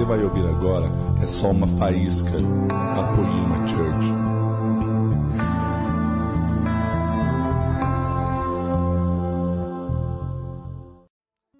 você 0.00 0.04
vai 0.06 0.24
ouvir 0.24 0.46
agora 0.46 0.86
é 1.22 1.26
só 1.26 1.50
uma 1.50 1.66
faísca 1.76 2.30
da 2.30 3.12
Poema 3.14 3.66
Church. 3.68 4.06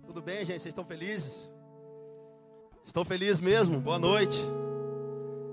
Tudo 0.07 0.23
bem, 0.23 0.39
gente? 0.39 0.63
Vocês 0.63 0.67
estão 0.67 0.87
felizes? 0.87 1.51
Estão 2.87 3.05
felizes 3.05 3.41
mesmo? 3.41 3.79
Boa 3.79 3.99
noite. 3.99 4.41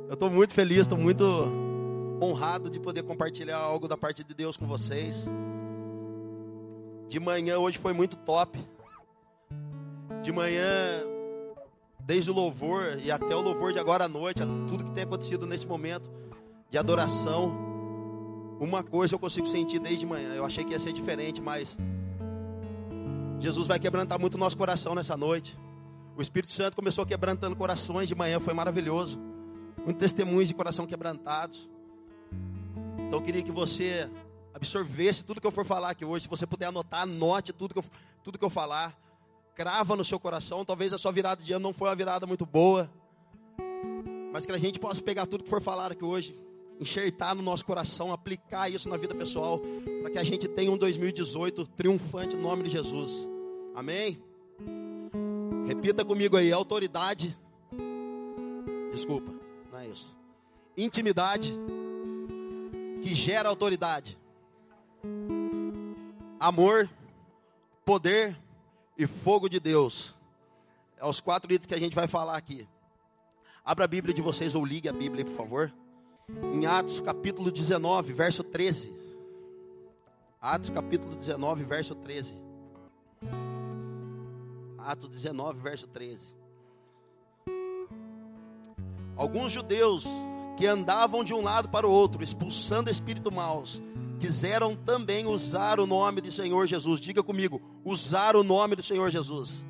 Eu 0.08 0.14
estou 0.14 0.30
muito 0.30 0.54
feliz, 0.54 0.80
estou 0.80 0.98
muito 0.98 1.26
honrado 2.24 2.70
de 2.70 2.80
poder 2.80 3.04
compartilhar 3.04 3.58
algo 3.58 3.90
da 3.90 3.98
parte 3.98 4.24
de 4.24 4.34
Deus 4.34 4.56
com 4.56 4.66
vocês. 4.66 5.30
De 7.10 7.20
manhã 7.20 7.60
hoje 7.60 7.78
foi 7.78 7.92
muito 7.92 8.16
top. 8.16 8.58
De 10.24 10.32
manhã, 10.32 11.04
desde 12.08 12.32
o 12.32 12.34
louvor 12.34 12.98
e 13.04 13.12
até 13.12 13.36
o 13.36 13.42
louvor 13.42 13.74
de 13.74 13.80
agora 13.80 14.06
à 14.06 14.08
noite, 14.08 14.40
tudo 14.66 14.86
que 14.86 14.92
tem 14.92 15.04
acontecido 15.04 15.46
nesse 15.46 15.68
momento 15.68 16.10
de 16.72 16.78
adoração, 16.78 17.54
uma 18.62 18.82
coisa 18.82 19.14
eu 19.14 19.20
consigo 19.20 19.46
sentir 19.46 19.78
desde 19.78 20.06
manhã. 20.06 20.34
Eu 20.34 20.46
achei 20.46 20.64
que 20.64 20.72
ia 20.72 20.80
ser 20.80 20.94
diferente, 20.94 21.42
mas 21.42 21.78
Jesus 23.42 23.68
vai 23.68 23.78
quebrantar 23.78 24.18
muito 24.18 24.36
o 24.36 24.38
nosso 24.38 24.58
coração 24.58 24.96
nessa 24.96 25.18
noite. 25.18 25.60
O 26.16 26.22
Espírito 26.22 26.54
Santo 26.54 26.78
começou 26.78 27.06
quebrantando 27.06 27.58
corações 27.58 28.08
de 28.08 28.16
manhã, 28.16 28.40
foi 28.40 28.54
maravilhoso. 28.54 29.20
Muitos 29.78 30.00
testemunhos 30.00 30.48
de 30.48 30.54
coração 30.54 30.88
quebrantados. 30.88 31.70
Então 33.06 33.20
eu 33.20 33.22
queria 33.22 33.44
que 33.44 33.52
você 33.52 34.10
absorvesse 34.54 35.26
tudo 35.26 35.42
que 35.42 35.48
eu 35.48 35.52
for 35.52 35.66
falar 35.66 35.90
aqui 35.90 36.06
hoje. 36.06 36.24
Se 36.24 36.30
você 36.30 36.48
puder 36.48 36.68
anotar, 36.68 37.02
anote 37.02 37.52
tudo 37.52 37.74
que 37.74 37.80
eu, 37.80 37.86
tudo 38.24 38.40
que 38.40 38.46
eu 38.46 38.50
falar. 38.50 38.98
Crava 39.58 39.96
no 39.96 40.06
seu 40.06 40.20
coração. 40.20 40.64
Talvez 40.64 40.94
a 40.94 41.00
sua 41.00 41.12
virada 41.12 41.44
de 41.44 41.52
ano 41.52 41.64
não 41.64 41.74
foi 41.74 41.90
uma 41.90 41.96
virada 41.96 42.28
muito 42.28 42.46
boa. 42.46 42.88
Mas 44.32 44.46
que 44.46 44.52
a 44.52 44.58
gente 44.58 44.80
possa 44.80 45.02
pegar 45.02 45.26
tudo 45.26 45.44
que 45.44 45.50
for 45.50 45.60
falar 45.60 45.92
aqui 45.92 46.06
hoje, 46.06 46.36
enxertar 46.80 47.34
no 47.34 47.42
nosso 47.42 47.66
coração, 47.66 48.14
aplicar 48.14 48.70
isso 48.70 48.88
na 48.88 48.98
vida 48.98 49.16
pessoal, 49.16 49.60
para 50.02 50.12
que 50.12 50.20
a 50.20 50.24
gente 50.24 50.48
tenha 50.48 50.72
um 50.72 50.78
2018 50.78 51.66
triunfante 51.70 52.36
no 52.36 52.44
nome 52.44 52.66
de 52.66 52.70
Jesus. 52.70 53.28
Amém? 53.74 54.22
Repita 55.66 56.06
comigo 56.06 56.38
aí: 56.38 56.52
autoridade. 56.52 57.36
Desculpa 58.94 59.38
é 59.82 59.88
isso. 59.88 60.16
Intimidade 60.76 61.52
que 63.02 63.16
gera 63.16 63.50
autoridade. 63.50 64.18
Amor, 66.40 66.88
poder 67.84 68.38
e 68.98 69.06
fogo 69.06 69.48
de 69.48 69.60
Deus. 69.60 70.16
É 70.98 71.06
os 71.06 71.20
quatro 71.20 71.54
itens 71.54 71.68
que 71.68 71.76
a 71.76 71.80
gente 71.80 71.96
vai 71.96 72.08
falar 72.08 72.36
aqui. 72.36 72.68
Abra 73.64 73.86
a 73.86 73.88
Bíblia 73.88 74.14
de 74.14 74.22
vocês 74.22 74.56
ou 74.56 74.66
ligue 74.66 74.90
a 74.90 74.94
Bíblia, 74.94 75.24
por 75.24 75.36
favor. 75.36 75.74
Em 76.54 76.66
Atos 76.66 77.00
capítulo 77.00 77.52
19, 77.52 78.14
verso 78.14 78.44
13. 78.44 78.94
Atos 80.42 80.70
capítulo 80.70 81.16
19, 81.16 81.64
verso 81.64 81.94
13. 81.96 82.38
Atos 84.78 85.10
19, 85.10 85.60
verso 85.60 85.88
13. 85.88 86.36
Alguns 89.16 89.52
judeus 89.52 90.06
que 90.58 90.66
andavam 90.66 91.24
de 91.24 91.34
um 91.34 91.42
lado 91.42 91.70
para 91.70 91.88
o 91.88 91.92
outro, 91.92 92.24
expulsando 92.24 92.90
espíritos 92.90 93.34
maus, 93.34 93.82
quiseram 94.20 94.76
também 94.76 95.26
usar 95.26 95.80
o 95.80 95.86
nome 95.86 96.22
do 96.22 96.32
Senhor 96.32 96.66
Jesus. 96.66 97.00
Diga 97.00 97.24
comigo, 97.24 97.62
usar 97.84 98.36
o 98.36 98.44
nome 98.44 98.76
do 98.76 98.84
Senhor 98.84 99.10
Jesus. 99.10 99.64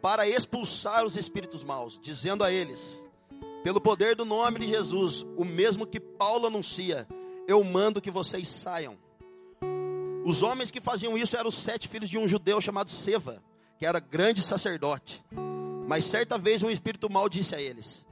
Para 0.00 0.28
expulsar 0.28 1.04
os 1.04 1.16
espíritos 1.16 1.64
maus, 1.64 1.98
dizendo 2.00 2.44
a 2.44 2.52
eles: 2.52 3.04
pelo 3.62 3.80
poder 3.80 4.14
do 4.14 4.24
nome 4.24 4.60
de 4.60 4.68
Jesus, 4.68 5.26
o 5.36 5.44
mesmo 5.44 5.86
que 5.86 5.98
Paulo 5.98 6.46
anuncia, 6.46 7.06
eu 7.46 7.62
mando 7.64 8.00
que 8.00 8.10
vocês 8.10 8.48
saiam. 8.48 8.96
Os 10.24 10.42
homens 10.42 10.70
que 10.70 10.80
faziam 10.80 11.18
isso 11.18 11.36
eram 11.36 11.48
os 11.48 11.56
sete 11.56 11.88
filhos 11.88 12.08
de 12.08 12.18
um 12.18 12.28
judeu 12.28 12.60
chamado 12.60 12.90
Seva, 12.90 13.42
que 13.78 13.84
era 13.84 13.98
grande 13.98 14.42
sacerdote. 14.42 15.24
Mas 15.86 16.04
certa 16.04 16.38
vez 16.38 16.62
um 16.62 16.70
espírito 16.70 17.10
mal 17.10 17.28
disse 17.28 17.54
a 17.54 17.60
eles: 17.60 18.06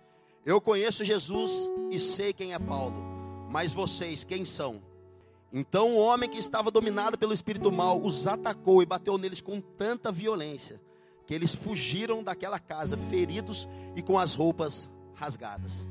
Eu 0.45 0.61
conheço 0.61 1.05
Jesus 1.05 1.71
e 1.91 1.99
sei 1.99 2.33
quem 2.33 2.53
é 2.53 2.59
Paulo, 2.59 2.95
mas 3.51 3.73
vocês 3.73 4.25
quem 4.25 4.45
são? 4.45 4.83
Então 5.53 5.95
o 5.95 5.99
homem 5.99 6.29
que 6.29 6.39
estava 6.39 6.71
dominado 6.71 7.17
pelo 7.17 7.33
espírito 7.33 7.71
mal 7.73 8.01
os 8.01 8.27
atacou 8.27 8.83
e 8.83 8.87
bateu 8.87 9.17
neles 9.17 9.41
com 9.41 9.61
tanta 9.61 10.13
violência 10.13 10.81
que 11.27 11.35
eles 11.35 11.55
fugiram 11.55 12.23
daquela 12.23 12.59
casa 12.59 12.97
feridos 12.97 13.69
e 13.97 14.03
com 14.03 14.19
as 14.19 14.35
roupas 14.35 14.89
rasgadas. 15.15 15.87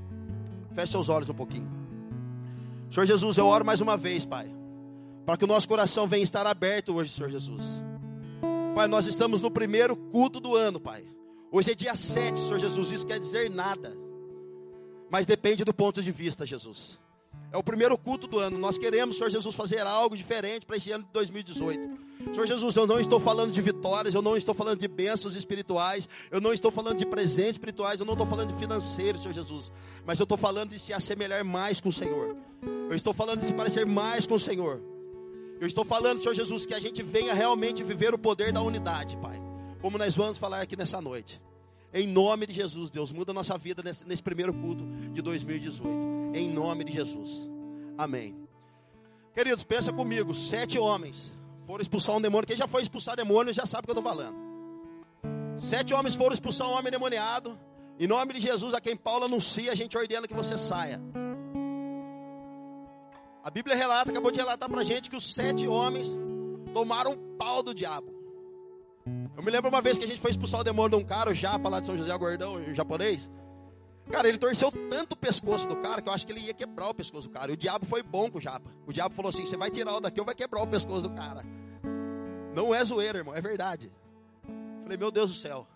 Feche 0.71 0.91
seus 0.91 1.09
olhos 1.09 1.29
um 1.29 1.33
pouquinho. 1.33 1.69
Senhor 2.89 3.05
Jesus, 3.05 3.37
eu 3.37 3.45
oro 3.45 3.65
mais 3.65 3.81
uma 3.81 3.97
vez, 3.97 4.25
Pai, 4.25 4.49
para 5.25 5.35
que 5.35 5.43
o 5.43 5.47
nosso 5.47 5.67
coração 5.67 6.07
venha 6.07 6.23
estar 6.23 6.47
aberto 6.47 6.95
hoje, 6.95 7.11
Senhor 7.11 7.29
Jesus. 7.29 7.81
Pai, 8.73 8.87
nós 8.87 9.05
estamos 9.05 9.41
no 9.41 9.51
primeiro 9.51 9.95
culto 9.95 10.39
do 10.39 10.55
ano, 10.55 10.79
Pai. 10.79 11.03
Hoje 11.51 11.71
é 11.71 11.75
dia 11.75 11.95
7, 11.95 12.39
Senhor 12.39 12.59
Jesus, 12.59 12.91
isso 12.91 13.07
quer 13.07 13.19
dizer 13.19 13.49
nada. 13.49 13.95
Mas 15.09 15.25
depende 15.25 15.63
do 15.63 15.73
ponto 15.73 16.01
de 16.01 16.11
vista, 16.11 16.45
Jesus. 16.45 16.99
É 17.55 17.57
o 17.57 17.63
primeiro 17.63 17.97
culto 17.97 18.27
do 18.27 18.37
ano. 18.37 18.57
Nós 18.57 18.77
queremos, 18.77 19.17
Senhor 19.17 19.29
Jesus, 19.29 19.55
fazer 19.55 19.79
algo 19.79 20.17
diferente 20.17 20.65
para 20.65 20.75
esse 20.75 20.91
ano 20.91 21.05
de 21.05 21.09
2018. 21.13 21.89
Senhor 22.33 22.45
Jesus, 22.45 22.75
eu 22.75 22.85
não 22.85 22.99
estou 22.99 23.17
falando 23.17 23.49
de 23.49 23.61
vitórias, 23.61 24.13
eu 24.13 24.21
não 24.21 24.35
estou 24.35 24.53
falando 24.53 24.77
de 24.77 24.89
bênçãos 24.89 25.35
espirituais, 25.35 26.09
eu 26.29 26.41
não 26.41 26.51
estou 26.51 26.69
falando 26.69 26.97
de 26.97 27.05
presentes 27.05 27.51
espirituais, 27.51 28.01
eu 28.01 28.05
não 28.05 28.13
estou 28.13 28.27
falando 28.27 28.53
de 28.53 28.59
financeiro, 28.59 29.17
Senhor 29.17 29.33
Jesus. 29.33 29.71
Mas 30.05 30.19
eu 30.19 30.23
estou 30.23 30.37
falando 30.37 30.71
de 30.71 30.79
se 30.79 30.91
assemelhar 30.91 31.45
mais 31.45 31.79
com 31.79 31.87
o 31.87 31.93
Senhor. 31.93 32.35
Eu 32.89 32.95
estou 32.95 33.13
falando 33.13 33.39
de 33.39 33.45
se 33.45 33.53
parecer 33.53 33.85
mais 33.85 34.27
com 34.27 34.33
o 34.33 34.39
Senhor. 34.39 34.81
Eu 35.61 35.65
estou 35.65 35.85
falando, 35.85 36.21
Senhor 36.21 36.35
Jesus, 36.35 36.65
que 36.65 36.73
a 36.73 36.79
gente 36.81 37.01
venha 37.01 37.33
realmente 37.33 37.81
viver 37.83 38.13
o 38.13 38.17
poder 38.17 38.51
da 38.51 38.61
unidade, 38.61 39.15
Pai 39.15 39.45
como 39.85 39.99
nós 39.99 40.15
vamos 40.15 40.39
falar 40.39 40.61
aqui 40.61 40.75
nessa 40.75 40.99
noite. 40.99 41.39
Em 41.95 42.05
nome 42.05 42.45
de 42.45 42.51
Jesus, 42.51 42.91
Deus, 42.91 43.09
muda 43.09 43.31
a 43.31 43.33
nossa 43.33 43.57
vida 43.57 43.81
nesse, 43.81 44.05
nesse 44.05 44.21
primeiro 44.21 44.53
culto 44.53 44.83
de 45.13 45.21
2018. 45.21 45.89
Em 46.33 46.49
nome 46.49 46.83
de 46.83 46.91
Jesus. 46.91 47.47
Amém. 47.97 48.35
Queridos, 49.33 49.63
pensa 49.63 49.93
comigo: 49.93 50.35
sete 50.35 50.77
homens 50.77 51.33
foram 51.65 51.81
expulsar 51.81 52.17
um 52.17 52.21
demônio. 52.21 52.45
Quem 52.45 52.57
já 52.57 52.67
foi 52.67 52.81
expulsar 52.81 53.15
demônio 53.15 53.53
já 53.53 53.65
sabe 53.65 53.83
o 53.83 53.85
que 53.85 53.91
eu 53.91 53.97
estou 53.97 54.11
falando. 54.11 54.35
Sete 55.57 55.93
homens 55.93 56.15
foram 56.15 56.33
expulsar 56.33 56.67
um 56.67 56.73
homem 56.73 56.91
demoniado. 56.91 57.57
Em 57.97 58.07
nome 58.07 58.33
de 58.33 58.41
Jesus, 58.41 58.73
a 58.73 58.81
quem 58.81 58.97
Paulo 58.97 59.23
anuncia, 59.23 59.71
a 59.71 59.75
gente 59.75 59.97
ordena 59.97 60.27
que 60.27 60.33
você 60.33 60.57
saia. 60.57 60.99
A 63.41 63.49
Bíblia 63.49 63.73
relata, 63.73 64.11
acabou 64.11 64.31
de 64.31 64.39
relatar 64.39 64.69
para 64.69 64.81
a 64.81 64.83
gente 64.83 65.09
que 65.09 65.15
os 65.15 65.33
sete 65.33 65.65
homens 65.65 66.13
tomaram 66.73 67.13
um 67.13 67.37
pau 67.37 67.63
do 67.63 67.73
diabo. 67.73 68.14
Eu 69.37 69.43
me 69.43 69.51
lembro 69.51 69.69
uma 69.69 69.81
vez 69.81 69.97
que 69.99 70.05
a 70.05 70.07
gente 70.07 70.19
foi 70.19 70.31
expulsar 70.31 70.61
o 70.61 70.63
demônio 70.63 70.97
de 70.97 71.03
um 71.03 71.07
cara, 71.07 71.29
o 71.29 71.33
Japa 71.33 71.69
lá 71.69 71.79
de 71.79 71.85
São 71.85 71.95
José 71.95 72.17
Gordão, 72.17 72.55
o 72.55 72.73
japonês. 72.73 73.29
Cara, 74.09 74.27
ele 74.27 74.37
torceu 74.37 74.71
tanto 74.89 75.13
o 75.13 75.15
pescoço 75.15 75.67
do 75.67 75.75
cara 75.77 76.01
que 76.01 76.09
eu 76.09 76.13
acho 76.13 76.25
que 76.25 76.31
ele 76.31 76.41
ia 76.41 76.53
quebrar 76.53 76.89
o 76.89 76.93
pescoço 76.93 77.27
do 77.27 77.33
cara. 77.33 77.51
E 77.51 77.53
o 77.53 77.57
diabo 77.57 77.85
foi 77.85 78.03
bom 78.03 78.29
com 78.29 78.37
o 78.37 78.41
Japa. 78.41 78.71
O 78.85 78.93
diabo 78.93 79.13
falou 79.13 79.29
assim: 79.29 79.45
você 79.45 79.57
vai 79.57 79.69
tirar 79.69 79.93
o 79.93 79.99
daqui 79.99 80.19
ou 80.19 80.25
vai 80.25 80.35
quebrar 80.35 80.61
o 80.61 80.67
pescoço 80.67 81.03
do 81.03 81.11
cara. 81.11 81.43
Não 82.53 82.73
é 82.73 82.83
zoeira, 82.83 83.17
irmão, 83.17 83.35
é 83.35 83.41
verdade. 83.41 83.91
Falei, 84.83 84.97
meu 84.97 85.11
Deus 85.11 85.31
do 85.31 85.37
céu. 85.37 85.67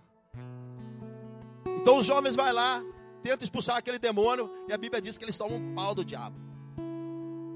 Então 1.82 1.98
os 1.98 2.06
jovens 2.06 2.36
vai 2.36 2.54
lá, 2.54 2.84
tentam 3.22 3.44
expulsar 3.44 3.78
aquele 3.78 4.00
demônio, 4.00 4.50
e 4.68 4.74
a 4.74 4.78
Bíblia 4.78 5.02
diz 5.02 5.18
que 5.18 5.26
eles 5.26 5.36
tomam 5.36 5.58
um 5.58 5.76
pau 5.76 5.94
do 5.94 6.06
diabo. 6.06 6.38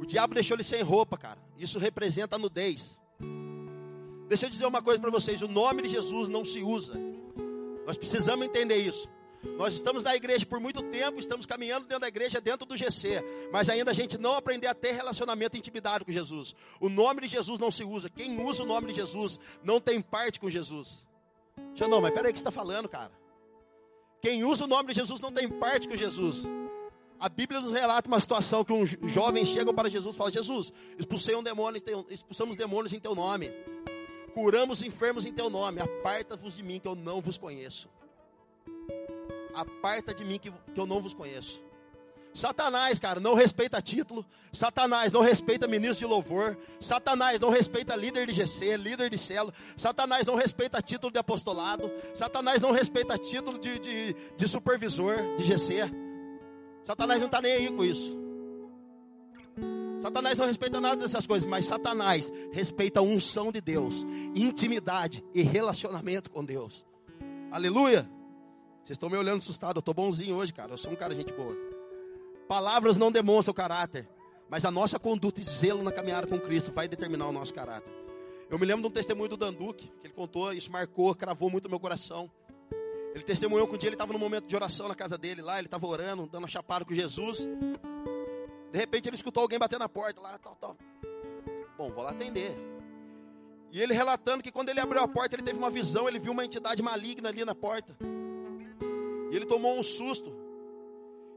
O 0.01 0.05
diabo 0.05 0.33
deixou 0.33 0.55
ele 0.55 0.63
sem 0.63 0.81
roupa, 0.81 1.17
cara. 1.17 1.39
Isso 1.57 1.79
representa 1.79 2.35
a 2.35 2.39
nudez. 2.39 2.99
Deixa 4.33 4.47
eu 4.47 4.49
dizer 4.49 4.65
uma 4.65 4.81
coisa 4.81 4.99
para 4.99 5.11
vocês: 5.11 5.43
o 5.43 5.47
nome 5.47 5.83
de 5.83 5.89
Jesus 5.89 6.27
não 6.27 6.43
se 6.43 6.63
usa. 6.63 6.99
Nós 7.85 7.95
precisamos 7.97 8.43
entender 8.43 8.77
isso. 8.77 9.07
Nós 9.59 9.75
estamos 9.75 10.01
na 10.01 10.15
igreja 10.15 10.43
por 10.43 10.59
muito 10.59 10.81
tempo, 10.81 11.19
estamos 11.19 11.45
caminhando 11.45 11.85
dentro 11.85 11.99
da 11.99 12.07
igreja, 12.07 12.41
dentro 12.41 12.65
do 12.65 12.75
GC, 12.75 13.23
mas 13.51 13.69
ainda 13.69 13.91
a 13.91 13.93
gente 13.93 14.17
não 14.17 14.33
aprendeu 14.33 14.71
a 14.71 14.73
ter 14.73 14.93
relacionamento 14.93 15.55
e 15.55 15.59
intimidade 15.59 16.03
com 16.03 16.11
Jesus. 16.11 16.55
O 16.79 16.89
nome 16.89 17.21
de 17.21 17.27
Jesus 17.27 17.59
não 17.59 17.69
se 17.69 17.83
usa. 17.83 18.09
Quem 18.09 18.43
usa 18.43 18.63
o 18.63 18.65
nome 18.65 18.87
de 18.87 18.95
Jesus 18.95 19.39
não 19.63 19.79
tem 19.79 20.01
parte 20.01 20.39
com 20.39 20.49
Jesus. 20.49 21.05
Já 21.75 21.87
não, 21.87 22.01
mas 22.01 22.11
peraí, 22.11 22.31
o 22.31 22.33
que 22.33 22.39
você 22.39 22.47
está 22.47 22.51
falando, 22.51 22.89
cara? 22.89 23.11
Quem 24.19 24.43
usa 24.43 24.63
o 24.63 24.67
nome 24.67 24.89
de 24.89 24.95
Jesus 24.95 25.21
não 25.21 25.31
tem 25.31 25.47
parte 25.47 25.87
com 25.87 25.95
Jesus. 25.95 26.45
A 27.19 27.29
Bíblia 27.29 27.61
nos 27.61 27.71
relata 27.71 28.07
uma 28.07 28.19
situação 28.19 28.65
que 28.65 28.73
um 28.73 28.83
jovem 29.07 29.45
chega 29.45 29.71
para 29.71 29.89
Jesus 29.89 30.15
e 30.15 30.17
fala: 30.17 30.31
Jesus, 30.31 30.73
expulsei 30.97 31.35
um 31.35 31.43
demônio, 31.43 31.79
expulsamos 32.09 32.55
demônios 32.55 32.93
em 32.93 32.99
teu 32.99 33.13
nome 33.13 33.51
curamos 34.33 34.81
enfermos 34.83 35.25
em 35.25 35.33
teu 35.33 35.49
nome, 35.49 35.81
aparta-vos 35.81 36.55
de 36.55 36.63
mim 36.63 36.79
que 36.79 36.87
eu 36.87 36.95
não 36.95 37.21
vos 37.21 37.37
conheço. 37.37 37.89
Aparta 39.53 40.13
de 40.13 40.25
mim 40.25 40.39
que, 40.39 40.51
que 40.51 40.79
eu 40.79 40.85
não 40.85 41.01
vos 41.01 41.13
conheço. 41.13 41.61
Satanás, 42.33 42.97
cara, 42.97 43.19
não 43.19 43.35
respeita 43.35 43.79
título. 43.79 44.25
Satanás 44.51 45.11
não 45.11 45.21
respeita 45.21 45.67
ministro 45.67 46.07
de 46.07 46.11
louvor. 46.11 46.57
Satanás 46.79 47.39
não 47.39 47.49
respeita 47.49 47.95
líder 47.95 48.25
de 48.25 48.33
GC, 48.33 48.75
líder 48.77 49.09
de 49.09 49.17
célula. 49.17 49.53
Satanás 49.77 50.25
não 50.25 50.35
respeita 50.35 50.81
título 50.81 51.13
de 51.13 51.19
apostolado. 51.19 51.91
Satanás 52.13 52.59
não 52.59 52.71
respeita 52.71 53.17
título 53.17 53.59
de, 53.59 53.77
de, 53.77 54.13
de 54.35 54.47
supervisor 54.47 55.35
de 55.37 55.43
GC. 55.43 55.83
Satanás 56.83 57.19
não 57.19 57.27
está 57.27 57.39
nem 57.39 57.53
aí 57.53 57.71
com 57.71 57.85
isso. 57.85 58.22
Satanás 60.03 60.37
não 60.37 60.47
respeita 60.47 60.81
nada 60.81 60.97
dessas 60.97 61.25
coisas, 61.25 61.49
mas 61.49 61.63
Satanás 61.63 62.29
respeita 62.51 62.99
a 62.99 63.03
unção 63.03 63.53
de 63.53 63.61
Deus, 63.61 64.05
intimidade 64.35 65.23
e 65.33 65.41
relacionamento 65.41 66.29
com 66.29 66.43
Deus. 66.43 66.85
Aleluia! 67.49 68.01
Vocês 68.83 68.97
estão 68.97 69.09
me 69.09 69.15
olhando 69.15 69.37
assustado, 69.37 69.77
eu 69.77 69.79
estou 69.79 69.93
bonzinho 69.93 70.35
hoje, 70.35 70.51
cara. 70.53 70.73
Eu 70.73 70.77
sou 70.77 70.91
um 70.91 70.95
cara 70.95 71.15
gente 71.15 71.31
boa. 71.31 71.55
Palavras 72.49 72.97
não 72.97 73.13
demonstram 73.13 73.53
caráter, 73.53 74.05
mas 74.49 74.65
a 74.65 74.71
nossa 74.71 74.99
conduta 74.99 75.39
e 75.39 75.43
zelo 75.45 75.81
na 75.81 75.91
caminhada 75.93 76.27
com 76.27 76.37
Cristo 76.37 76.73
vai 76.73 76.85
determinar 76.85 77.29
o 77.29 77.31
nosso 77.31 77.53
caráter. 77.53 77.93
Eu 78.49 78.59
me 78.59 78.65
lembro 78.65 78.81
de 78.81 78.89
um 78.89 78.91
testemunho 78.91 79.29
do 79.29 79.37
Danduque, 79.37 79.87
que 80.01 80.07
ele 80.07 80.13
contou, 80.13 80.51
isso 80.51 80.69
marcou, 80.69 81.15
cravou 81.15 81.49
muito 81.49 81.69
meu 81.69 81.79
coração. 81.79 82.29
Ele 83.15 83.23
testemunhou 83.23 83.65
que 83.69 83.75
um 83.75 83.77
dia 83.77 83.87
ele 83.87 83.95
estava 83.95 84.11
num 84.11 84.19
momento 84.19 84.47
de 84.47 84.55
oração 84.55 84.89
na 84.89 84.95
casa 84.95 85.17
dele, 85.17 85.41
lá 85.41 85.59
ele 85.59 85.67
estava 85.67 85.87
orando, 85.87 86.23
dando 86.23 86.43
uma 86.43 86.49
chapada 86.49 86.83
com 86.83 86.93
Jesus. 86.93 87.47
De 88.73 88.79
repente 88.79 89.07
ele 89.07 89.15
escutou 89.15 89.41
alguém 89.43 89.59
bater 89.59 89.77
na 89.77 89.87
porta 89.87 90.19
lá, 90.19 90.35
tal, 90.39 90.55
tal. 90.55 90.75
Bom, 91.77 91.91
vou 91.91 92.03
lá 92.03 92.09
atender. 92.09 92.57
E 93.71 93.79
ele 93.79 93.93
relatando 93.93 94.41
que 94.41 94.51
quando 94.51 94.69
ele 94.69 94.79
abriu 94.79 94.99
a 94.99 95.07
porta, 95.07 95.35
ele 95.35 95.43
teve 95.43 95.59
uma 95.59 95.69
visão, 95.69 96.09
ele 96.09 96.17
viu 96.17 96.31
uma 96.31 96.43
entidade 96.43 96.81
maligna 96.81 97.29
ali 97.29 97.45
na 97.45 97.53
porta. 97.53 97.95
E 99.31 99.35
ele 99.35 99.45
tomou 99.45 99.77
um 99.77 99.83
susto. 99.83 100.35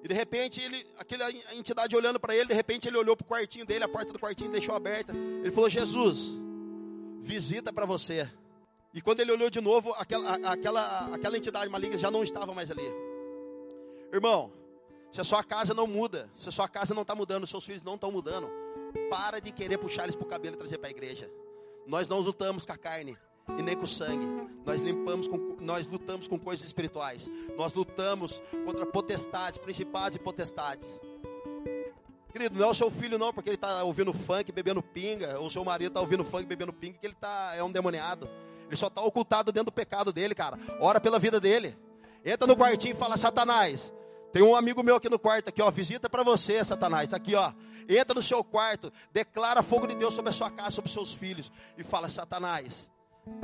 E 0.03 0.09
de 0.09 0.15
repente, 0.15 0.63
ele, 0.63 0.87
aquela 0.99 1.31
entidade 1.55 1.95
olhando 1.95 2.19
para 2.19 2.35
ele, 2.35 2.47
de 2.47 2.55
repente 2.55 2.89
ele 2.89 2.97
olhou 2.97 3.15
para 3.15 3.25
o 3.27 3.29
quartinho 3.29 3.67
dele, 3.67 3.85
a 3.85 3.89
porta 3.89 4.15
do 4.15 4.19
quartinho 4.19 4.51
deixou 4.51 4.75
aberta. 4.75 5.13
Ele 5.15 5.51
falou: 5.51 5.69
Jesus, 5.69 6.41
visita 7.21 7.71
para 7.71 7.85
você. 7.85 8.31
E 8.95 9.03
quando 9.03 9.21
ele 9.21 9.33
olhou 9.33 9.51
de 9.51 9.61
novo, 9.61 9.93
aquela, 9.99 10.37
aquela, 10.37 11.15
aquela 11.15 11.37
entidade 11.37 11.71
maligna 11.71 11.99
já 11.99 12.11
não 12.11 12.23
estava 12.23 12.55
mais 12.55 12.71
ali. 12.71 12.91
Irmão, 14.11 14.51
se 15.17 15.21
a 15.23 15.25
sua 15.25 15.43
casa 15.43 15.73
não 15.73 15.87
muda, 15.87 16.29
se 16.37 16.47
a 16.47 16.53
sua 16.53 16.69
casa 16.69 16.93
não 16.93 17.01
está 17.01 17.15
mudando, 17.15 17.47
seus 17.47 17.65
filhos 17.65 17.83
não 17.83 17.95
estão 17.95 18.13
mudando, 18.13 18.51
para 19.09 19.41
de 19.41 19.51
querer 19.51 19.79
puxar 19.79 20.03
eles 20.03 20.15
para 20.15 20.27
o 20.27 20.29
cabelo 20.29 20.57
e 20.57 20.59
trazer 20.59 20.77
para 20.77 20.89
a 20.89 20.91
igreja. 20.91 21.31
Nós 21.87 22.07
não 22.07 22.21
lutamos 22.21 22.67
com 22.67 22.73
a 22.75 22.77
carne 22.77 23.17
e 23.57 23.63
nem 23.63 23.75
com 23.75 23.85
o 23.85 23.89
sangue. 23.89 24.27
Nós 24.67 24.83
limpamos 24.83 25.27
com, 25.27 25.57
nós 25.59 25.87
lutamos 25.87 26.29
com 26.29 26.39
coisas 26.39 26.67
espirituais. 26.67 27.31
Nós 27.57 27.73
lutamos 27.73 28.43
contra 28.67 28.85
potestades, 28.85 29.57
principados 29.59 30.17
e 30.17 30.19
potestades. 30.19 30.87
Querido, 32.31 32.59
não 32.59 32.69
é 32.69 32.71
o 32.71 32.75
seu 32.75 32.91
filho 32.91 33.17
não, 33.17 33.33
porque 33.33 33.49
ele 33.49 33.57
está 33.57 33.85
ouvindo 33.85 34.13
funk, 34.13 34.53
bebendo 34.53 34.83
pinga, 34.83 35.39
ou 35.39 35.47
o 35.47 35.51
seu 35.51 35.65
marido 35.65 35.93
está 35.93 36.01
ouvindo 36.01 36.27
funk, 36.27 36.45
bebendo 36.45 36.75
pinga, 36.75 36.99
que 36.99 37.07
ele 37.07 37.17
tá, 37.19 37.55
é 37.57 37.65
um 37.65 37.73
demoniado. 37.73 38.29
Ele 38.67 38.77
só 38.77 38.89
está 38.89 39.01
ocultado 39.01 39.51
dentro 39.51 39.71
do 39.71 39.73
pecado 39.73 40.13
dele, 40.13 40.35
cara. 40.35 40.59
Ora 40.79 41.01
pela 41.01 41.19
vida 41.19 41.41
dele. 41.41 41.75
Entra 42.23 42.47
no 42.47 42.55
quartinho 42.55 42.95
e 42.95 42.99
fala, 42.99 43.17
Satanás, 43.17 43.91
tem 44.37 44.43
um 44.43 44.55
amigo 44.55 44.83
meu 44.83 44.97
aqui 44.97 45.09
no 45.09 45.19
quarto, 45.19 45.49
aqui, 45.49 45.63
ó, 45.63 45.71
visita 45.71 46.11
para 46.11 46.23
você, 46.23 46.63
Satanás. 46.63 47.15
Aqui, 47.15 47.35
ó. 47.35 47.55
Entra 47.89 48.15
no 48.15 48.23
seu 48.23 48.45
quarto, 48.45 48.93
declara 49.11 49.63
fogo 49.63 49.87
de 49.87 49.95
Deus 49.95 50.13
sobre 50.13 50.29
a 50.29 50.33
sua 50.35 50.51
casa, 50.51 50.73
sobre 50.73 50.89
os 50.89 50.93
seus 50.93 51.15
filhos. 51.15 51.51
E 51.79 51.83
fala, 51.83 52.11
Satanás, 52.11 52.87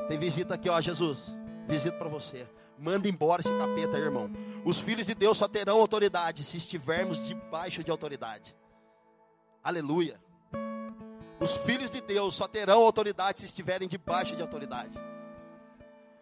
tem 0.07 0.19
visita 0.19 0.53
aqui, 0.53 0.69
ó, 0.69 0.79
Jesus. 0.83 1.35
Visita 1.67 1.97
para 1.97 2.11
você. 2.11 2.47
Manda 2.79 3.09
embora 3.09 3.41
esse 3.41 3.49
capeta 3.57 3.97
aí, 3.97 4.03
irmão. 4.03 4.31
Os 4.67 4.81
filhos 4.81 5.07
de 5.07 5.15
Deus 5.15 5.39
só 5.39 5.49
terão 5.49 5.81
autoridade 5.81 6.45
se 6.45 6.59
estivermos 6.59 7.27
debaixo 7.27 7.83
de 7.83 7.91
autoridade. 7.91 8.55
Aleluia. 9.65 10.21
Os 11.41 11.57
filhos 11.57 11.91
de 11.91 12.03
Deus 12.03 12.35
só 12.35 12.47
terão 12.47 12.83
autoridade 12.83 13.39
se 13.39 13.47
estiverem 13.47 13.89
debaixo 13.89 14.37
de 14.37 14.43
autoridade. 14.43 14.93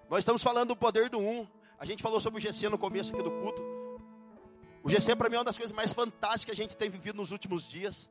Nós 0.08 0.20
estamos 0.20 0.44
falando 0.44 0.68
do 0.68 0.76
poder 0.76 1.08
do 1.08 1.18
um. 1.18 1.44
A 1.76 1.84
gente 1.84 2.04
falou 2.04 2.20
sobre 2.20 2.38
o 2.38 2.40
GC 2.40 2.68
no 2.68 2.78
começo 2.78 3.12
aqui 3.12 3.20
do 3.20 3.32
culto. 3.32 3.69
O 4.82 4.88
GC 4.88 5.14
para 5.14 5.28
mim 5.28 5.36
é 5.36 5.38
uma 5.38 5.44
das 5.44 5.58
coisas 5.58 5.74
mais 5.74 5.92
fantásticas 5.92 6.44
que 6.44 6.50
a 6.50 6.64
gente 6.64 6.76
tem 6.76 6.88
vivido 6.88 7.16
nos 7.16 7.30
últimos 7.30 7.68
dias. 7.68 8.10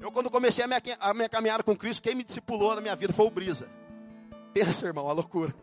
Eu 0.00 0.12
quando 0.12 0.30
comecei 0.30 0.64
a 0.64 0.66
minha, 0.66 0.80
a 1.00 1.12
minha 1.12 1.28
caminhada 1.28 1.62
com 1.62 1.76
Cristo, 1.76 2.02
quem 2.02 2.14
me 2.14 2.24
discipulou 2.24 2.74
na 2.74 2.80
minha 2.80 2.96
vida 2.96 3.12
foi 3.12 3.26
o 3.26 3.30
Brisa. 3.30 3.68
Pensa, 4.54 4.86
irmão, 4.86 5.08
a 5.08 5.12
loucura. 5.12 5.54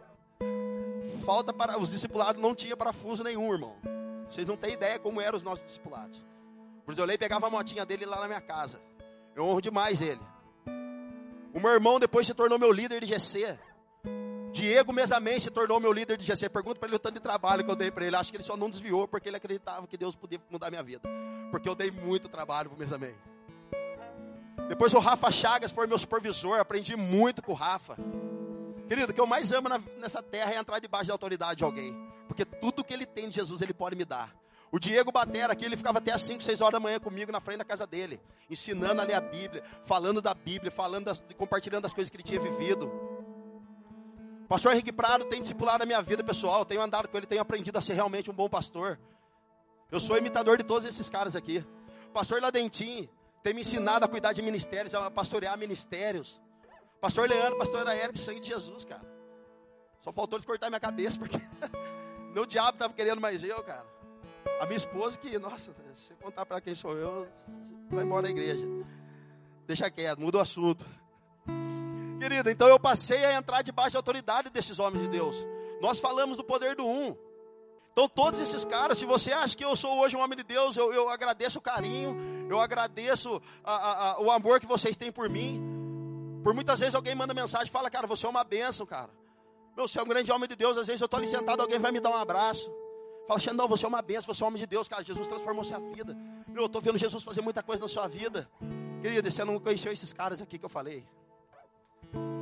Falta 1.25 1.53
para 1.53 1.79
os 1.79 1.91
discipulados 1.91 2.41
não 2.41 2.53
tinha 2.53 2.75
parafuso 2.75 3.23
nenhum, 3.23 3.51
irmão. 3.51 3.75
Vocês 4.29 4.45
não 4.45 4.57
têm 4.57 4.73
ideia 4.73 4.99
como 4.99 5.21
eram 5.21 5.37
os 5.37 5.43
nossos 5.43 5.65
discipulados. 5.65 6.19
O 6.83 6.85
Brisolei 6.85 7.17
pegava 7.17 7.47
a 7.47 7.49
motinha 7.49 7.85
dele 7.85 8.05
lá 8.05 8.19
na 8.19 8.27
minha 8.27 8.41
casa. 8.41 8.79
Eu 9.35 9.43
honro 9.45 9.61
demais 9.61 10.01
ele. 10.01 10.21
O 11.53 11.59
meu 11.59 11.71
irmão 11.71 11.99
depois 11.99 12.27
se 12.27 12.33
tornou 12.33 12.59
meu 12.59 12.71
líder 12.71 13.01
de 13.01 13.07
GC. 13.07 13.57
Diego 14.57 14.91
Mesamém 14.91 15.39
se 15.39 15.51
tornou 15.51 15.79
meu 15.79 15.93
líder 15.93 16.17
de 16.17 16.25
GC. 16.25 16.49
Pergunta 16.49 16.79
para 16.79 16.89
ele 16.89 16.95
o 16.95 16.99
tanto 16.99 17.13
de 17.13 17.19
trabalho 17.19 17.63
que 17.63 17.69
eu 17.69 17.75
dei 17.75 17.91
para 17.91 18.05
ele. 18.05 18.15
Acho 18.15 18.31
que 18.31 18.37
ele 18.37 18.43
só 18.43 18.57
não 18.57 18.71
desviou 18.71 19.07
porque 19.07 19.29
ele 19.29 19.37
acreditava 19.37 19.85
que 19.85 19.95
Deus 19.95 20.15
podia 20.15 20.41
mudar 20.49 20.71
minha 20.71 20.81
vida. 20.81 21.07
Porque 21.51 21.69
eu 21.69 21.75
dei 21.75 21.91
muito 21.91 22.27
trabalho 22.27 22.67
para 22.69 22.75
o 22.75 22.79
Mesamém. 22.79 23.13
Depois 24.67 24.91
o 24.95 24.99
Rafa 24.99 25.29
Chagas 25.29 25.71
foi 25.71 25.85
meu 25.85 25.97
supervisor. 25.99 26.59
Aprendi 26.59 26.95
muito 26.95 27.43
com 27.43 27.51
o 27.51 27.55
Rafa. 27.55 27.97
Querido, 28.87 29.11
o 29.11 29.13
que 29.13 29.21
eu 29.21 29.27
mais 29.27 29.51
amo 29.51 29.69
nessa 29.99 30.23
terra 30.23 30.53
é 30.53 30.57
entrar 30.57 30.79
debaixo 30.79 31.07
da 31.07 31.13
autoridade 31.13 31.57
de 31.57 31.63
alguém. 31.63 31.95
Porque 32.27 32.43
tudo 32.43 32.83
que 32.83 32.93
ele 32.95 33.05
tem 33.05 33.29
de 33.29 33.35
Jesus, 33.35 33.61
ele 33.61 33.73
pode 33.75 33.95
me 33.95 34.05
dar. 34.05 34.33
O 34.71 34.79
Diego 34.79 35.11
Batera 35.11 35.53
aqui, 35.53 35.65
ele 35.65 35.77
ficava 35.77 35.99
até 35.99 36.11
às 36.11 36.23
5, 36.23 36.41
6 36.41 36.61
horas 36.61 36.73
da 36.73 36.79
manhã 36.79 36.99
comigo 36.99 37.31
na 37.31 37.39
frente 37.39 37.59
da 37.59 37.65
casa 37.65 37.87
dele, 37.87 38.19
ensinando 38.49 38.99
a 38.99 39.03
ler 39.05 39.13
a 39.13 39.21
Bíblia, 39.21 39.63
falando 39.85 40.21
da 40.21 40.33
Bíblia, 40.33 40.69
falando 40.69 41.05
das, 41.05 41.23
compartilhando 41.37 41.85
as 41.85 41.93
coisas 41.93 42.09
que 42.09 42.17
ele 42.17 42.23
tinha 42.23 42.39
vivido. 42.39 42.91
Pastor 44.47 44.71
Henrique 44.71 44.93
Prado 44.93 45.25
tem 45.25 45.41
discipulado 45.41 45.83
a 45.83 45.85
minha 45.85 46.01
vida 46.01 46.23
pessoal. 46.23 46.63
tenho 46.63 46.81
andado 46.81 47.07
com 47.09 47.17
ele, 47.17 47.25
tenho 47.25 47.41
aprendido 47.41 47.77
a 47.77 47.81
ser 47.81 47.93
realmente 47.93 48.31
um 48.31 48.33
bom 48.33 48.47
pastor. 48.47 48.97
Eu 49.91 49.99
sou 49.99 50.17
imitador 50.17 50.57
de 50.57 50.63
todos 50.63 50.87
esses 50.87 51.09
caras 51.09 51.35
aqui. 51.35 51.65
Pastor 52.13 52.41
Ladentim 52.41 53.09
tem 53.43 53.53
me 53.53 53.61
ensinado 53.61 54.05
a 54.05 54.07
cuidar 54.07 54.33
de 54.33 54.41
ministérios, 54.41 54.93
a 54.95 55.11
pastorear 55.11 55.57
ministérios. 55.57 56.39
Pastor 57.01 57.29
Leandro, 57.29 57.57
pastor 57.57 57.87
Eric, 57.87 58.17
sangue 58.17 58.39
de 58.39 58.47
Jesus, 58.47 58.85
cara. 58.85 59.03
Só 60.01 60.11
faltou 60.11 60.37
eles 60.37 60.45
cortar 60.45 60.69
minha 60.69 60.79
cabeça, 60.79 61.19
porque 61.19 61.37
meu 62.33 62.45
diabo 62.45 62.71
estava 62.71 62.93
querendo 62.93 63.19
mais 63.19 63.43
eu, 63.43 63.61
cara. 63.63 63.85
A 64.59 64.65
minha 64.65 64.77
esposa 64.77 65.17
que, 65.17 65.37
nossa, 65.37 65.75
se 65.93 66.13
contar 66.15 66.45
para 66.45 66.61
quem 66.61 66.73
sou 66.73 66.97
eu, 66.97 67.27
vai 67.89 68.03
embora 68.03 68.23
da 68.23 68.29
igreja. 68.29 68.65
Deixa 69.67 69.89
quieto, 69.91 70.19
muda 70.19 70.37
o 70.37 70.41
assunto. 70.41 70.85
Querido, 72.27 72.49
então 72.49 72.67
eu 72.67 72.77
passei 72.77 73.23
a 73.23 73.35
entrar 73.35 73.61
debaixo 73.61 73.93
da 73.93 73.99
autoridade 73.99 74.49
desses 74.49 74.79
homens 74.79 75.01
de 75.01 75.07
Deus. 75.07 75.47
Nós 75.79 75.97
falamos 75.97 76.35
do 76.35 76.43
poder 76.43 76.75
do 76.75 76.85
um. 76.85 77.15
Então, 77.93 78.09
todos 78.09 78.37
esses 78.41 78.65
caras, 78.65 78.97
se 78.97 79.05
você 79.05 79.31
acha 79.31 79.55
que 79.55 79.63
eu 79.63 79.73
sou 79.77 79.99
hoje 79.99 80.17
um 80.17 80.19
homem 80.19 80.35
de 80.35 80.43
Deus, 80.43 80.75
eu, 80.75 80.93
eu 80.93 81.07
agradeço 81.07 81.59
o 81.59 81.61
carinho, 81.61 82.17
eu 82.49 82.59
agradeço 82.59 83.41
a, 83.63 83.75
a, 83.75 84.11
a, 84.11 84.19
o 84.19 84.29
amor 84.29 84.59
que 84.59 84.65
vocês 84.65 84.97
têm 84.97 85.09
por 85.09 85.29
mim. 85.29 85.61
Por 86.43 86.53
muitas 86.53 86.81
vezes 86.81 86.95
alguém 86.95 87.15
manda 87.15 87.33
mensagem 87.33 87.67
e 87.67 87.71
fala, 87.71 87.89
cara, 87.89 88.05
você 88.05 88.25
é 88.25 88.29
uma 88.29 88.43
bênção, 88.43 88.85
cara. 88.85 89.09
Meu, 89.77 89.87
você 89.87 89.97
é 89.97 90.03
um 90.03 90.07
grande 90.07 90.29
homem 90.29 90.49
de 90.49 90.57
Deus, 90.57 90.77
às 90.77 90.85
vezes 90.85 90.99
eu 90.99 91.05
estou 91.05 91.19
ali 91.19 91.29
sentado, 91.29 91.61
alguém 91.61 91.79
vai 91.79 91.93
me 91.93 92.01
dar 92.01 92.09
um 92.09 92.17
abraço. 92.17 92.69
Fala, 93.25 93.39
Xandão, 93.39 93.69
você 93.69 93.85
é 93.85 93.87
uma 93.87 94.01
bênção, 94.01 94.33
você 94.33 94.43
é 94.43 94.45
um 94.45 94.49
homem 94.49 94.59
de 94.59 94.67
Deus, 94.67 94.89
cara. 94.89 95.01
Jesus 95.01 95.29
transformou 95.29 95.63
sua 95.63 95.79
vida. 95.79 96.13
Meu, 96.45 96.63
eu 96.63 96.65
estou 96.65 96.81
vendo 96.81 96.97
Jesus 96.97 97.23
fazer 97.23 97.39
muita 97.39 97.63
coisa 97.63 97.81
na 97.81 97.87
sua 97.87 98.05
vida. 98.05 98.51
Querido, 99.01 99.31
você 99.31 99.45
não 99.45 99.57
conheceu 99.61 99.93
esses 99.93 100.11
caras 100.11 100.41
aqui 100.41 100.59
que 100.59 100.65
eu 100.65 100.69
falei. 100.69 101.05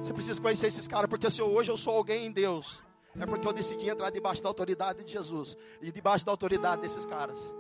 Você 0.01 0.13
precisa 0.13 0.41
conhecer 0.41 0.67
esses 0.67 0.87
caras, 0.87 1.09
porque 1.09 1.29
se 1.29 1.41
hoje 1.41 1.71
eu 1.71 1.77
sou 1.77 1.95
alguém 1.95 2.25
em 2.25 2.31
Deus, 2.31 2.83
é 3.19 3.25
porque 3.25 3.47
eu 3.47 3.53
decidi 3.53 3.89
entrar 3.89 4.09
debaixo 4.09 4.43
da 4.43 4.49
autoridade 4.49 5.03
de 5.03 5.11
Jesus 5.11 5.57
e 5.81 5.91
debaixo 5.91 6.25
da 6.25 6.31
autoridade 6.31 6.81
desses 6.81 7.05
caras. 7.05 7.53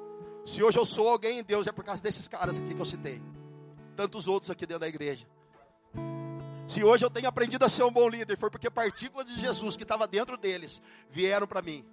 Se 0.45 0.63
hoje 0.63 0.77
eu 0.77 0.85
sou 0.85 1.09
alguém 1.09 1.39
em 1.39 1.43
Deus, 1.43 1.65
é 1.65 1.71
por 1.71 1.83
causa 1.83 2.03
desses 2.03 2.27
caras 2.27 2.59
aqui 2.59 2.73
que 2.73 2.79
eu 2.79 2.85
citei. 2.85 3.21
Tantos 3.95 4.27
outros 4.27 4.51
aqui 4.51 4.65
dentro 4.65 4.81
da 4.81 4.87
igreja. 4.87 5.25
Se 6.67 6.83
hoje 6.83 7.05
eu 7.05 7.09
tenho 7.09 7.27
aprendido 7.27 7.63
a 7.63 7.69
ser 7.69 7.83
um 7.83 7.91
bom 7.91 8.07
líder, 8.09 8.37
foi 8.37 8.49
porque 8.49 8.69
partículas 8.69 9.27
de 9.27 9.39
Jesus 9.39 9.77
que 9.77 9.83
estava 9.83 10.07
dentro 10.07 10.37
deles 10.37 10.81
vieram 11.09 11.47
para 11.47 11.61
mim. 11.61 11.85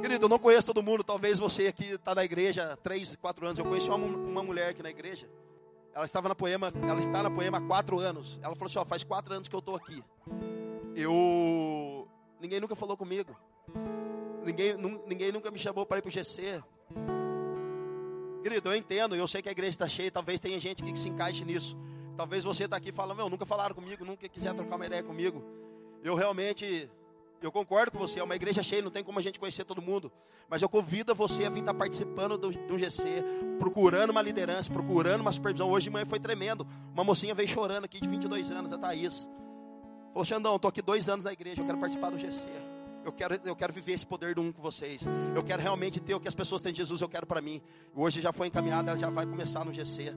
Querido, 0.00 0.26
eu 0.26 0.28
não 0.28 0.38
conheço 0.38 0.66
todo 0.66 0.82
mundo. 0.82 1.02
Talvez 1.02 1.38
você 1.38 1.66
aqui 1.66 1.92
está 1.92 2.14
na 2.14 2.24
igreja 2.24 2.72
há 2.72 2.76
3, 2.76 3.16
4 3.16 3.46
anos. 3.46 3.58
Eu 3.58 3.64
conheci 3.64 3.88
uma, 3.88 3.96
uma 3.96 4.42
mulher 4.42 4.68
aqui 4.70 4.82
na 4.82 4.90
igreja. 4.90 5.28
Ela 5.94 6.04
estava 6.04 6.28
na 6.28 6.34
Poema, 6.34 6.72
ela 6.88 6.98
está 6.98 7.22
na 7.22 7.30
Poema 7.30 7.58
há 7.58 7.60
quatro 7.60 7.98
anos. 7.98 8.38
Ela 8.42 8.54
falou 8.54 8.66
assim: 8.66 8.78
ó, 8.78 8.84
faz 8.84 9.04
quatro 9.04 9.34
anos 9.34 9.48
que 9.48 9.54
eu 9.54 9.60
estou 9.60 9.76
aqui. 9.76 10.02
Eu. 10.94 12.08
Ninguém 12.40 12.60
nunca 12.60 12.74
falou 12.74 12.96
comigo. 12.96 13.36
Ninguém, 14.44 14.76
ninguém 15.06 15.30
nunca 15.30 15.50
me 15.50 15.58
chamou 15.58 15.86
para 15.86 15.98
ir 15.98 16.02
para 16.02 16.08
o 16.08 16.12
GC. 16.12 16.62
Querido, 18.42 18.70
eu 18.70 18.76
entendo, 18.76 19.14
eu 19.14 19.28
sei 19.28 19.40
que 19.40 19.48
a 19.48 19.52
igreja 19.52 19.70
está 19.70 19.88
cheia, 19.88 20.10
talvez 20.10 20.40
tenha 20.40 20.58
gente 20.58 20.82
que 20.82 20.98
se 20.98 21.08
encaixe 21.08 21.44
nisso. 21.44 21.76
Talvez 22.16 22.42
você 22.42 22.64
está 22.64 22.76
aqui 22.76 22.88
e 22.88 22.92
fala, 22.92 23.14
meu, 23.14 23.28
nunca 23.28 23.46
falaram 23.46 23.74
comigo, 23.74 24.04
nunca 24.04 24.28
quiser 24.28 24.52
trocar 24.54 24.76
uma 24.76 24.86
ideia 24.86 25.02
comigo. 25.02 25.42
Eu 26.02 26.16
realmente 26.16 26.90
Eu 27.42 27.50
concordo 27.50 27.90
com 27.90 27.98
você, 27.98 28.20
é 28.20 28.22
uma 28.22 28.36
igreja 28.36 28.62
cheia, 28.62 28.80
não 28.80 28.90
tem 28.90 29.02
como 29.02 29.18
a 29.18 29.22
gente 29.22 29.40
conhecer 29.40 29.64
todo 29.64 29.82
mundo. 29.82 30.12
Mas 30.48 30.62
eu 30.62 30.68
convido 30.68 31.12
você 31.12 31.44
a 31.44 31.50
vir 31.50 31.60
estar 31.60 31.74
participando 31.74 32.38
do, 32.38 32.50
do 32.52 32.78
GC, 32.78 33.04
procurando 33.58 34.10
uma 34.10 34.22
liderança, 34.22 34.72
procurando 34.72 35.22
uma 35.22 35.32
supervisão. 35.32 35.68
Hoje 35.68 35.84
de 35.84 35.90
manhã 35.90 36.06
foi 36.06 36.20
tremendo. 36.20 36.64
Uma 36.92 37.02
mocinha 37.02 37.34
veio 37.34 37.48
chorando 37.48 37.84
aqui 37.84 38.00
de 38.00 38.08
22 38.08 38.50
anos, 38.52 38.72
a 38.72 38.78
Thaís. 38.78 39.28
Falou, 40.12 40.24
Xandão, 40.24 40.54
estou 40.54 40.68
aqui 40.68 40.80
dois 40.80 41.08
anos 41.08 41.24
na 41.24 41.32
igreja, 41.32 41.60
eu 41.60 41.66
quero 41.66 41.78
participar 41.78 42.10
do 42.10 42.18
GC. 42.18 42.48
Eu 43.04 43.10
quero, 43.10 43.40
eu 43.44 43.56
quero 43.56 43.72
viver 43.72 43.94
esse 43.94 44.06
poder 44.06 44.36
do 44.36 44.40
um 44.40 44.52
com 44.52 44.62
vocês. 44.62 45.02
Eu 45.34 45.42
quero 45.42 45.60
realmente 45.60 45.98
ter 45.98 46.14
o 46.14 46.20
que 46.20 46.28
as 46.28 46.34
pessoas 46.36 46.62
têm 46.62 46.70
de 46.70 46.78
Jesus, 46.78 47.00
eu 47.00 47.08
quero 47.08 47.26
para 47.26 47.40
mim. 47.40 47.60
Hoje 47.92 48.20
já 48.20 48.32
foi 48.32 48.46
encaminhada, 48.46 48.92
ela 48.92 49.00
já 49.00 49.10
vai 49.10 49.26
começar 49.26 49.64
no 49.64 49.72
GC. 49.72 50.14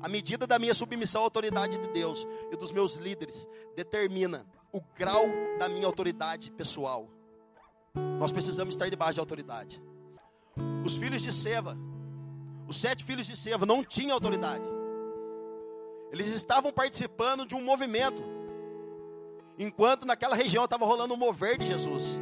A 0.00 0.08
medida 0.08 0.44
da 0.44 0.58
minha 0.58 0.74
submissão 0.74 1.20
à 1.20 1.24
autoridade 1.24 1.78
de 1.78 1.88
Deus 1.90 2.26
e 2.50 2.56
dos 2.56 2.72
meus 2.72 2.96
líderes 2.96 3.46
determina 3.76 4.44
o 4.74 4.80
grau 4.98 5.24
da 5.56 5.68
minha 5.68 5.86
autoridade 5.86 6.50
pessoal. 6.50 7.08
Nós 8.18 8.32
precisamos 8.32 8.74
estar 8.74 8.90
debaixo 8.90 9.14
de 9.14 9.20
autoridade. 9.20 9.80
Os 10.84 10.96
filhos 10.96 11.22
de 11.22 11.32
Seva, 11.32 11.78
os 12.66 12.76
sete 12.76 13.04
filhos 13.04 13.24
de 13.24 13.36
Seva, 13.36 13.64
não 13.64 13.84
tinham 13.84 14.12
autoridade. 14.12 14.64
Eles 16.10 16.26
estavam 16.26 16.72
participando 16.72 17.46
de 17.46 17.54
um 17.54 17.62
movimento. 17.62 18.20
Enquanto 19.56 20.04
naquela 20.04 20.34
região 20.34 20.64
estava 20.64 20.84
rolando 20.84 21.14
o 21.14 21.16
mover 21.16 21.56
de 21.56 21.66
Jesus. 21.66 22.18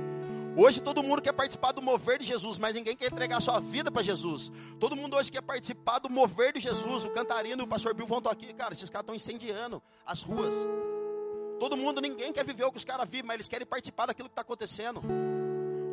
Hoje 0.54 0.82
todo 0.82 1.02
mundo 1.02 1.22
quer 1.22 1.32
participar 1.32 1.72
do 1.72 1.80
mover 1.80 2.18
de 2.18 2.26
Jesus, 2.26 2.58
mas 2.58 2.74
ninguém 2.74 2.94
quer 2.94 3.10
entregar 3.10 3.40
sua 3.40 3.60
vida 3.60 3.90
para 3.90 4.02
Jesus. 4.02 4.52
Todo 4.78 4.94
mundo 4.94 5.16
hoje 5.16 5.32
quer 5.32 5.40
participar 5.40 6.00
do 6.00 6.10
mover 6.10 6.52
de 6.52 6.60
Jesus. 6.60 7.06
O 7.06 7.10
Cantarino 7.12 7.62
e 7.62 7.64
o 7.64 7.66
pastor 7.66 7.94
Bill 7.94 8.06
vão 8.06 8.18
estar 8.18 8.30
aqui, 8.30 8.52
cara. 8.52 8.74
Esses 8.74 8.90
caras 8.90 9.04
estão 9.04 9.14
incendiando 9.14 9.82
as 10.04 10.20
ruas. 10.20 10.54
Todo 11.62 11.76
mundo, 11.76 12.00
ninguém 12.00 12.32
quer 12.32 12.44
viver 12.44 12.64
o 12.64 12.72
que 12.72 12.78
os 12.78 12.84
caras 12.84 13.08
vivem, 13.08 13.24
mas 13.24 13.34
eles 13.36 13.46
querem 13.46 13.64
participar 13.64 14.06
daquilo 14.06 14.28
que 14.28 14.32
está 14.32 14.42
acontecendo. 14.42 15.00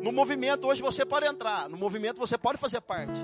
No 0.02 0.10
movimento 0.10 0.66
hoje 0.66 0.82
você 0.82 1.06
pode 1.06 1.26
entrar, 1.26 1.68
no 1.68 1.76
movimento 1.76 2.18
você 2.18 2.36
pode 2.36 2.58
fazer 2.58 2.80
parte. 2.80 3.20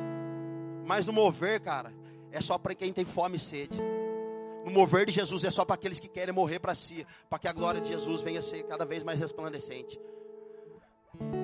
Mas 0.86 1.08
no 1.08 1.12
mover, 1.12 1.60
cara, 1.60 1.92
é 2.30 2.40
só 2.40 2.56
para 2.56 2.72
quem 2.72 2.92
tem 2.92 3.04
fome 3.04 3.34
e 3.34 3.40
sede. 3.40 3.76
No 4.64 4.70
mover 4.70 5.06
de 5.06 5.10
Jesus 5.10 5.42
é 5.42 5.50
só 5.50 5.64
para 5.64 5.74
aqueles 5.74 5.98
que 5.98 6.06
querem 6.06 6.32
morrer 6.32 6.60
para 6.60 6.72
si, 6.72 7.04
para 7.28 7.40
que 7.40 7.48
a 7.48 7.52
glória 7.52 7.80
de 7.80 7.88
Jesus 7.88 8.22
venha 8.22 8.40
ser 8.40 8.62
cada 8.62 8.84
vez 8.84 9.02
mais 9.02 9.18
resplandecente. 9.18 9.98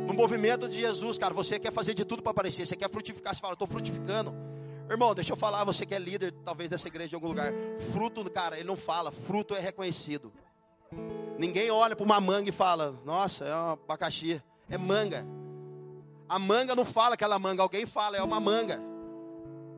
No 0.06 0.14
movimento 0.14 0.68
de 0.68 0.80
Jesus, 0.82 1.18
cara, 1.18 1.34
você 1.34 1.58
quer 1.58 1.72
fazer 1.72 1.94
de 1.94 2.04
tudo 2.04 2.22
para 2.22 2.30
aparecer, 2.30 2.64
você 2.64 2.76
quer 2.76 2.88
frutificar, 2.88 3.34
você 3.34 3.40
fala, 3.40 3.54
estou 3.54 3.66
frutificando. 3.66 4.32
Irmão, 4.88 5.12
deixa 5.16 5.32
eu 5.32 5.36
falar, 5.36 5.64
você 5.64 5.84
que 5.84 5.96
é 5.96 5.98
líder, 5.98 6.32
talvez 6.44 6.70
dessa 6.70 6.86
igreja 6.86 7.08
de 7.08 7.14
algum 7.16 7.26
lugar. 7.26 7.52
Fruto, 7.92 8.30
cara, 8.30 8.56
ele 8.56 8.68
não 8.68 8.76
fala, 8.76 9.10
fruto 9.10 9.52
é 9.52 9.58
reconhecido. 9.58 10.32
Ninguém 11.38 11.70
olha 11.70 11.96
para 11.96 12.04
uma 12.04 12.20
manga 12.20 12.48
e 12.48 12.52
fala, 12.52 12.94
nossa, 13.04 13.44
é 13.44 13.54
um 13.54 13.70
abacaxi. 13.70 14.42
É 14.68 14.78
manga. 14.78 15.26
A 16.28 16.38
manga 16.38 16.74
não 16.74 16.84
fala 16.84 17.14
aquela 17.14 17.38
manga, 17.38 17.62
alguém 17.62 17.84
fala, 17.84 18.16
é 18.16 18.22
uma 18.22 18.40
manga. 18.40 18.80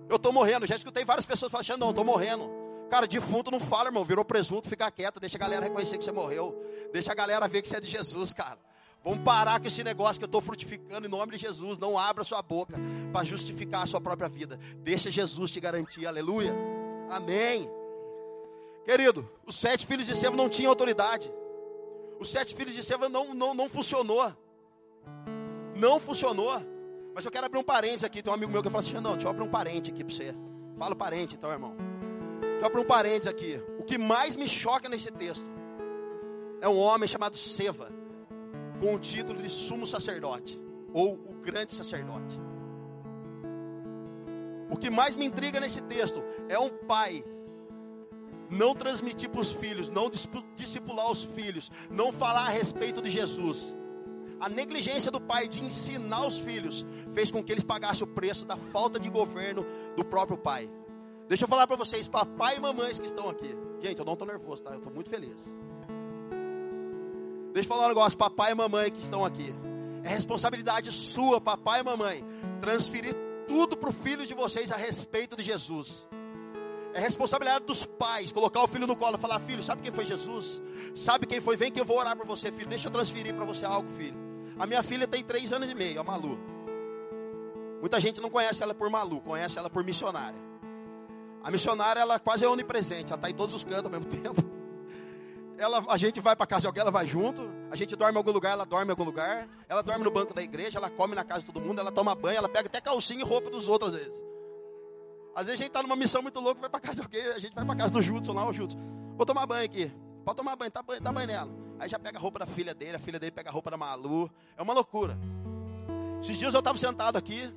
Eu 0.08 0.16
estou 0.16 0.32
morrendo. 0.32 0.66
Já 0.66 0.76
escutei 0.76 1.04
várias 1.04 1.26
pessoas 1.26 1.50
falando, 1.50 1.80
não, 1.80 1.90
estou 1.90 2.04
morrendo. 2.04 2.50
Cara, 2.90 3.06
defunto 3.06 3.50
não 3.50 3.58
fala, 3.58 3.88
irmão. 3.88 4.04
Virou 4.04 4.24
presunto, 4.24 4.68
fica 4.68 4.90
quieto. 4.90 5.18
Deixa 5.18 5.36
a 5.36 5.40
galera 5.40 5.64
reconhecer 5.64 5.98
que 5.98 6.04
você 6.04 6.12
morreu. 6.12 6.54
Deixa 6.92 7.12
a 7.12 7.14
galera 7.14 7.48
ver 7.48 7.62
que 7.62 7.68
você 7.68 7.76
é 7.76 7.80
de 7.80 7.88
Jesus, 7.88 8.32
cara. 8.32 8.58
Vamos 9.02 9.20
parar 9.20 9.60
com 9.60 9.66
esse 9.66 9.82
negócio 9.84 10.18
que 10.18 10.24
eu 10.24 10.28
estou 10.28 10.40
frutificando 10.40 11.06
em 11.06 11.10
nome 11.10 11.32
de 11.32 11.38
Jesus. 11.38 11.78
Não 11.78 11.98
abra 11.98 12.24
sua 12.24 12.40
boca 12.40 12.74
para 13.12 13.24
justificar 13.24 13.82
a 13.82 13.86
sua 13.86 14.00
própria 14.00 14.28
vida. 14.28 14.58
Deixa 14.76 15.10
Jesus 15.10 15.50
te 15.50 15.60
garantir. 15.60 16.06
Aleluia. 16.06 16.54
Amém. 17.10 17.68
Querido, 18.84 19.28
os 19.46 19.56
sete 19.56 19.86
filhos 19.86 20.06
de 20.06 20.14
Seva 20.14 20.36
não 20.36 20.48
tinham 20.48 20.70
autoridade. 20.70 21.32
Os 22.20 22.28
sete 22.28 22.54
filhos 22.54 22.74
de 22.74 22.82
Seva 22.82 23.08
não, 23.08 23.34
não, 23.34 23.54
não 23.54 23.68
funcionou. 23.68 24.32
Não 25.74 25.98
funcionou. 25.98 26.52
Mas 27.14 27.24
eu 27.24 27.30
quero 27.30 27.46
abrir 27.46 27.58
um 27.58 27.64
parênteses 27.64 28.04
aqui. 28.04 28.22
Tem 28.22 28.30
um 28.30 28.34
amigo 28.34 28.52
meu 28.52 28.62
que 28.62 28.68
fala 28.68 28.82
assim: 28.82 28.94
não, 28.94 29.12
deixa 29.12 29.26
eu 29.26 29.30
abrir 29.30 29.42
um 29.42 29.50
parênteses 29.50 29.94
aqui 29.94 30.04
para 30.04 30.14
você. 30.14 30.34
Fala 30.78 30.94
parente 30.94 31.36
então, 31.36 31.50
irmão. 31.50 31.74
Deixa 32.40 32.60
eu 32.60 32.66
abrir 32.66 32.80
um 32.80 32.84
parênteses 32.84 33.26
aqui. 33.26 33.62
O 33.78 33.84
que 33.84 33.96
mais 33.96 34.36
me 34.36 34.48
choca 34.48 34.88
nesse 34.88 35.10
texto 35.10 35.48
é 36.60 36.68
um 36.68 36.78
homem 36.78 37.08
chamado 37.08 37.36
Seva, 37.36 37.90
com 38.80 38.94
o 38.94 38.98
título 38.98 39.40
de 39.40 39.48
sumo 39.48 39.86
sacerdote, 39.86 40.60
ou 40.92 41.14
o 41.14 41.34
grande 41.34 41.72
sacerdote. 41.72 42.40
O 44.70 44.76
que 44.76 44.90
mais 44.90 45.14
me 45.14 45.24
intriga 45.24 45.60
nesse 45.60 45.82
texto 45.82 46.22
é 46.48 46.58
um 46.58 46.68
pai 46.68 47.24
não 48.50 48.74
transmitir 48.74 49.28
para 49.28 49.40
os 49.40 49.52
filhos, 49.52 49.90
não 49.90 50.10
discipular 50.54 51.10
os 51.10 51.24
filhos, 51.24 51.70
não 51.90 52.12
falar 52.12 52.46
a 52.46 52.50
respeito 52.50 53.00
de 53.00 53.10
Jesus. 53.10 53.74
A 54.40 54.48
negligência 54.48 55.10
do 55.10 55.20
pai 55.20 55.48
de 55.48 55.62
ensinar 55.62 56.26
os 56.26 56.38
filhos 56.38 56.84
fez 57.12 57.30
com 57.30 57.42
que 57.42 57.52
eles 57.52 57.64
pagassem 57.64 58.04
o 58.04 58.10
preço 58.10 58.44
da 58.44 58.56
falta 58.56 58.98
de 58.98 59.08
governo 59.08 59.64
do 59.96 60.04
próprio 60.04 60.36
pai. 60.36 60.68
Deixa 61.28 61.44
eu 61.44 61.48
falar 61.48 61.66
para 61.66 61.76
vocês, 61.76 62.06
papai 62.06 62.56
e 62.56 62.60
mamães 62.60 62.98
que 62.98 63.06
estão 63.06 63.28
aqui. 63.28 63.56
Gente, 63.80 63.98
eu 63.98 64.04
não 64.04 64.12
estou 64.12 64.28
nervoso, 64.28 64.62
tá? 64.62 64.70
Eu 64.72 64.78
estou 64.78 64.92
muito 64.92 65.08
feliz. 65.08 65.36
Deixa 67.52 67.66
eu 67.66 67.72
falar 67.72 67.86
um 67.86 67.88
negócio, 67.88 68.18
papai 68.18 68.52
e 68.52 68.54
mamãe 68.54 68.90
que 68.90 69.00
estão 69.00 69.24
aqui. 69.24 69.54
É 70.02 70.08
responsabilidade 70.08 70.92
sua, 70.92 71.40
papai 71.40 71.80
e 71.80 71.82
mamãe, 71.82 72.24
transferir 72.60 73.14
tudo 73.48 73.76
para 73.76 73.88
o 73.88 73.92
filho 73.92 74.26
de 74.26 74.34
vocês 74.34 74.70
a 74.70 74.76
respeito 74.76 75.36
de 75.36 75.42
Jesus. 75.42 76.06
É 76.94 77.00
responsabilidade 77.00 77.64
dos 77.64 77.84
pais 77.84 78.30
colocar 78.30 78.62
o 78.62 78.68
filho 78.68 78.86
no 78.86 78.94
colo 78.94 79.16
e 79.16 79.20
falar: 79.20 79.40
Filho, 79.40 79.62
sabe 79.64 79.82
quem 79.82 79.90
foi 79.90 80.06
Jesus? 80.06 80.62
Sabe 80.94 81.26
quem 81.26 81.40
foi? 81.40 81.56
Vem 81.56 81.72
que 81.72 81.80
eu 81.80 81.84
vou 81.84 81.98
orar 81.98 82.16
por 82.16 82.24
você, 82.24 82.52
filho. 82.52 82.68
Deixa 82.68 82.86
eu 82.86 82.92
transferir 82.92 83.34
para 83.34 83.44
você 83.44 83.64
algo, 83.64 83.90
filho. 83.90 84.16
A 84.56 84.64
minha 84.64 84.80
filha 84.80 85.08
tem 85.08 85.24
três 85.24 85.52
anos 85.52 85.68
e 85.68 85.74
meio, 85.74 86.00
a 86.00 86.04
Malu. 86.04 86.38
Muita 87.80 87.98
gente 87.98 88.20
não 88.20 88.30
conhece 88.30 88.62
ela 88.62 88.72
por 88.72 88.88
Malu, 88.88 89.20
conhece 89.20 89.58
ela 89.58 89.68
por 89.68 89.82
missionária. 89.82 90.38
A 91.42 91.50
missionária, 91.50 91.98
ela 91.98 92.20
quase 92.20 92.44
é 92.44 92.48
onipresente, 92.48 93.12
ela 93.12 93.16
está 93.16 93.28
em 93.28 93.34
todos 93.34 93.54
os 93.56 93.64
cantos 93.64 93.86
ao 93.86 93.90
mesmo 93.90 94.06
tempo. 94.22 94.40
Ela, 95.58 95.84
a 95.88 95.96
gente 95.96 96.20
vai 96.20 96.36
para 96.36 96.46
casa 96.46 96.62
de 96.62 96.66
alguém, 96.68 96.80
ela 96.80 96.92
vai 96.92 97.08
junto. 97.08 97.50
A 97.72 97.76
gente 97.76 97.96
dorme 97.96 98.14
em 98.14 98.18
algum 98.18 98.30
lugar, 98.30 98.52
ela 98.52 98.64
dorme 98.64 98.86
em 98.86 98.90
algum 98.90 99.04
lugar. 99.04 99.48
Ela 99.68 99.82
dorme 99.82 100.04
no 100.04 100.12
banco 100.12 100.32
da 100.32 100.42
igreja, 100.42 100.78
ela 100.78 100.90
come 100.90 101.16
na 101.16 101.24
casa 101.24 101.40
de 101.40 101.46
todo 101.46 101.60
mundo, 101.60 101.80
ela 101.80 101.90
toma 101.90 102.14
banho, 102.14 102.38
ela 102.38 102.48
pega 102.48 102.68
até 102.68 102.80
calcinha 102.80 103.20
e 103.20 103.24
roupa 103.24 103.50
dos 103.50 103.66
outros 103.66 103.94
às 103.94 104.00
vezes. 104.00 104.33
Às 105.34 105.46
vezes 105.46 105.60
a 105.60 105.64
gente 105.64 105.68
está 105.68 105.82
numa 105.82 105.96
missão 105.96 106.22
muito 106.22 106.38
louca, 106.38 106.60
vai 106.60 106.70
para 106.70 106.80
casa 106.80 106.96
de 106.96 107.02
alguém, 107.02 107.32
a 107.32 107.38
gente 107.38 107.54
vai 107.54 107.64
para 107.64 107.76
casa 107.76 107.94
do 107.94 108.02
Judson 108.02 108.32
lá, 108.32 108.48
o 108.48 108.52
Judson. 108.52 108.78
Vou 109.16 109.26
tomar 109.26 109.46
banho 109.46 109.64
aqui. 109.64 109.92
Pode 110.24 110.36
tomar 110.36 110.56
banho, 110.56 110.70
tá 110.70 110.82
banho, 110.82 111.00
dá 111.00 111.12
banho 111.12 111.26
nela. 111.26 111.50
Aí 111.78 111.88
já 111.88 111.98
pega 111.98 112.18
a 112.18 112.20
roupa 112.20 112.38
da 112.38 112.46
filha 112.46 112.72
dele, 112.72 112.96
a 112.96 112.98
filha 112.98 113.18
dele 113.18 113.32
pega 113.32 113.50
a 113.50 113.52
roupa 113.52 113.70
da 113.70 113.76
Malu. 113.76 114.30
É 114.56 114.62
uma 114.62 114.72
loucura. 114.72 115.18
Esses 116.22 116.38
dias 116.38 116.54
eu 116.54 116.60
estava 116.60 116.78
sentado 116.78 117.16
aqui, 117.16 117.52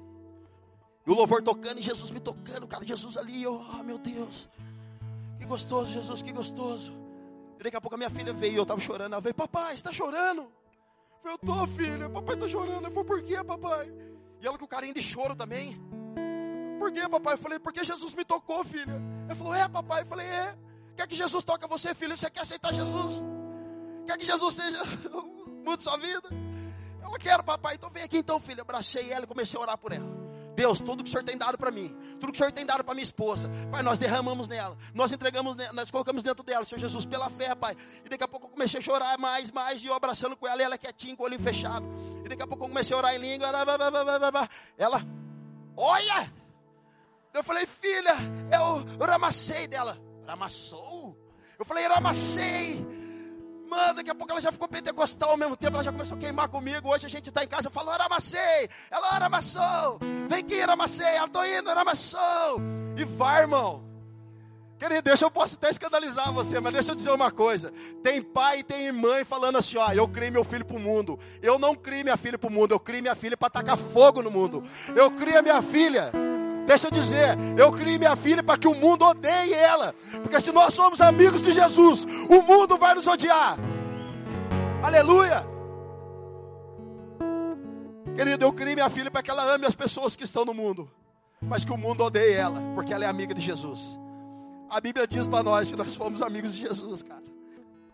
e 1.05 1.12
o 1.12 1.13
louvor 1.13 1.41
tocando, 1.41 1.79
e 1.79 1.81
Jesus 1.81 2.12
me 2.12 2.19
tocando, 2.19 2.67
cara, 2.67 2.84
Jesus 2.84 3.15
ali, 3.15 3.41
eu, 3.41 3.53
oh 3.53 3.84
meu 3.84 3.98
Deus. 3.98 4.50
Que 5.39 5.46
gostoso, 5.46 5.88
Jesus, 5.88 6.22
que 6.22 6.34
gostoso. 6.34 6.93
E 7.60 7.63
daqui 7.63 7.77
a 7.77 7.81
pouco 7.81 7.96
a 7.96 7.98
minha 7.98 8.10
filha 8.10 8.34
veio, 8.34 8.57
eu 8.57 8.63
estava 8.63 8.81
chorando, 8.81 9.13
ela 9.13 9.22
veio, 9.22 9.34
papai, 9.34 9.75
está 9.75 9.93
chorando? 9.93 10.51
Eu 11.24 11.38
tô, 11.38 11.65
filha, 11.67 12.10
papai 12.10 12.36
está 12.36 12.50
chorando. 12.50 12.86
Eu 12.86 12.91
falei, 12.91 13.03
por 13.03 13.22
que, 13.24 13.43
papai? 13.43 13.93
E 14.41 14.46
ela 14.46 14.57
com 14.57 14.67
carinho 14.67 14.93
de 14.93 15.01
choro 15.01 15.36
também. 15.36 15.79
Por 16.88 16.94
que, 16.94 17.10
papai? 17.10 17.34
Eu 17.34 17.38
falei, 17.38 17.60
porque 17.60 17.84
Jesus 17.84 18.13
me 18.13 18.24
tocou, 18.24 18.63
filha. 18.63 18.96
Ele 19.25 19.36
falou, 19.36 19.53
é, 19.53 19.67
papai? 19.67 20.03
Eu 20.03 20.06
falei, 20.06 20.25
é. 20.25 20.58
Quer 20.96 21.06
que 21.06 21.17
Jesus 21.17 21.44
toque 21.44 21.67
você, 21.67 21.94
filho? 21.94 22.15
Você 22.15 22.29
quer 22.29 22.44
aceitar 22.44 22.74
Jesus? 22.74 23.25
Quer 24.06 24.17
que 24.17 24.25
Jesus 24.25 24.56
seja, 24.56 24.79
mude 25.65 25.84
sua 25.84 25.98
vida? 25.98 26.29
Ela 27.01 27.20
quer, 27.20 27.44
papai. 27.44 27.75
Então 27.75 27.89
vem 27.89 28.03
aqui 28.03 28.20
então, 28.20 28.39
filha. 28.39 28.62
abracei 28.62 29.12
ela 29.12 29.25
e 29.25 29.27
comecei 29.27 29.60
a 29.60 29.63
orar 29.63 29.77
por 29.77 29.91
ela. 29.91 30.08
Deus, 30.56 30.79
tudo 30.79 31.03
que 31.03 31.10
o 31.10 31.12
Senhor 31.12 31.25
tem 31.25 31.38
dado 31.38 31.58
para 31.58 31.72
mim, 31.72 31.94
tudo 32.22 32.32
que 32.32 32.38
o 32.38 32.38
Senhor 32.38 32.53
tem 32.53 32.65
dado 32.65 32.86
para 32.86 32.94
minha 32.94 33.03
esposa, 33.03 33.51
Pai, 33.70 33.84
nós 33.84 34.00
derramamos 34.00 34.48
nela, 34.48 34.75
nós 34.94 35.12
entregamos, 35.12 35.58
nós 35.74 35.91
colocamos 35.91 36.24
dentro 36.24 36.41
dela, 36.44 36.65
Senhor 36.65 36.79
Jesus, 36.79 37.06
pela 37.06 37.29
fé, 37.29 37.53
Pai. 37.53 37.75
E 38.06 38.08
daqui 38.08 38.24
a 38.24 38.27
pouco 38.29 38.46
eu 38.48 38.51
comecei 38.51 38.79
a 38.79 38.82
chorar 38.82 39.20
mais, 39.20 39.51
mais, 39.51 39.84
e 39.84 39.88
eu 39.88 39.94
abraçando 39.94 40.38
com 40.38 40.48
ela, 40.48 40.62
e 40.62 40.65
ela 40.65 40.77
quietinha, 40.77 41.17
com 41.17 41.24
o 41.24 41.25
olho 41.25 41.38
fechado. 41.38 41.86
E 42.24 42.29
daqui 42.29 42.41
a 42.41 42.48
pouco 42.48 42.63
eu 42.63 42.70
comecei 42.70 42.96
a 42.96 42.98
orar 42.98 43.13
em 43.13 43.20
língua, 43.20 43.50
ela, 44.77 45.01
olha, 45.75 46.34
eu 47.34 47.43
falei, 47.43 47.65
filha, 47.65 48.15
eu 48.51 49.05
ramacei 49.05 49.67
dela. 49.67 49.98
Ramassou? 50.25 51.17
Eu 51.57 51.65
falei, 51.65 51.88
ramacei. 51.88 52.86
Mano, 53.67 53.96
daqui 53.96 54.10
a 54.10 54.15
pouco 54.15 54.31
ela 54.31 54.39
já 54.39 54.51
ficou 54.51 54.67
pentecostal 54.67 55.31
ao 55.31 55.38
mesmo 55.38 55.57
tempo, 55.57 55.75
ela 55.75 55.84
já 55.84 55.91
começou 55.91 56.15
a 56.15 56.19
queimar 56.19 56.48
comigo. 56.48 56.89
Hoje 56.89 57.05
a 57.05 57.10
gente 57.10 57.27
está 57.29 57.43
em 57.43 57.48
casa, 57.48 57.67
eu 57.67 57.72
falo, 57.72 57.91
ramacei. 57.91 58.69
Ela, 58.89 59.10
ramassou. 59.10 60.00
Vem 60.29 60.39
aqui, 60.39 60.60
ramacei. 60.62 61.05
Ela, 61.05 61.27
tô 61.27 61.43
indo, 61.43 61.69
ramassou. 61.69 62.62
E 62.96 63.03
vai, 63.03 63.41
irmão. 63.41 63.86
Querido, 64.79 65.01
deixa 65.01 65.25
eu 65.25 65.31
posso 65.31 65.55
até 65.55 65.69
escandalizar 65.69 66.31
você, 66.31 66.60
mas 66.60 66.72
deixa 66.72 66.91
eu 66.91 66.96
dizer 66.96 67.12
uma 67.12 67.31
coisa. 67.31 67.74
Tem 68.03 68.22
pai 68.22 68.60
e 68.60 68.63
tem 68.63 68.91
mãe 68.91 69.25
falando 69.25 69.57
assim: 69.57 69.77
ó, 69.77 69.91
eu 69.91 70.07
criei 70.07 70.29
meu 70.29 70.43
filho 70.43 70.63
para 70.63 70.77
o 70.77 70.79
mundo. 70.79 71.19
Eu 71.41 71.57
não 71.57 71.75
criei 71.75 72.03
minha 72.03 72.15
filha 72.15 72.38
para 72.38 72.48
o 72.48 72.51
mundo, 72.51 72.74
eu 72.74 72.79
criei 72.79 73.01
minha 73.01 73.15
filha 73.15 73.36
para 73.36 73.50
tacar 73.50 73.75
fogo 73.75 74.22
no 74.22 74.29
mundo. 74.29 74.63
Eu 74.96 75.10
criei 75.12 75.41
minha 75.41 75.62
filha 75.63 76.12
Deixa 76.67 76.88
eu 76.88 76.91
dizer, 76.91 77.38
eu 77.57 77.71
criei 77.71 77.97
minha 77.97 78.13
filha 78.17 78.43
para 78.43 78.57
que 78.57 78.67
o 78.67 78.75
mundo 78.75 79.05
odeie 79.05 79.53
ela. 79.53 79.95
Porque 80.21 80.38
se 80.41 80.51
nós 80.51 80.74
somos 80.74 81.00
amigos 81.00 81.41
de 81.41 81.53
Jesus, 81.53 82.05
o 82.29 82.41
mundo 82.41 82.77
vai 82.77 82.93
nos 82.93 83.07
odiar. 83.07 83.57
Aleluia. 84.83 85.47
Querido, 88.13 88.43
eu 88.43 88.51
criei 88.51 88.75
minha 88.75 88.89
filha 88.89 89.09
para 89.09 89.24
que 89.24 89.31
ela 89.31 89.55
ame 89.55 89.65
as 89.65 89.75
pessoas 89.75 90.17
que 90.17 90.25
estão 90.25 90.43
no 90.43 90.53
mundo, 90.53 90.91
mas 91.41 91.63
que 91.63 91.71
o 91.71 91.77
mundo 91.77 92.03
odeie 92.03 92.33
ela, 92.33 92.62
porque 92.75 92.93
ela 92.93 93.05
é 93.05 93.07
amiga 93.07 93.33
de 93.33 93.39
Jesus. 93.39 93.97
A 94.69 94.81
Bíblia 94.81 95.07
diz 95.07 95.25
para 95.25 95.43
nós 95.43 95.71
que 95.71 95.77
nós 95.77 95.95
fomos 95.95 96.21
amigos 96.21 96.53
de 96.53 96.67
Jesus, 96.67 97.01
cara. 97.01 97.24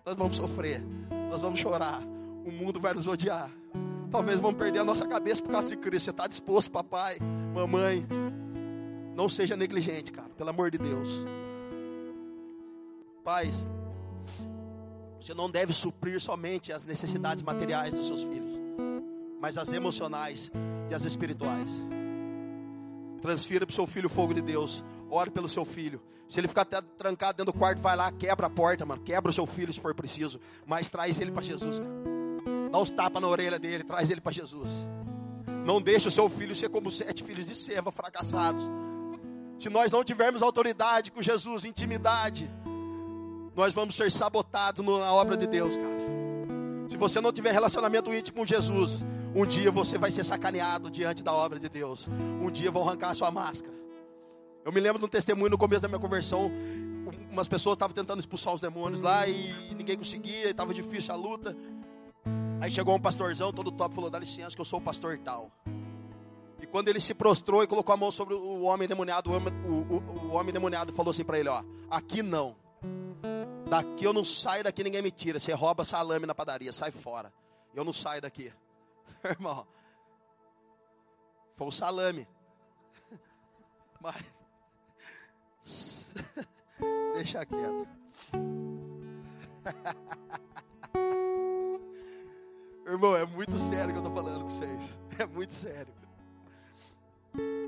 Nós 0.03 0.15
vamos 0.15 0.36
sofrer, 0.38 0.84
nós 1.30 1.44
vamos 1.44 1.60
chorar, 1.60 2.01
o 2.44 2.51
mundo 2.51 2.80
vai 2.80 2.96
nos 2.96 3.06
odiar. 3.06 3.51
Talvez 4.10 4.39
vamos 4.39 4.58
perder 4.58 4.80
a 4.80 4.84
nossa 4.84 5.08
cabeça 5.08 5.44
por 5.44 5.51
causa 5.51 5.70
de 5.70 5.77
Cristo. 5.77 6.06
Você 6.06 6.10
está 6.10 6.25
disposto, 6.25 6.72
papai, 6.72 7.18
mamãe? 7.53 8.08
Não 9.15 9.29
seja 9.29 9.55
negligente, 9.55 10.12
cara, 10.12 10.29
pelo 10.29 10.50
amor 10.50 10.72
de 10.72 10.77
Deus. 10.77 11.10
Pais, 13.24 13.70
você 15.20 15.34
não 15.34 15.50
deve 15.50 15.72
suprir 15.72 16.20
somente 16.20 16.74
as 16.74 16.84
necessidades 16.84 17.43
materiais 17.43 17.93
dos 17.93 18.08
seus 18.08 18.24
filhos 18.24 18.63
mas 19.43 19.58
as 19.58 19.74
emocionais 19.74 20.50
e 20.89 20.93
as 20.93 21.03
espirituais. 21.03 21.70
Transfira 23.22 23.65
para 23.65 23.74
o 23.74 23.75
seu 23.75 23.86
filho 23.86 24.08
o 24.08 24.10
fogo 24.10 24.34
de 24.34 24.41
Deus. 24.41 24.86
Ore 25.12 25.29
pelo 25.32 25.50
seu 25.50 25.65
filho. 25.65 26.01
Se 26.29 26.39
ele 26.39 26.48
ficar 26.48 26.63
trancado 26.63 27.36
dentro 27.36 27.51
do 27.51 27.60
quarto, 27.60 27.82
vai 27.82 27.93
lá, 27.93 28.10
quebra 28.10 28.48
a 28.48 28.50
porta, 28.50 28.86
mano. 28.86 29.01
Quebra 29.01 29.32
o 29.32 29.34
seu 29.34 29.46
filho 29.46 29.74
se 29.74 29.82
for 29.82 29.93
preciso. 29.93 30.39
Mas 30.65 30.89
traz 30.89 31.20
ele 31.20 31.29
para 31.29 31.43
Jesus, 31.43 31.77
cara. 31.77 31.91
Dá 32.72 32.79
uns 32.79 32.89
tapas 32.89 33.22
na 33.22 33.27
orelha 33.27 33.60
dele, 33.60 33.84
traz 33.84 34.10
ele 34.10 34.22
para 34.22 34.32
Jesus. 34.32 34.72
Não 35.65 35.82
deixe 35.82 36.08
o 36.08 36.12
seu 36.12 36.29
filho 36.29 36.55
ser 36.55 36.70
como 36.70 36.89
sete 36.89 37.22
filhos 37.22 37.46
de 37.46 37.55
Seva 37.58 37.91
fracassados. 37.91 38.63
Se 39.63 39.70
nós 39.70 39.89
não 39.93 40.03
tivermos 40.03 40.41
autoridade 40.41 41.10
com 41.10 41.22
Jesus, 41.22 41.63
intimidade, 41.63 42.51
nós 43.55 43.74
vamos 43.74 43.96
ser 43.96 44.12
sabotados 44.12 44.86
na 44.86 45.13
obra 45.13 45.38
de 45.38 45.48
Deus, 45.48 45.77
cara. 45.77 46.03
Se 46.89 46.98
você 46.98 47.22
não 47.22 47.32
tiver 47.32 47.53
relacionamento 47.53 48.13
íntimo 48.13 48.39
com 48.39 48.46
Jesus, 48.46 49.05
um 49.34 49.46
dia 49.46 49.72
você 49.72 49.98
vai 49.98 50.12
ser 50.12 50.25
sacaneado 50.25 50.91
diante 50.91 51.24
da 51.24 51.32
obra 51.32 51.58
de 51.62 51.70
Deus. 51.70 52.10
Um 52.41 52.51
dia 52.51 52.70
vão 52.70 52.86
arrancar 52.86 53.12
a 53.12 53.13
sua 53.13 53.32
máscara. 53.32 53.74
Eu 54.65 54.74
me 54.74 54.82
lembro 54.82 55.00
de 55.00 55.05
um 55.05 55.08
testemunho 55.08 55.51
no 55.51 55.58
começo 55.58 55.82
da 55.82 55.88
minha 55.88 56.00
conversão. 56.00 56.51
Umas 57.32 57.48
pessoas 57.48 57.75
estavam 57.75 57.96
tentando 57.96 58.20
expulsar 58.20 58.53
os 58.53 58.60
demônios 58.60 59.00
lá 59.00 59.25
e 59.29 59.74
ninguém 59.74 59.96
conseguia, 59.98 60.50
estava 60.50 60.74
difícil 60.74 61.13
a 61.13 61.15
luta. 61.15 61.55
Aí 62.60 62.70
chegou 62.70 62.93
um 62.93 63.00
pastorzão, 63.00 63.53
todo 63.53 63.72
top, 63.72 63.96
falou: 63.96 64.10
dá 64.10 64.20
licença 64.20 64.53
que 64.58 64.62
eu 64.62 64.65
sou 64.65 64.79
o 64.79 64.84
pastor 64.84 65.17
tal. 65.20 65.50
Quando 66.74 66.88
ele 66.88 67.00
se 67.00 67.13
prostrou 67.13 67.62
e 67.62 67.68
colocou 67.68 67.94
a 67.94 67.98
mão 67.98 68.10
sobre 68.10 68.34
o 68.34 68.63
homem 68.63 68.88
demoniado, 68.88 69.30
o 69.30 69.36
homem, 69.36 69.53
o, 69.63 69.94
o, 69.94 70.30
o 70.30 70.32
homem 70.32 70.51
demoniado 70.51 70.92
falou 70.92 71.12
assim 71.12 71.24
para 71.24 71.38
ele: 71.38 71.48
ó, 71.48 71.63
aqui 71.88 72.24
não. 72.24 72.56
Daqui 73.70 74.06
eu 74.06 74.12
não 74.12 74.24
saio, 74.24 74.63
daqui 74.63 74.84
ninguém 74.84 75.03
me 75.03 75.12
tira. 75.12 75.39
Você 75.39 75.53
rouba 75.53 75.86
salame 75.86 76.25
na 76.25 76.34
padaria, 76.34 76.74
sai 76.74 76.89
fora. 76.89 77.32
Eu 77.75 77.86
não 77.86 77.94
saio 77.94 78.24
daqui. 78.24 78.51
Irmão, 79.24 79.68
foi 81.56 81.68
um 81.68 81.72
salame. 81.72 82.27
Mas, 85.62 86.15
deixa 87.13 87.46
quieto. 87.46 87.88
Irmão, 92.88 93.15
é 93.15 93.27
muito 93.27 93.60
sério 93.60 93.94
que 93.94 94.00
eu 94.00 94.03
estou 94.03 94.15
falando 94.15 94.42
com 94.42 94.50
vocês. 94.50 94.98
É 95.20 95.25
muito 95.27 95.53
sério. 95.53 96.02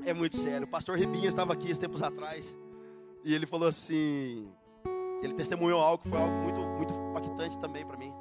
É 0.04 0.12
muito 0.14 0.36
sério. 0.36 0.66
O 0.66 0.70
pastor 0.70 0.98
Ribinha 0.98 1.28
estava 1.28 1.52
aqui 1.52 1.66
esses 1.66 1.78
tempos 1.78 2.02
atrás. 2.02 2.56
E 3.24 3.34
ele 3.34 3.46
falou 3.46 3.68
assim: 3.68 4.48
ele 5.22 5.34
testemunhou 5.34 5.80
algo 5.80 6.02
que 6.02 6.08
foi 6.08 6.20
algo 6.20 6.32
muito, 6.32 6.60
muito 6.60 6.94
impactante 6.94 7.58
também 7.58 7.84
para 7.84 7.96
mim. 7.96 8.12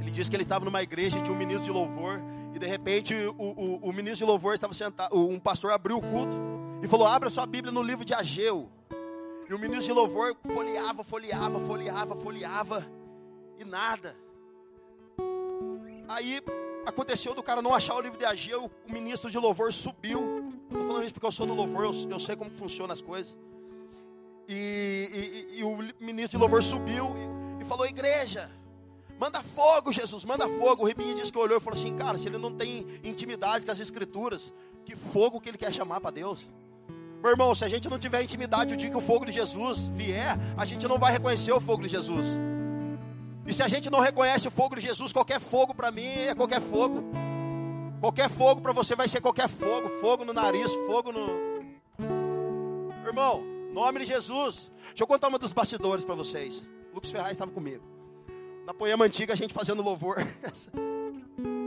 Ele 0.00 0.10
disse 0.10 0.30
que 0.30 0.36
ele 0.36 0.42
estava 0.42 0.64
numa 0.64 0.82
igreja, 0.82 1.20
tinha 1.20 1.34
um 1.34 1.38
ministro 1.38 1.64
de 1.64 1.70
louvor, 1.70 2.20
e 2.54 2.58
de 2.58 2.66
repente 2.66 3.14
o, 3.14 3.34
o, 3.36 3.76
o 3.88 3.92
ministro 3.92 4.24
de 4.24 4.24
louvor 4.24 4.54
estava 4.54 4.72
sentado, 4.72 5.14
um 5.18 5.38
pastor 5.38 5.72
abriu 5.72 5.98
o 5.98 6.00
culto 6.00 6.36
e 6.82 6.88
falou: 6.88 7.06
Abra 7.06 7.28
sua 7.28 7.44
Bíblia 7.44 7.72
no 7.72 7.82
livro 7.82 8.04
de 8.04 8.14
Ageu. 8.14 8.70
E 9.48 9.54
o 9.54 9.58
ministro 9.58 9.86
de 9.86 9.92
louvor 9.92 10.36
folheava, 10.44 11.04
folheava, 11.04 11.60
folheava, 11.60 12.16
folheava, 12.16 12.86
e 13.58 13.64
nada. 13.64 14.16
Aí 16.08 16.40
aconteceu 16.86 17.34
do 17.34 17.42
cara 17.42 17.60
não 17.60 17.74
achar 17.74 17.96
o 17.96 18.00
livro 18.00 18.16
de 18.16 18.24
Ageu, 18.24 18.70
o 18.88 18.92
ministro 18.92 19.30
de 19.30 19.38
louvor 19.38 19.72
subiu. 19.72 20.52
Estou 20.64 20.86
falando 20.86 21.02
isso 21.02 21.14
porque 21.14 21.26
eu 21.26 21.32
sou 21.32 21.46
do 21.46 21.54
louvor, 21.54 21.84
eu, 21.84 22.10
eu 22.10 22.18
sei 22.20 22.36
como 22.36 22.50
funcionam 22.50 22.92
as 22.92 23.02
coisas. 23.02 23.36
E, 24.48 25.48
e, 25.52 25.58
e, 25.58 25.64
o 25.64 25.76
ministro 25.98 26.38
de 26.38 26.42
louvor 26.42 26.62
subiu 26.62 27.14
e, 27.58 27.64
e, 27.64 27.66
falou: 27.66 27.84
Igreja, 27.84 28.48
manda 29.18 29.42
fogo, 29.42 29.92
Jesus, 29.92 30.24
manda 30.24 30.48
fogo. 30.48 30.84
O 30.84 30.86
Ribinho 30.86 31.16
disse 31.16 31.32
que 31.32 31.38
olhou 31.38 31.58
e 31.58 31.60
falou 31.60 31.76
assim: 31.76 31.96
Cara, 31.96 32.16
se 32.16 32.28
ele 32.28 32.38
não 32.38 32.52
tem 32.52 32.86
intimidade 33.02 33.66
com 33.66 33.72
as 33.72 33.80
Escrituras, 33.80 34.52
que 34.84 34.94
fogo 34.94 35.40
que 35.40 35.48
ele 35.48 35.58
quer 35.58 35.74
chamar 35.74 36.00
para 36.00 36.12
Deus? 36.12 36.48
Meu 37.20 37.32
irmão, 37.32 37.52
se 37.56 37.64
a 37.64 37.68
gente 37.68 37.88
não 37.88 37.98
tiver 37.98 38.22
intimidade 38.22 38.72
o 38.72 38.76
dia 38.76 38.88
que 38.88 38.96
o 38.96 39.00
fogo 39.00 39.24
de 39.24 39.32
Jesus 39.32 39.88
vier, 39.88 40.38
a 40.56 40.64
gente 40.64 40.86
não 40.86 40.96
vai 40.96 41.10
reconhecer 41.10 41.50
o 41.50 41.60
fogo 41.60 41.82
de 41.82 41.88
Jesus. 41.88 42.38
E 43.46 43.52
se 43.52 43.62
a 43.62 43.68
gente 43.68 43.90
não 43.90 44.00
reconhece 44.00 44.48
o 44.48 44.50
fogo 44.50 44.74
de 44.74 44.80
Jesus, 44.80 45.12
qualquer 45.12 45.40
fogo 45.40 45.74
para 45.74 45.90
mim 45.90 46.06
é 46.06 46.34
qualquer 46.34 46.60
fogo. 46.60 47.04
Qualquer 48.00 48.28
fogo 48.28 48.60
para 48.60 48.72
você 48.72 48.94
vai 48.94 49.08
ser 49.08 49.20
qualquer 49.20 49.48
fogo. 49.48 49.88
Fogo 50.00 50.24
no 50.24 50.32
nariz, 50.32 50.72
fogo 50.86 51.12
no. 51.12 51.56
Irmão, 53.06 53.56
Nome 53.76 53.98
de 53.98 54.06
Jesus. 54.06 54.70
Deixa 54.88 55.02
eu 55.02 55.06
contar 55.06 55.28
uma 55.28 55.38
dos 55.38 55.52
bastidores 55.52 56.02
para 56.02 56.14
vocês. 56.14 56.66
Lucas 56.94 57.10
Ferraz 57.10 57.32
estava 57.32 57.50
comigo. 57.50 57.84
Na 58.64 58.72
poema 58.72 59.04
antiga, 59.04 59.34
a 59.34 59.36
gente 59.36 59.52
fazendo 59.52 59.82
louvor. 59.82 60.16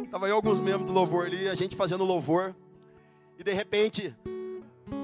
Estava 0.03 0.27
eu 0.27 0.35
alguns 0.35 0.59
membros 0.59 0.87
do 0.87 0.91
louvor 0.91 1.27
ali, 1.27 1.47
a 1.47 1.53
gente 1.53 1.75
fazendo 1.75 2.03
louvor. 2.03 2.55
E 3.37 3.43
de 3.43 3.53
repente, 3.53 4.15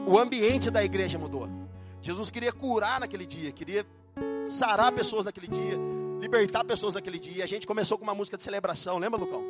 o 0.07 0.17
ambiente 0.17 0.71
da 0.71 0.83
igreja 0.83 1.19
mudou. 1.19 1.47
Jesus 2.01 2.31
queria 2.31 2.51
curar 2.51 2.99
naquele 2.99 3.27
dia, 3.27 3.51
queria 3.51 3.85
sarar 4.49 4.91
pessoas 4.91 5.25
naquele 5.25 5.47
dia, 5.47 5.77
libertar 6.25 6.63
pessoas 6.63 6.95
naquele 6.95 7.19
dia. 7.19 7.43
A 7.43 7.47
gente 7.47 7.67
começou 7.67 7.97
com 7.97 8.03
uma 8.03 8.15
música 8.15 8.35
de 8.35 8.43
celebração, 8.43 8.97
lembra, 8.97 9.19
Lucão? 9.19 9.43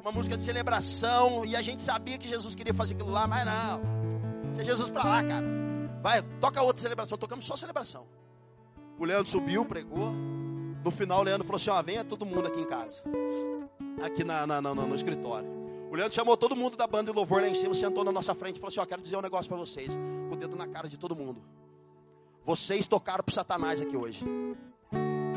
Uma 0.00 0.12
música 0.12 0.36
de 0.36 0.42
celebração, 0.44 1.44
e 1.44 1.56
a 1.56 1.60
gente 1.60 1.82
sabia 1.82 2.16
que 2.16 2.28
Jesus 2.28 2.54
queria 2.54 2.72
fazer 2.72 2.94
aquilo 2.94 3.10
lá, 3.10 3.26
mas 3.26 3.44
não. 3.44 3.80
Deixa 4.54 4.70
Jesus 4.70 4.90
para 4.90 5.04
lá, 5.04 5.24
cara. 5.24 5.46
Vai, 6.00 6.22
toca 6.40 6.62
outra 6.62 6.80
celebração. 6.80 7.18
Tocamos 7.18 7.44
só 7.44 7.56
celebração. 7.56 8.06
O 8.98 9.04
Leandro 9.04 9.26
subiu, 9.26 9.64
pregou. 9.64 10.12
No 10.84 10.90
final, 10.90 11.20
o 11.20 11.22
Leandro 11.24 11.46
falou 11.46 11.56
assim: 11.56 11.70
ó, 11.70 11.82
venha 11.82 12.04
todo 12.04 12.24
mundo 12.24 12.46
aqui 12.46 12.60
em 12.60 12.64
casa. 12.64 13.02
Aqui 14.02 14.22
na, 14.22 14.46
na, 14.46 14.60
na, 14.60 14.74
no 14.74 14.94
escritório. 14.94 15.48
O 15.90 15.96
Leandro 15.96 16.14
chamou 16.14 16.36
todo 16.36 16.54
mundo 16.54 16.76
da 16.76 16.86
banda 16.86 17.10
de 17.10 17.16
louvor 17.16 17.40
lá 17.42 17.48
em 17.48 17.54
cima, 17.54 17.74
sentou 17.74 18.04
na 18.04 18.12
nossa 18.12 18.34
frente 18.34 18.56
e 18.56 18.60
falou 18.60 18.68
assim: 18.68 18.80
ó, 18.80 18.86
quero 18.86 19.02
dizer 19.02 19.16
um 19.16 19.22
negócio 19.22 19.48
para 19.48 19.58
vocês. 19.58 19.92
Com 20.28 20.34
o 20.34 20.36
dedo 20.36 20.56
na 20.56 20.68
cara 20.68 20.88
de 20.88 20.96
todo 20.96 21.16
mundo. 21.16 21.42
Vocês 22.44 22.86
tocaram 22.86 23.24
para 23.24 23.34
Satanás 23.34 23.80
aqui 23.80 23.96
hoje. 23.96 24.24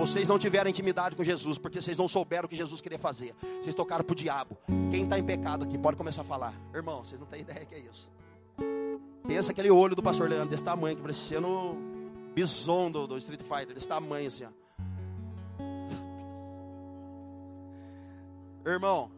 Vocês 0.01 0.27
não 0.27 0.39
tiveram 0.39 0.67
intimidade 0.67 1.15
com 1.15 1.23
Jesus, 1.23 1.59
porque 1.59 1.79
vocês 1.79 1.95
não 1.95 2.07
souberam 2.07 2.47
o 2.47 2.49
que 2.49 2.55
Jesus 2.55 2.81
queria 2.81 2.97
fazer. 2.97 3.35
Vocês 3.61 3.75
tocaram 3.75 4.03
para 4.03 4.13
o 4.13 4.15
diabo. 4.15 4.57
Quem 4.89 5.03
está 5.03 5.19
em 5.19 5.23
pecado 5.23 5.63
aqui 5.63 5.77
pode 5.77 5.95
começar 5.95 6.23
a 6.23 6.25
falar. 6.25 6.55
Irmão, 6.73 7.05
vocês 7.05 7.19
não 7.21 7.27
têm 7.27 7.41
ideia 7.41 7.63
que 7.63 7.75
é 7.75 7.79
isso. 7.81 8.09
Pensa 9.27 9.51
aquele 9.51 9.69
olho 9.69 9.95
do 9.95 10.01
pastor 10.01 10.27
Leandro, 10.27 10.49
desse 10.49 10.63
tamanho, 10.63 10.95
que 10.95 11.03
parecia 11.03 11.39
no 11.39 11.77
bison 12.33 12.89
do, 12.89 13.05
do 13.05 13.15
Street 13.19 13.43
Fighter, 13.43 13.75
desse 13.75 13.87
tamanho 13.87 14.27
assim, 14.27 14.43
ó. 14.43 14.49
Irmão, 18.67 19.11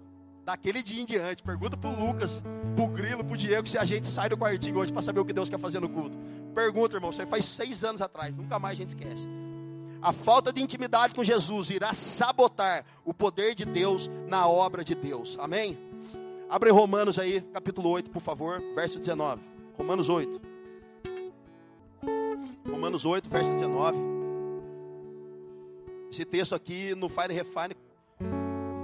daquele 0.44 0.84
dia 0.84 1.02
em 1.02 1.06
diante, 1.06 1.42
pergunta 1.44 1.78
pro 1.78 1.92
Lucas, 1.92 2.44
pro 2.76 2.88
Grilo, 2.88 3.24
pro 3.24 3.38
Diego, 3.38 3.66
se 3.70 3.78
a 3.78 3.86
gente 3.86 4.06
sai 4.06 4.28
do 4.28 4.38
quartinho 4.38 4.80
hoje 4.80 4.92
para 4.92 5.02
saber 5.02 5.22
o 5.22 5.26
que 5.26 5.32
Deus 5.32 5.50
quer 5.50 5.60
fazer 5.60 5.80
no 5.80 5.88
culto. 5.88 6.18
Pergunta, 6.54 6.98
irmão, 6.98 7.12
isso 7.12 7.26
faz 7.28 7.46
seis 7.46 7.86
anos 7.86 8.02
atrás, 8.02 8.36
nunca 8.36 8.60
mais 8.60 8.78
a 8.78 8.82
gente 8.82 8.90
esquece. 8.90 9.30
A 10.04 10.12
falta 10.12 10.52
de 10.52 10.62
intimidade 10.62 11.16
com 11.16 11.24
Jesus 11.24 11.70
irá 11.70 11.94
sabotar 11.94 12.84
o 13.06 13.14
poder 13.14 13.56
de 13.56 13.64
Deus 13.64 14.12
na 14.28 14.46
obra 14.46 14.84
de 14.84 14.94
Deus. 14.94 15.38
Amém? 15.40 15.80
Abre 16.50 16.72
Romanos 16.72 17.18
aí, 17.18 17.40
capítulo 17.54 17.90
8, 17.90 18.12
por 18.12 18.22
favor, 18.22 18.62
verso 18.76 19.00
19. 19.00 19.42
Romanos 19.78 20.10
8. 20.10 20.42
Romanos 22.70 23.06
8, 23.06 23.30
verso 23.30 23.54
19. 23.54 23.98
Esse 26.12 26.26
texto 26.26 26.54
aqui 26.54 26.94
no 26.96 27.08
Fire 27.08 27.34
Refine, 27.34 27.74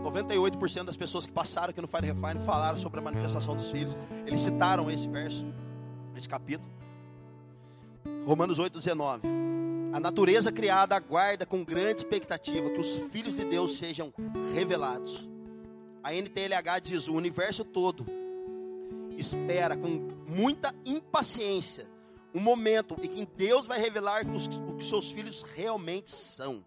98% 0.01 0.85
das 0.85 0.95
pessoas 0.95 1.25
que 1.25 1.33
passaram 1.33 1.71
aqui 1.71 1.81
no 1.81 1.87
Fire 1.87 2.05
Refine 2.05 2.45
falaram 2.45 2.77
sobre 2.77 3.01
a 3.01 3.03
manifestação 3.03 3.57
dos 3.57 3.69
filhos. 3.69 3.93
Eles 4.25 4.39
citaram 4.39 4.89
esse 4.89 5.09
verso, 5.09 5.45
esse 6.15 6.29
capítulo. 6.29 6.71
Romanos 8.25 8.57
8, 8.57 8.77
19. 8.77 9.48
A 9.91 9.99
natureza 9.99 10.51
criada 10.51 10.95
aguarda 10.95 11.45
com 11.45 11.63
grande 11.63 12.01
expectativa 12.01 12.69
que 12.69 12.79
os 12.79 12.97
filhos 13.11 13.35
de 13.35 13.43
Deus 13.43 13.77
sejam 13.77 14.13
revelados. 14.53 15.27
A 16.03 16.13
NTLH 16.13 16.79
diz: 16.81 17.07
o 17.07 17.15
universo 17.15 17.63
todo 17.65 18.05
espera 19.17 19.75
com 19.75 20.09
muita 20.27 20.73
impaciência 20.85 21.87
um 22.33 22.39
momento 22.39 22.95
em 23.01 23.07
que 23.07 23.25
Deus 23.25 23.65
vai 23.65 23.79
revelar 23.79 24.23
o 24.25 24.75
que 24.75 24.85
seus 24.85 25.11
filhos 25.11 25.43
realmente 25.55 26.11
são. 26.11 26.63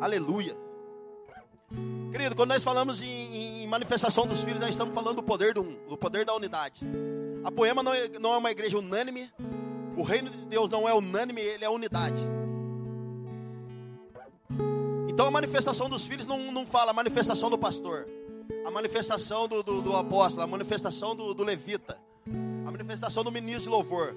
Aleluia. 0.00 0.56
Querido, 2.10 2.36
quando 2.36 2.50
nós 2.50 2.62
falamos 2.62 3.02
em, 3.02 3.62
em, 3.62 3.66
manifestação 3.66 4.26
dos 4.26 4.42
filhos, 4.42 4.60
nós 4.60 4.70
estamos 4.70 4.94
falando 4.94 5.16
do 5.16 5.22
poder 5.22 5.54
do, 5.54 5.62
do 5.62 5.96
poder 5.96 6.24
da 6.24 6.34
unidade. 6.34 6.80
A 7.42 7.50
Poema 7.50 7.82
não 7.82 7.92
é, 7.92 8.08
não 8.18 8.32
é 8.32 8.36
uma 8.36 8.50
igreja 8.50 8.78
unânime. 8.78 9.30
O 9.96 10.02
reino 10.02 10.30
de 10.30 10.44
Deus 10.46 10.68
não 10.68 10.88
é 10.88 10.94
unânime, 10.94 11.40
ele 11.40 11.64
é 11.64 11.70
unidade. 11.70 12.20
Então 15.08 15.26
a 15.26 15.30
manifestação 15.30 15.88
dos 15.88 16.06
filhos 16.06 16.26
não, 16.26 16.50
não 16.50 16.66
fala 16.66 16.90
a 16.90 16.94
manifestação 16.94 17.48
do 17.48 17.56
pastor, 17.56 18.08
a 18.66 18.70
manifestação 18.70 19.46
do, 19.46 19.62
do, 19.62 19.80
do 19.80 19.96
apóstolo, 19.96 20.42
a 20.42 20.46
manifestação 20.46 21.14
do, 21.14 21.32
do 21.32 21.44
levita, 21.44 21.96
a 22.66 22.70
manifestação 22.70 23.22
do 23.22 23.30
ministro 23.30 23.64
de 23.64 23.68
louvor. 23.68 24.16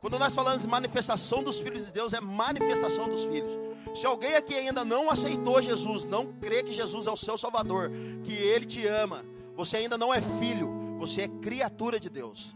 Quando 0.00 0.20
nós 0.20 0.32
falamos 0.32 0.64
manifestação 0.64 1.42
dos 1.42 1.58
filhos 1.58 1.86
de 1.86 1.92
Deus, 1.92 2.12
é 2.12 2.20
manifestação 2.20 3.08
dos 3.08 3.24
filhos. 3.24 3.58
Se 3.92 4.06
alguém 4.06 4.36
aqui 4.36 4.54
ainda 4.54 4.84
não 4.84 5.10
aceitou 5.10 5.60
Jesus, 5.60 6.04
não 6.04 6.26
crê 6.26 6.62
que 6.62 6.72
Jesus 6.72 7.08
é 7.08 7.10
o 7.10 7.16
seu 7.16 7.36
Salvador, 7.36 7.90
que 8.22 8.34
Ele 8.34 8.64
te 8.64 8.86
ama, 8.86 9.24
você 9.56 9.78
ainda 9.78 9.98
não 9.98 10.14
é 10.14 10.20
filho, 10.20 10.96
você 10.98 11.22
é 11.22 11.28
criatura 11.28 11.98
de 11.98 12.08
Deus. 12.08 12.54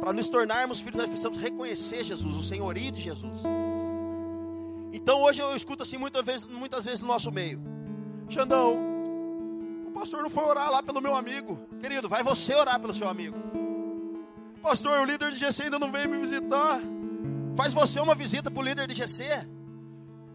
Para 0.00 0.12
nos 0.12 0.28
tornarmos 0.28 0.80
filhos, 0.80 0.96
nós 0.96 1.06
precisamos 1.06 1.38
reconhecer 1.38 2.04
Jesus, 2.04 2.34
o 2.34 2.42
senhorio 2.42 2.90
de 2.90 3.00
Jesus. 3.00 3.42
Então 4.92 5.22
hoje 5.22 5.40
eu 5.40 5.54
escuto 5.54 5.82
assim 5.82 5.98
muitas 5.98 6.24
vezes, 6.24 6.44
muitas 6.46 6.84
vezes 6.84 7.00
no 7.00 7.08
nosso 7.08 7.30
meio. 7.30 7.60
Xandão, 8.28 8.78
o 9.86 9.90
pastor 9.92 10.22
não 10.22 10.30
foi 10.30 10.44
orar 10.44 10.70
lá 10.70 10.82
pelo 10.82 11.00
meu 11.00 11.14
amigo. 11.14 11.58
Querido, 11.80 12.08
vai 12.08 12.22
você 12.22 12.54
orar 12.54 12.78
pelo 12.80 12.94
seu 12.94 13.08
amigo. 13.08 13.36
Pastor, 14.62 15.00
o 15.00 15.04
líder 15.04 15.30
de 15.30 15.38
GC 15.38 15.64
ainda 15.64 15.78
não 15.78 15.90
veio 15.90 16.08
me 16.08 16.18
visitar. 16.18 16.80
Faz 17.56 17.72
você 17.72 18.00
uma 18.00 18.14
visita 18.14 18.50
para 18.50 18.60
o 18.60 18.62
líder 18.62 18.86
de 18.86 18.94
GC. 18.94 19.24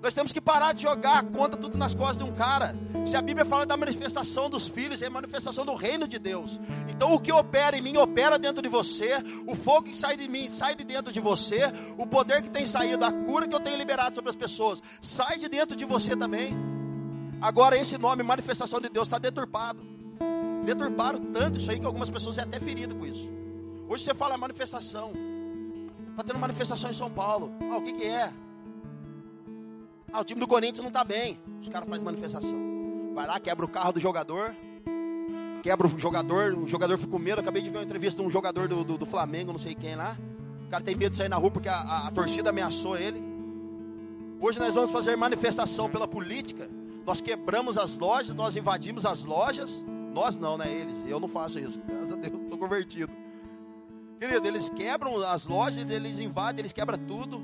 Nós 0.02 0.14
temos 0.14 0.34
que 0.34 0.42
parar 0.42 0.74
de 0.74 0.82
jogar 0.82 1.20
a 1.20 1.24
conta 1.24 1.56
tudo 1.56 1.78
nas 1.78 1.96
costas 1.96 2.18
de 2.18 2.24
um 2.24 2.34
cara. 2.34 2.76
Se 3.06 3.18
a 3.18 3.22
Bíblia 3.22 3.46
fala 3.46 3.66
da 3.66 3.76
manifestação 3.76 4.50
dos 4.50 4.68
filhos, 4.68 5.02
é 5.02 5.08
a 5.08 5.10
manifestação 5.10 5.66
do 5.66 5.76
reino 5.76 6.08
de 6.08 6.18
Deus. 6.18 6.60
Então 6.88 7.14
o 7.14 7.20
que 7.20 7.32
opera 7.34 7.78
em 7.78 7.82
mim, 7.82 7.98
opera 7.98 8.40
dentro 8.40 8.62
de 8.62 8.70
você. 8.70 9.16
O 9.46 9.56
fogo 9.56 9.84
que 9.84 9.96
sai 9.96 10.16
de 10.16 10.30
mim, 10.30 10.48
sai 10.48 10.74
de 10.74 10.86
dentro 10.86 11.12
de 11.12 11.20
você. 11.20 11.64
O 11.98 12.08
poder 12.08 12.42
que 12.42 12.50
tem 12.50 12.66
saído, 12.66 13.04
a 13.04 13.12
cura 13.12 13.48
que 13.48 13.54
eu 13.54 13.60
tenho 13.60 13.76
liberado 13.76 14.16
sobre 14.16 14.30
as 14.30 14.36
pessoas, 14.36 14.82
sai 15.02 15.38
de 15.38 15.50
dentro 15.50 15.76
de 15.76 15.84
você 15.84 16.16
também. 16.16 16.54
Agora 17.42 17.78
esse 17.78 17.98
nome, 17.98 18.24
manifestação 18.24 18.80
de 18.80 18.88
Deus, 18.88 19.08
está 19.08 19.18
deturpado. 19.18 19.84
Deturparam 20.64 21.20
tanto 21.34 21.58
isso 21.58 21.70
aí 21.70 21.78
que 21.78 21.86
algumas 21.86 22.10
pessoas 22.10 22.38
é 22.38 22.44
até 22.44 22.58
ferido 22.58 22.96
com 22.96 23.06
isso. 23.06 23.30
Hoje 23.90 24.06
você 24.06 24.14
fala 24.14 24.38
manifestação. 24.38 25.12
Está 26.12 26.24
tendo 26.24 26.40
manifestação 26.40 26.90
em 26.90 26.94
São 26.94 27.10
Paulo. 27.10 27.52
Ah, 27.70 27.78
o 27.78 27.82
que, 27.82 27.92
que 27.92 28.06
é? 28.06 28.32
Ah, 30.14 30.22
o 30.22 30.24
time 30.24 30.40
do 30.40 30.48
Corinthians 30.48 30.80
não 30.80 30.88
está 30.88 31.04
bem. 31.04 31.38
Os 31.60 31.68
caras 31.68 31.90
fazem 31.90 32.06
manifestação. 32.06 32.73
Vai 33.14 33.28
lá, 33.28 33.40
quebra 33.40 33.66
o 33.66 33.70
carro 33.70 33.94
do 33.94 34.00
jogador. 34.00 34.56
Quebra 35.62 35.88
o 35.88 36.00
jogador. 36.00 36.54
O 36.56 36.68
jogador 36.68 36.98
fica 36.98 37.12
com 37.12 37.20
medo. 37.20 37.42
Acabei 37.42 37.62
de 37.62 37.70
ver 37.70 37.78
uma 37.78 37.84
entrevista 37.84 38.22
de 38.22 38.28
um 38.28 38.32
jogador 38.32 38.68
do, 38.68 38.84
do, 38.84 38.98
do 38.98 39.06
Flamengo, 39.06 39.52
não 39.52 39.60
sei 39.60 39.76
quem 39.76 39.96
lá. 39.96 40.18
O 40.66 40.70
cara 40.70 40.84
tem 40.84 40.96
medo 40.96 41.12
de 41.12 41.18
sair 41.18 41.30
na 41.30 41.36
rua 41.36 41.52
porque 41.52 41.70
a, 41.70 41.76
a, 41.76 42.08
a 42.08 42.12
torcida 42.12 42.50
ameaçou 42.50 42.98
ele. 42.98 43.22
Hoje 44.42 44.60
nós 44.60 44.74
vamos 44.74 44.92
fazer 44.92 45.16
manifestação 45.16 45.90
pela 45.90 46.08
política. 46.08 46.70
Nós 47.06 47.22
quebramos 47.22 47.78
as 47.78 47.98
lojas, 47.98 48.36
nós 48.36 48.56
invadimos 48.56 49.06
as 49.06 49.24
lojas. 49.24 49.84
Nós 50.12 50.36
não, 50.36 50.58
né? 50.58 50.72
Eles. 50.72 50.98
Eu 51.08 51.20
não 51.20 51.28
faço 51.28 51.60
isso. 51.60 51.80
Graças 51.88 52.12
a 52.12 52.16
Deus, 52.16 52.42
estou 52.42 52.58
convertido. 52.58 53.14
Querido, 54.20 54.48
eles 54.48 54.70
quebram 54.70 55.22
as 55.22 55.46
lojas, 55.46 55.90
eles 55.90 56.18
invadem, 56.18 56.62
eles 56.62 56.72
quebram 56.72 56.98
tudo. 56.98 57.44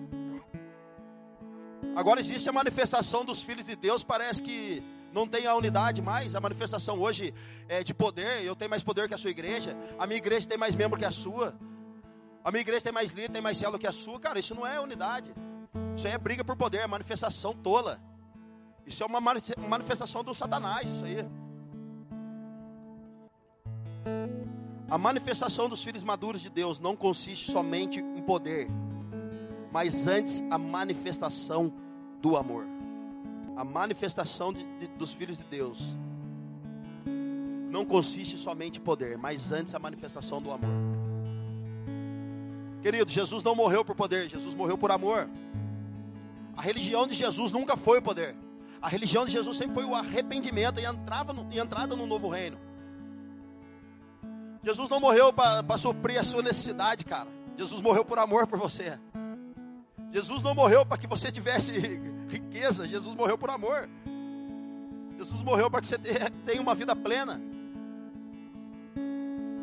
Agora 1.96 2.20
existe 2.20 2.50
a 2.50 2.54
manifestação 2.54 3.26
dos 3.26 3.42
filhos 3.42 3.66
de 3.66 3.76
Deus, 3.76 4.04
parece 4.04 4.42
que 4.42 4.82
não 5.14 5.28
tem 5.28 5.46
a 5.46 5.56
unidade 5.56 6.02
mais. 6.02 6.36
A 6.36 6.42
manifestação 6.42 7.00
hoje 7.00 7.34
é 7.68 7.84
de 7.84 7.94
poder. 7.94 8.44
Eu 8.44 8.56
tenho 8.56 8.70
mais 8.70 8.84
poder 8.84 9.08
que 9.08 9.14
a 9.14 9.18
sua 9.18 9.30
igreja. 9.30 9.76
A 9.98 10.06
minha 10.06 10.18
igreja 10.18 10.48
tem 10.48 10.58
mais 10.58 10.76
membro 10.76 11.00
que 11.00 11.06
a 11.06 11.12
sua. 11.12 11.56
A 12.44 12.52
minha 12.52 12.62
igreja 12.62 12.84
tem 12.84 12.94
mais 12.94 13.12
líder, 13.12 13.30
tem 13.30 13.42
mais 13.42 13.58
célula 13.58 13.78
que 13.78 13.88
a 13.88 13.92
sua. 13.92 14.20
Cara, 14.20 14.40
isso 14.40 14.56
não 14.56 14.66
é 14.66 14.80
unidade. 14.80 15.34
Isso 15.96 16.08
aí 16.08 16.14
é 16.14 16.18
briga 16.18 16.44
por 16.44 16.56
poder, 16.56 16.80
é 16.80 16.88
manifestação 16.88 17.54
tola. 17.54 18.00
Isso 18.86 19.04
é 19.04 19.06
uma 19.06 19.22
manifestação 19.22 20.24
do 20.24 20.34
Satanás, 20.34 20.90
isso 20.90 21.06
aí. 21.06 21.28
A 24.90 24.98
manifestação 24.98 25.70
dos 25.70 25.84
filhos 25.84 26.04
maduros 26.04 26.42
de 26.42 26.50
Deus 26.50 26.80
não 26.80 26.96
consiste 26.96 27.52
somente 27.52 28.00
em 28.00 28.22
poder, 28.24 28.68
mas 29.72 30.08
antes 30.08 30.44
a 30.50 30.58
manifestação 30.58 31.72
do 32.20 32.36
amor. 32.36 32.66
A 33.60 33.64
manifestação 33.66 34.54
de, 34.54 34.64
de, 34.80 34.88
dos 34.88 35.14
filhos 35.14 35.38
de 35.38 35.44
Deus 35.44 35.94
não 37.70 37.84
consiste 37.84 38.38
somente 38.38 38.80
em 38.80 38.82
poder, 38.82 39.18
mas 39.18 39.52
antes 39.52 39.76
a 39.76 39.80
manifestação 39.80 40.42
do 40.42 40.50
amor. 40.50 40.70
Querido, 42.82 43.12
Jesus 43.12 43.44
não 43.44 43.54
morreu 43.54 43.84
por 43.84 43.98
poder, 43.98 44.30
Jesus 44.30 44.56
morreu 44.56 44.78
por 44.78 44.92
amor. 44.92 45.30
A 46.56 46.62
religião 46.62 47.06
de 47.06 47.14
Jesus 47.14 47.52
nunca 47.52 47.76
foi 47.76 48.00
o 48.00 48.02
poder. 48.02 48.34
A 48.82 48.88
religião 48.88 49.26
de 49.26 49.34
Jesus 49.34 49.58
sempre 49.58 49.74
foi 49.74 49.84
o 49.84 49.94
arrependimento 49.94 50.80
e, 50.80 50.86
entrava 50.86 51.34
no, 51.34 51.52
e 51.52 51.60
entrada 51.60 51.98
no 51.98 52.06
novo 52.06 52.30
reino. 52.30 52.58
Jesus 54.64 54.90
não 54.90 55.02
morreu 55.02 55.34
para 55.34 55.78
suprir 55.78 56.18
a 56.18 56.24
sua 56.24 56.42
necessidade, 56.42 57.04
cara. 57.04 57.28
Jesus 57.58 57.82
morreu 57.82 58.06
por 58.06 58.20
amor 58.20 58.48
por 58.48 58.58
você. 58.58 58.98
Jesus 60.14 60.42
não 60.42 60.56
morreu 60.56 60.86
para 60.86 60.98
que 60.98 61.08
você 61.08 61.30
tivesse 61.30 62.00
riqueza. 62.30 62.88
Jesus 62.88 63.16
morreu 63.16 63.38
por 63.38 63.50
amor. 63.50 63.90
Jesus 65.18 65.42
morreu 65.42 65.70
para 65.70 65.82
que 65.82 65.88
você 65.88 65.98
tenha 66.46 66.62
uma 66.62 66.76
vida 66.76 66.96
plena. 66.96 67.42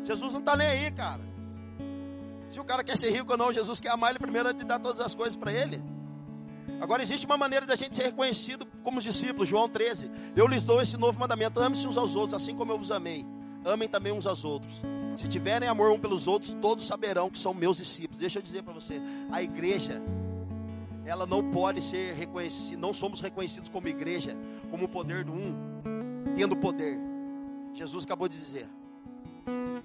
Jesus 0.03 0.31
não 0.31 0.39
está 0.39 0.55
nem 0.55 0.67
aí, 0.67 0.91
cara. 0.91 1.21
Se 2.49 2.59
o 2.59 2.63
cara 2.63 2.83
quer 2.83 2.97
ser 2.97 3.11
rico 3.11 3.31
ou 3.31 3.37
não, 3.37 3.51
Jesus 3.51 3.81
quer 3.81 3.91
amar 3.91 4.11
ele 4.11 4.19
primeiro 4.19 4.47
antes 4.47 4.61
de 4.61 4.65
dar 4.65 4.79
todas 4.79 5.01
as 5.01 5.13
coisas 5.13 5.35
para 5.35 5.51
ele. 5.51 5.81
Agora 6.79 7.01
existe 7.01 7.25
uma 7.25 7.37
maneira 7.37 7.65
da 7.65 7.75
gente 7.75 7.95
ser 7.95 8.03
reconhecido 8.03 8.65
como 8.83 9.01
discípulos, 9.01 9.49
João 9.49 9.67
13. 9.67 10.11
Eu 10.35 10.47
lhes 10.47 10.65
dou 10.65 10.81
esse 10.81 10.95
novo 10.97 11.19
mandamento: 11.19 11.59
ame-se 11.59 11.87
uns 11.87 11.97
aos 11.97 12.15
outros, 12.15 12.33
assim 12.33 12.55
como 12.55 12.71
eu 12.71 12.77
vos 12.77 12.91
amei 12.91 13.25
amem 13.67 13.87
também 13.87 14.11
uns 14.11 14.25
aos 14.25 14.43
outros. 14.43 14.81
Se 15.15 15.27
tiverem 15.27 15.67
amor 15.67 15.91
um 15.91 15.99
pelos 15.99 16.27
outros, 16.27 16.55
todos 16.61 16.85
saberão 16.85 17.29
que 17.29 17.39
são 17.39 17.53
meus 17.53 17.77
discípulos. 17.77 18.19
Deixa 18.19 18.39
eu 18.39 18.43
dizer 18.43 18.63
para 18.63 18.73
você, 18.73 19.01
a 19.31 19.41
igreja, 19.41 20.01
ela 21.07 21.25
não 21.25 21.51
pode 21.51 21.81
ser 21.81 22.13
reconhecida, 22.15 22.79
não 22.79 22.93
somos 22.93 23.21
reconhecidos 23.21 23.69
como 23.69 23.87
igreja, 23.87 24.35
como 24.69 24.85
o 24.85 24.89
poder 24.89 25.23
do 25.23 25.31
um, 25.31 25.55
tendo 26.35 26.55
poder. 26.55 26.99
Jesus 27.73 28.03
acabou 28.03 28.27
de 28.27 28.37
dizer. 28.37 28.67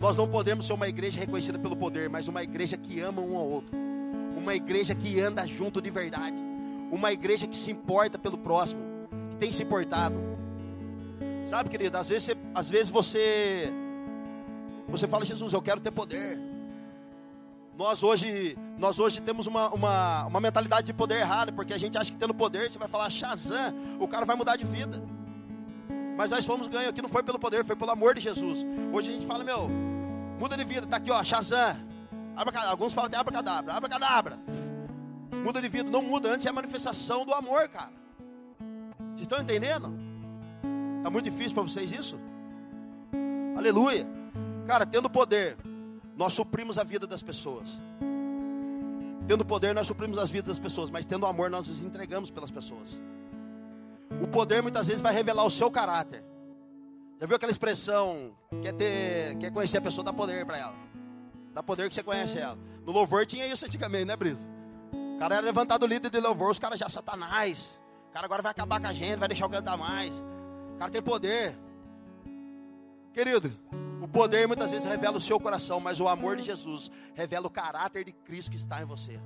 Nós 0.00 0.16
não 0.16 0.26
podemos 0.26 0.66
ser 0.66 0.72
uma 0.72 0.88
igreja 0.88 1.20
reconhecida 1.20 1.60
pelo 1.60 1.76
poder, 1.76 2.10
mas 2.10 2.26
uma 2.26 2.42
igreja 2.42 2.76
que 2.76 3.00
ama 3.00 3.22
um 3.22 3.36
ao 3.36 3.48
outro. 3.48 3.72
Uma 4.36 4.54
igreja 4.54 4.96
que 4.96 5.20
anda 5.20 5.46
junto 5.46 5.80
de 5.80 5.90
verdade. 5.90 6.36
Uma 6.90 7.12
igreja 7.12 7.46
que 7.46 7.56
se 7.56 7.70
importa 7.70 8.18
pelo 8.18 8.36
próximo, 8.36 8.82
que 9.30 9.36
tem 9.36 9.52
se 9.52 9.62
importado. 9.62 10.20
Sabe, 11.46 11.70
querido, 11.70 11.96
às 11.96 12.08
vezes, 12.08 12.24
você, 12.24 12.36
às 12.52 12.68
vezes 12.68 12.90
você 12.90 13.72
você 14.88 15.06
fala, 15.06 15.24
Jesus, 15.24 15.52
eu 15.52 15.62
quero 15.62 15.80
ter 15.80 15.92
poder. 15.92 16.51
Nós 17.76 18.02
hoje, 18.02 18.56
nós 18.78 18.98
hoje 18.98 19.20
temos 19.22 19.46
uma, 19.46 19.70
uma, 19.70 20.26
uma 20.26 20.40
mentalidade 20.40 20.86
de 20.86 20.92
poder 20.92 21.16
errada, 21.16 21.50
porque 21.50 21.72
a 21.72 21.78
gente 21.78 21.96
acha 21.96 22.10
que 22.10 22.18
tendo 22.18 22.34
poder, 22.34 22.70
você 22.70 22.78
vai 22.78 22.88
falar 22.88 23.08
Shazam, 23.08 23.74
o 23.98 24.06
cara 24.06 24.26
vai 24.26 24.36
mudar 24.36 24.56
de 24.56 24.66
vida. 24.66 25.02
Mas 26.16 26.30
nós 26.30 26.44
fomos 26.44 26.66
ganhos 26.66 26.90
aqui, 26.90 27.00
não 27.00 27.08
foi 27.08 27.22
pelo 27.22 27.38
poder, 27.38 27.64
foi 27.64 27.74
pelo 27.74 27.90
amor 27.90 28.14
de 28.14 28.20
Jesus. 28.20 28.64
Hoje 28.92 29.10
a 29.10 29.12
gente 29.14 29.26
fala, 29.26 29.42
meu, 29.42 29.68
muda 30.38 30.56
de 30.56 30.64
vida, 30.64 30.86
tá 30.86 30.98
aqui, 30.98 31.10
ó, 31.10 31.22
Shazam. 31.24 31.76
Alguns 32.68 32.92
falam 32.92 33.08
até 33.08 33.16
abracadabra, 33.16 33.72
abracadabra. 33.72 34.38
Muda 35.42 35.60
de 35.60 35.68
vida, 35.68 35.90
não 35.90 36.02
muda, 36.02 36.30
antes 36.30 36.44
é 36.44 36.50
a 36.50 36.52
manifestação 36.52 37.24
do 37.24 37.32
amor, 37.32 37.68
cara. 37.68 37.92
Vocês 39.08 39.22
estão 39.22 39.40
entendendo? 39.40 39.92
Está 40.98 41.10
muito 41.10 41.24
difícil 41.24 41.54
para 41.54 41.62
vocês 41.62 41.90
isso? 41.90 42.18
Aleluia. 43.56 44.06
Cara, 44.66 44.86
tendo 44.86 45.10
poder, 45.10 45.56
nós 46.16 46.32
suprimos 46.34 46.78
a 46.78 46.84
vida 46.84 47.06
das 47.06 47.22
pessoas. 47.22 47.80
Tendo 49.26 49.44
poder, 49.44 49.74
nós 49.74 49.86
suprimos 49.86 50.18
as 50.18 50.30
vidas 50.30 50.48
das 50.48 50.58
pessoas. 50.58 50.90
Mas 50.90 51.06
tendo 51.06 51.26
amor, 51.26 51.48
nós 51.50 51.68
nos 51.68 51.82
entregamos 51.82 52.30
pelas 52.30 52.50
pessoas. 52.50 53.00
O 54.20 54.26
poder 54.26 54.62
muitas 54.62 54.86
vezes 54.86 55.00
vai 55.00 55.12
revelar 55.12 55.44
o 55.44 55.50
seu 55.50 55.70
caráter. 55.70 56.24
Já 57.20 57.26
viu 57.26 57.36
aquela 57.36 57.52
expressão? 57.52 58.36
Quer, 58.62 58.72
ter, 58.72 59.36
quer 59.36 59.52
conhecer 59.52 59.78
a 59.78 59.80
pessoa, 59.80 60.04
dá 60.04 60.12
poder 60.12 60.44
para 60.44 60.58
ela. 60.58 60.74
Dá 61.54 61.62
poder 61.62 61.88
que 61.88 61.94
você 61.94 62.02
conhece 62.02 62.38
ela. 62.38 62.58
No 62.84 62.92
louvor 62.92 63.24
tinha 63.24 63.46
isso 63.46 63.64
antigamente, 63.64 64.04
né, 64.04 64.16
Brisa? 64.16 64.46
O 65.16 65.18
cara 65.18 65.36
era 65.36 65.44
levantado 65.44 65.86
líder 65.86 66.10
de 66.10 66.18
louvor, 66.18 66.50
os 66.50 66.58
caras 66.58 66.78
já 66.78 66.88
satanás. 66.88 67.80
O 68.10 68.12
cara 68.12 68.26
agora 68.26 68.42
vai 68.42 68.50
acabar 68.50 68.80
com 68.80 68.88
a 68.88 68.92
gente, 68.92 69.16
vai 69.16 69.28
deixar 69.28 69.46
o 69.46 69.50
cantar 69.50 69.76
mais. 69.76 70.10
O 70.74 70.78
cara 70.78 70.90
tem 70.90 71.00
poder. 71.00 71.56
Querido, 73.12 73.52
o 74.00 74.08
poder 74.08 74.46
muitas 74.46 74.70
vezes 74.70 74.88
revela 74.88 75.18
o 75.18 75.20
seu 75.20 75.38
coração, 75.38 75.78
mas 75.78 76.00
o 76.00 76.08
amor 76.08 76.36
de 76.36 76.42
Jesus 76.42 76.90
revela 77.14 77.46
o 77.46 77.50
caráter 77.50 78.04
de 78.04 78.12
Cristo 78.12 78.50
que 78.50 78.56
está 78.56 78.80
em 78.80 78.86
você. 78.86 79.20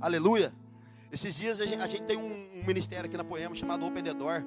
Aleluia. 0.00 0.52
Esses 1.12 1.36
dias 1.36 1.60
a 1.60 1.66
gente, 1.66 1.80
a 1.80 1.86
gente 1.86 2.02
tem 2.02 2.16
um, 2.16 2.60
um, 2.60 2.64
ministério 2.66 3.06
aqui 3.06 3.16
na 3.16 3.22
Poema 3.22 3.54
chamado 3.54 3.86
Open 3.86 4.02
the 4.02 4.12
Door, 4.12 4.42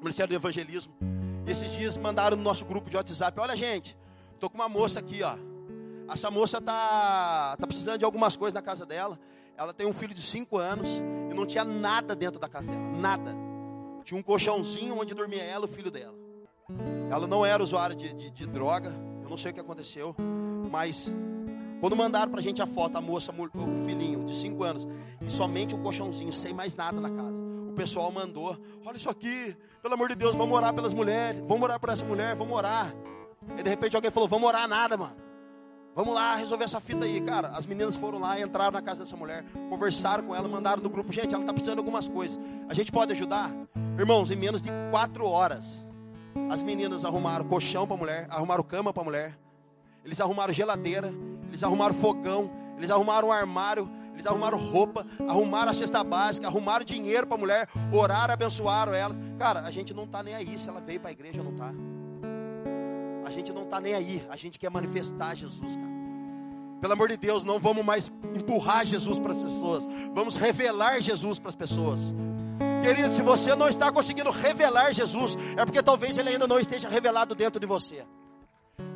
Ministério 0.00 0.30
do 0.30 0.36
Evangelismo. 0.36 0.94
E 1.46 1.50
esses 1.50 1.72
dias 1.72 1.98
mandaram 1.98 2.36
no 2.36 2.42
nosso 2.42 2.64
grupo 2.64 2.88
de 2.88 2.96
WhatsApp: 2.96 3.38
Olha, 3.38 3.54
gente, 3.54 3.96
tô 4.40 4.48
com 4.48 4.56
uma 4.56 4.68
moça 4.68 5.00
aqui, 5.00 5.22
ó. 5.22 5.36
Essa 6.10 6.30
moça 6.30 6.60
tá, 6.60 7.56
tá 7.58 7.66
precisando 7.66 7.98
de 7.98 8.04
algumas 8.04 8.36
coisas 8.36 8.54
na 8.54 8.62
casa 8.62 8.86
dela. 8.86 9.18
Ela 9.56 9.74
tem 9.74 9.86
um 9.86 9.92
filho 9.92 10.14
de 10.14 10.22
5 10.22 10.56
anos 10.56 10.88
e 11.30 11.34
não 11.34 11.44
tinha 11.44 11.64
nada 11.64 12.14
dentro 12.14 12.40
da 12.40 12.48
casa 12.48 12.68
dela, 12.68 12.92
nada. 12.98 13.34
Tinha 14.04 14.18
um 14.18 14.22
colchãozinho 14.22 14.98
onde 14.98 15.12
dormia 15.14 15.42
ela 15.42 15.66
e 15.66 15.68
o 15.68 15.72
filho 15.72 15.90
dela. 15.90 16.25
Ela 17.10 17.26
não 17.26 17.46
era 17.46 17.62
usuária 17.62 17.94
de, 17.94 18.12
de, 18.12 18.30
de 18.30 18.46
droga, 18.46 18.94
eu 19.22 19.28
não 19.28 19.36
sei 19.36 19.52
o 19.52 19.54
que 19.54 19.60
aconteceu, 19.60 20.14
mas 20.70 21.12
quando 21.80 21.94
mandaram 21.94 22.30
pra 22.32 22.40
gente 22.40 22.60
a 22.60 22.66
foto, 22.66 22.96
a 22.96 23.00
moça, 23.00 23.32
o 23.32 23.84
filhinho 23.84 24.24
de 24.24 24.34
5 24.34 24.64
anos, 24.64 24.88
e 25.20 25.30
somente 25.30 25.74
um 25.74 25.82
colchãozinho, 25.82 26.32
sem 26.32 26.52
mais 26.52 26.74
nada 26.74 27.00
na 27.00 27.10
casa. 27.10 27.42
O 27.68 27.72
pessoal 27.76 28.10
mandou: 28.10 28.56
Olha 28.84 28.96
isso 28.96 29.08
aqui, 29.08 29.56
pelo 29.82 29.94
amor 29.94 30.08
de 30.08 30.14
Deus, 30.14 30.34
vamos 30.34 30.56
orar 30.56 30.74
pelas 30.74 30.92
mulheres, 30.92 31.40
vamos 31.46 31.62
orar 31.62 31.78
por 31.78 31.90
essa 31.90 32.04
mulher, 32.04 32.34
vamos 32.34 32.56
orar. 32.56 32.92
E 33.56 33.62
de 33.62 33.70
repente 33.70 33.94
alguém 33.94 34.10
falou: 34.10 34.28
Vamos 34.28 34.48
orar 34.48 34.66
nada, 34.66 34.96
mano. 34.96 35.16
Vamos 35.94 36.12
lá 36.12 36.34
resolver 36.34 36.64
essa 36.64 36.80
fita 36.80 37.06
aí, 37.06 37.20
cara. 37.22 37.48
As 37.48 37.64
meninas 37.64 37.96
foram 37.96 38.18
lá, 38.18 38.38
entraram 38.38 38.72
na 38.72 38.82
casa 38.82 39.04
dessa 39.04 39.16
mulher, 39.16 39.44
conversaram 39.70 40.24
com 40.24 40.34
ela, 40.34 40.46
mandaram 40.46 40.82
no 40.82 40.90
grupo. 40.90 41.10
Gente, 41.10 41.32
ela 41.32 41.42
está 41.42 41.54
precisando 41.54 41.76
de 41.76 41.80
algumas 41.80 42.06
coisas. 42.06 42.38
A 42.68 42.74
gente 42.74 42.92
pode 42.92 43.12
ajudar? 43.12 43.50
Irmãos, 43.98 44.30
em 44.30 44.36
menos 44.36 44.60
de 44.60 44.68
quatro 44.90 45.24
horas, 45.26 45.85
as 46.50 46.62
meninas 46.62 47.04
arrumaram 47.04 47.44
colchão 47.44 47.86
para 47.86 47.96
a 47.96 47.98
mulher, 47.98 48.26
arrumaram 48.30 48.62
cama 48.62 48.92
para 48.92 49.02
a 49.02 49.04
mulher, 49.04 49.38
eles 50.04 50.20
arrumaram 50.20 50.52
geladeira, 50.52 51.12
eles 51.48 51.62
arrumaram 51.62 51.94
fogão, 51.94 52.50
eles 52.76 52.90
arrumaram 52.90 53.28
um 53.28 53.32
armário, 53.32 53.90
eles 54.12 54.26
arrumaram 54.26 54.58
roupa, 54.58 55.06
arrumaram 55.28 55.70
a 55.70 55.74
cesta 55.74 56.02
básica, 56.02 56.46
arrumaram 56.46 56.84
dinheiro 56.84 57.26
para 57.26 57.36
a 57.36 57.40
mulher, 57.40 57.68
oraram, 57.92 58.32
abençoaram 58.32 58.94
elas. 58.94 59.20
Cara, 59.38 59.60
a 59.60 59.70
gente 59.70 59.92
não 59.92 60.04
está 60.04 60.22
nem 60.22 60.34
aí 60.34 60.58
se 60.58 60.68
ela 60.68 60.80
veio 60.80 61.00
para 61.00 61.10
a 61.10 61.12
igreja 61.12 61.42
ou 61.42 61.44
não 61.44 61.52
está. 61.52 61.74
A 63.26 63.30
gente 63.30 63.52
não 63.52 63.64
está 63.64 63.80
nem 63.80 63.92
aí. 63.92 64.24
A 64.30 64.36
gente 64.36 64.58
quer 64.58 64.70
manifestar 64.70 65.34
Jesus, 65.34 65.76
cara. 65.76 65.96
Pelo 66.80 66.92
amor 66.92 67.08
de 67.08 67.16
Deus, 67.16 67.42
não 67.42 67.58
vamos 67.58 67.84
mais 67.84 68.12
empurrar 68.34 68.86
Jesus 68.86 69.18
para 69.18 69.32
as 69.32 69.42
pessoas. 69.42 69.88
Vamos 70.14 70.36
revelar 70.36 71.00
Jesus 71.00 71.38
para 71.38 71.48
as 71.48 71.56
pessoas. 71.56 72.14
Querido, 72.86 73.12
se 73.12 73.20
você 73.20 73.52
não 73.56 73.68
está 73.68 73.90
conseguindo 73.90 74.30
revelar 74.30 74.92
Jesus, 74.92 75.36
é 75.56 75.64
porque 75.64 75.82
talvez 75.82 76.16
ele 76.18 76.28
ainda 76.28 76.46
não 76.46 76.56
esteja 76.56 76.88
revelado 76.88 77.34
dentro 77.34 77.58
de 77.58 77.66
você. 77.66 78.06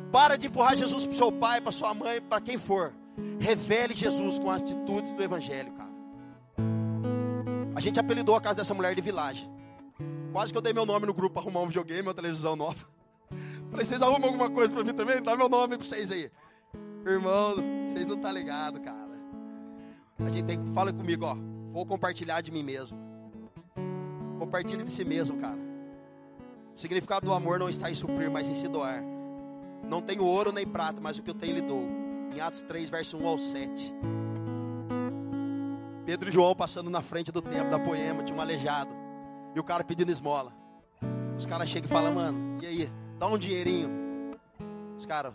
Para 0.09 0.37
de 0.37 0.47
empurrar 0.47 0.77
Jesus 0.77 1.05
para 1.05 1.17
seu 1.17 1.29
pai, 1.29 1.59
para 1.59 1.73
sua 1.73 1.93
mãe, 1.93 2.21
para 2.21 2.39
quem 2.39 2.57
for. 2.57 2.93
Revele 3.37 3.93
Jesus 3.93 4.39
com 4.39 4.49
as 4.49 4.61
atitudes 4.61 5.11
do 5.13 5.21
Evangelho, 5.21 5.73
cara. 5.73 5.91
A 7.75 7.81
gente 7.81 7.99
apelidou 7.99 8.33
a 8.33 8.39
casa 8.39 8.55
dessa 8.55 8.73
mulher 8.73 8.95
de 8.95 9.01
vilagem. 9.01 9.51
Quase 10.31 10.53
que 10.53 10.57
eu 10.57 10.61
dei 10.61 10.71
meu 10.71 10.85
nome 10.85 11.05
no 11.05 11.13
grupo 11.13 11.33
para 11.33 11.41
arrumar 11.41 11.59
um 11.59 11.67
videogame, 11.67 12.07
uma 12.07 12.13
televisão 12.13 12.55
nova. 12.55 12.87
Falei, 13.69 13.85
vocês 13.85 14.01
arrumam 14.01 14.29
alguma 14.29 14.49
coisa 14.49 14.73
para 14.73 14.85
mim 14.85 14.93
também? 14.93 15.21
Dá 15.21 15.35
meu 15.35 15.49
nome 15.49 15.75
para 15.75 15.85
vocês 15.85 16.09
aí. 16.11 16.31
Irmão, 17.05 17.55
vocês 17.83 18.07
não 18.07 18.15
tá 18.15 18.31
ligados, 18.31 18.79
cara. 18.79 19.19
A 20.17 20.29
gente 20.29 20.45
tem 20.45 20.63
que. 20.63 20.71
Fala 20.71 20.93
comigo, 20.93 21.25
ó. 21.25 21.35
Vou 21.73 21.85
compartilhar 21.85 22.39
de 22.39 22.51
mim 22.51 22.63
mesmo. 22.63 23.10
Compartilhe 24.41 24.83
de 24.83 24.89
si 24.89 25.05
mesmo, 25.05 25.37
cara. 25.37 25.59
O 26.75 26.81
significado 26.81 27.27
do 27.27 27.31
amor 27.31 27.59
não 27.59 27.69
está 27.69 27.91
em 27.91 27.93
suprir, 27.93 28.27
mas 28.31 28.49
em 28.49 28.55
se 28.55 28.67
doar. 28.67 29.03
Não 29.87 30.01
tenho 30.01 30.25
ouro 30.25 30.51
nem 30.51 30.65
prata, 30.65 30.99
mas 30.99 31.19
o 31.19 31.21
que 31.21 31.29
eu 31.29 31.35
tenho 31.35 31.53
lhe 31.53 31.61
dou. 31.61 31.83
Em 32.33 32.41
Atos 32.41 32.63
3, 32.63 32.89
verso 32.89 33.17
1 33.19 33.27
ao 33.27 33.37
7. 33.37 33.93
Pedro 36.07 36.29
e 36.29 36.31
João 36.31 36.55
passando 36.55 36.89
na 36.89 37.03
frente 37.03 37.31
do 37.31 37.39
templo 37.39 37.69
da 37.69 37.77
poema, 37.77 38.23
tinha 38.23 38.35
um 38.35 38.41
aleijado. 38.41 38.89
E 39.53 39.59
o 39.59 39.63
cara 39.63 39.83
pedindo 39.83 40.11
esmola. 40.11 40.51
Os 41.37 41.45
caras 41.45 41.69
chegam 41.69 41.87
e 41.87 41.93
falam, 41.93 42.11
mano, 42.11 42.57
e 42.63 42.65
aí? 42.65 42.91
Dá 43.19 43.27
um 43.27 43.37
dinheirinho. 43.37 43.91
Os 44.97 45.05
caras, 45.05 45.33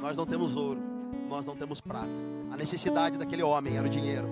nós 0.00 0.16
não 0.16 0.24
temos 0.24 0.56
ouro, 0.56 0.80
nós 1.28 1.44
não 1.44 1.54
temos 1.54 1.78
prata. 1.78 2.08
A 2.50 2.56
necessidade 2.56 3.18
daquele 3.18 3.42
homem 3.42 3.76
era 3.76 3.86
o 3.86 3.90
dinheiro. 3.90 4.26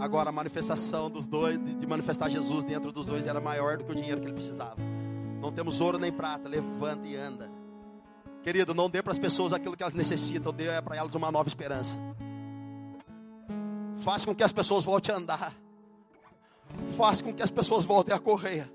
Agora 0.00 0.28
a 0.28 0.32
manifestação 0.32 1.10
dos 1.10 1.26
dois, 1.26 1.58
de 1.58 1.86
manifestar 1.86 2.28
Jesus 2.28 2.64
dentro 2.64 2.92
dos 2.92 3.04
dois 3.04 3.26
era 3.26 3.40
maior 3.40 3.78
do 3.78 3.84
que 3.84 3.92
o 3.92 3.94
dinheiro 3.94 4.20
que 4.20 4.26
ele 4.26 4.34
precisava. 4.34 4.76
Não 5.40 5.52
temos 5.52 5.80
ouro 5.80 5.98
nem 5.98 6.12
prata, 6.12 6.48
levanta 6.48 7.06
e 7.06 7.16
anda. 7.16 7.50
Querido, 8.42 8.74
não 8.74 8.88
dê 8.88 9.02
para 9.02 9.12
as 9.12 9.18
pessoas 9.18 9.52
aquilo 9.52 9.76
que 9.76 9.82
elas 9.82 9.94
necessitam, 9.94 10.52
dê 10.52 10.66
para 10.82 10.96
elas 10.96 11.14
uma 11.14 11.30
nova 11.30 11.48
esperança. 11.48 11.96
Faça 13.98 14.24
com 14.24 14.34
que 14.34 14.44
as 14.44 14.52
pessoas 14.52 14.84
voltem 14.84 15.14
a 15.14 15.18
andar. 15.18 15.54
Faça 16.96 17.22
com 17.22 17.34
que 17.34 17.42
as 17.42 17.50
pessoas 17.50 17.84
voltem 17.84 18.14
a 18.14 18.18
correr 18.18 18.70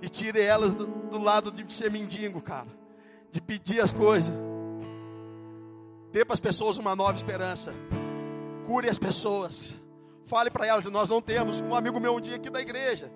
e 0.00 0.08
tire 0.08 0.40
elas 0.40 0.74
do, 0.74 0.86
do 0.86 1.18
lado 1.18 1.50
de 1.50 1.70
ser 1.72 1.90
mendigo, 1.90 2.40
cara, 2.40 2.68
de 3.32 3.40
pedir 3.40 3.80
as 3.80 3.92
coisas. 3.92 4.34
Dê 6.12 6.24
para 6.24 6.34
as 6.34 6.40
pessoas 6.40 6.78
uma 6.78 6.94
nova 6.94 7.16
esperança. 7.16 7.74
Cure 8.66 8.88
as 8.88 8.98
pessoas. 8.98 9.74
Fale 10.24 10.50
para 10.50 10.66
elas, 10.66 10.84
nós 10.86 11.10
não 11.10 11.20
temos. 11.20 11.60
Um 11.60 11.74
amigo 11.74 12.00
meu 12.00 12.16
um 12.16 12.20
dia 12.20 12.36
aqui 12.36 12.50
da 12.50 12.60
igreja 12.60 13.10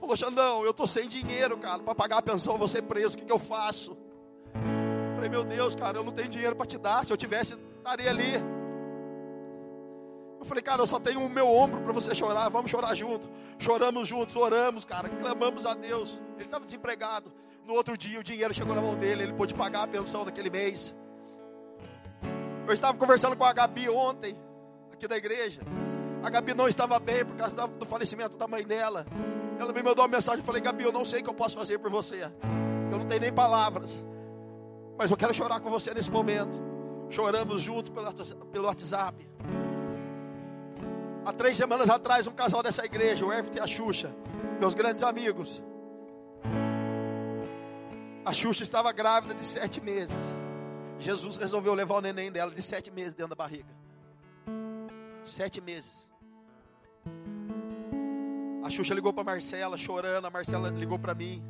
falou: 0.00 0.16
Xandão, 0.16 0.64
eu 0.64 0.70
estou 0.72 0.86
sem 0.86 1.06
dinheiro, 1.08 1.56
cara, 1.56 1.82
para 1.82 1.94
pagar 1.94 2.18
a 2.18 2.22
pensão, 2.22 2.66
ser 2.66 2.82
preso, 2.82 3.14
o 3.16 3.18
que, 3.18 3.24
que 3.24 3.32
eu 3.32 3.38
faço? 3.38 3.96
falei, 5.14 5.30
meu 5.30 5.44
Deus, 5.44 5.76
cara, 5.76 5.98
eu 5.98 6.04
não 6.04 6.10
tenho 6.10 6.28
dinheiro 6.28 6.56
para 6.56 6.66
te 6.66 6.76
dar. 6.76 7.04
Se 7.04 7.12
eu 7.12 7.16
tivesse, 7.16 7.56
estaria 7.76 8.10
ali. 8.10 8.34
Eu 10.40 10.44
falei, 10.44 10.60
cara, 10.60 10.82
eu 10.82 10.86
só 10.86 10.98
tenho 10.98 11.24
o 11.24 11.28
meu 11.28 11.46
ombro 11.48 11.80
para 11.82 11.92
você 11.92 12.12
chorar, 12.12 12.48
vamos 12.48 12.68
chorar 12.68 12.92
junto. 12.96 13.30
Choramos 13.56 14.08
juntos, 14.08 14.34
oramos, 14.34 14.84
cara, 14.84 15.08
clamamos 15.08 15.64
a 15.64 15.74
Deus. 15.74 16.20
Ele 16.34 16.46
estava 16.46 16.64
desempregado. 16.64 17.32
No 17.64 17.74
outro 17.74 17.96
dia 17.96 18.18
o 18.18 18.24
dinheiro 18.24 18.52
chegou 18.52 18.74
na 18.74 18.82
mão 18.82 18.96
dele, 18.96 19.22
ele 19.22 19.32
pôde 19.32 19.54
pagar 19.54 19.84
a 19.84 19.86
pensão 19.86 20.24
daquele 20.24 20.50
mês. 20.50 20.96
Eu 22.66 22.74
estava 22.74 22.98
conversando 22.98 23.36
com 23.36 23.44
a 23.44 23.52
Gabi 23.52 23.88
ontem, 23.88 24.36
aqui 24.92 25.06
da 25.06 25.16
igreja. 25.16 25.62
A 26.22 26.30
Gabi 26.30 26.54
não 26.54 26.68
estava 26.68 26.98
bem 26.98 27.24
por 27.24 27.36
causa 27.36 27.66
do 27.66 27.84
falecimento 27.84 28.36
da 28.36 28.46
mãe 28.46 28.64
dela. 28.64 29.04
Ela 29.58 29.72
me 29.72 29.82
mandou 29.82 30.04
uma 30.04 30.08
mensagem, 30.08 30.40
eu 30.40 30.46
falei, 30.46 30.62
Gabi, 30.62 30.84
eu 30.84 30.92
não 30.92 31.04
sei 31.04 31.20
o 31.20 31.24
que 31.24 31.30
eu 31.30 31.34
posso 31.34 31.56
fazer 31.56 31.78
por 31.78 31.90
você. 31.90 32.30
Eu 32.90 32.98
não 32.98 33.06
tenho 33.06 33.20
nem 33.20 33.32
palavras. 33.32 34.06
Mas 34.96 35.10
eu 35.10 35.16
quero 35.16 35.34
chorar 35.34 35.60
com 35.60 35.70
você 35.70 35.92
nesse 35.92 36.10
momento. 36.10 36.62
Choramos 37.10 37.62
juntos 37.62 37.92
pelo 38.52 38.66
WhatsApp. 38.66 39.28
Há 41.24 41.32
três 41.32 41.56
semanas 41.56 41.90
atrás, 41.90 42.26
um 42.26 42.32
casal 42.32 42.62
dessa 42.62 42.84
igreja, 42.84 43.24
o 43.24 43.32
Everton 43.32 43.58
e 43.58 43.60
a 43.60 43.66
Xuxa, 43.66 44.14
meus 44.60 44.74
grandes 44.74 45.02
amigos. 45.02 45.62
A 48.24 48.32
Xuxa 48.32 48.62
estava 48.62 48.92
grávida 48.92 49.34
de 49.34 49.44
sete 49.44 49.80
meses. 49.80 50.16
Jesus 50.98 51.36
resolveu 51.36 51.74
levar 51.74 51.96
o 51.96 52.00
neném 52.00 52.30
dela 52.30 52.50
de 52.50 52.62
sete 52.62 52.90
meses 52.90 53.14
dentro 53.14 53.30
da 53.30 53.36
barriga. 53.36 53.68
Sete 55.24 55.60
meses. 55.60 56.11
A 58.62 58.70
Xuxa 58.70 58.94
ligou 58.94 59.12
para 59.12 59.24
Marcela, 59.24 59.76
chorando. 59.76 60.26
A 60.26 60.30
Marcela 60.30 60.70
ligou 60.70 60.98
para 60.98 61.14
mim. 61.14 61.42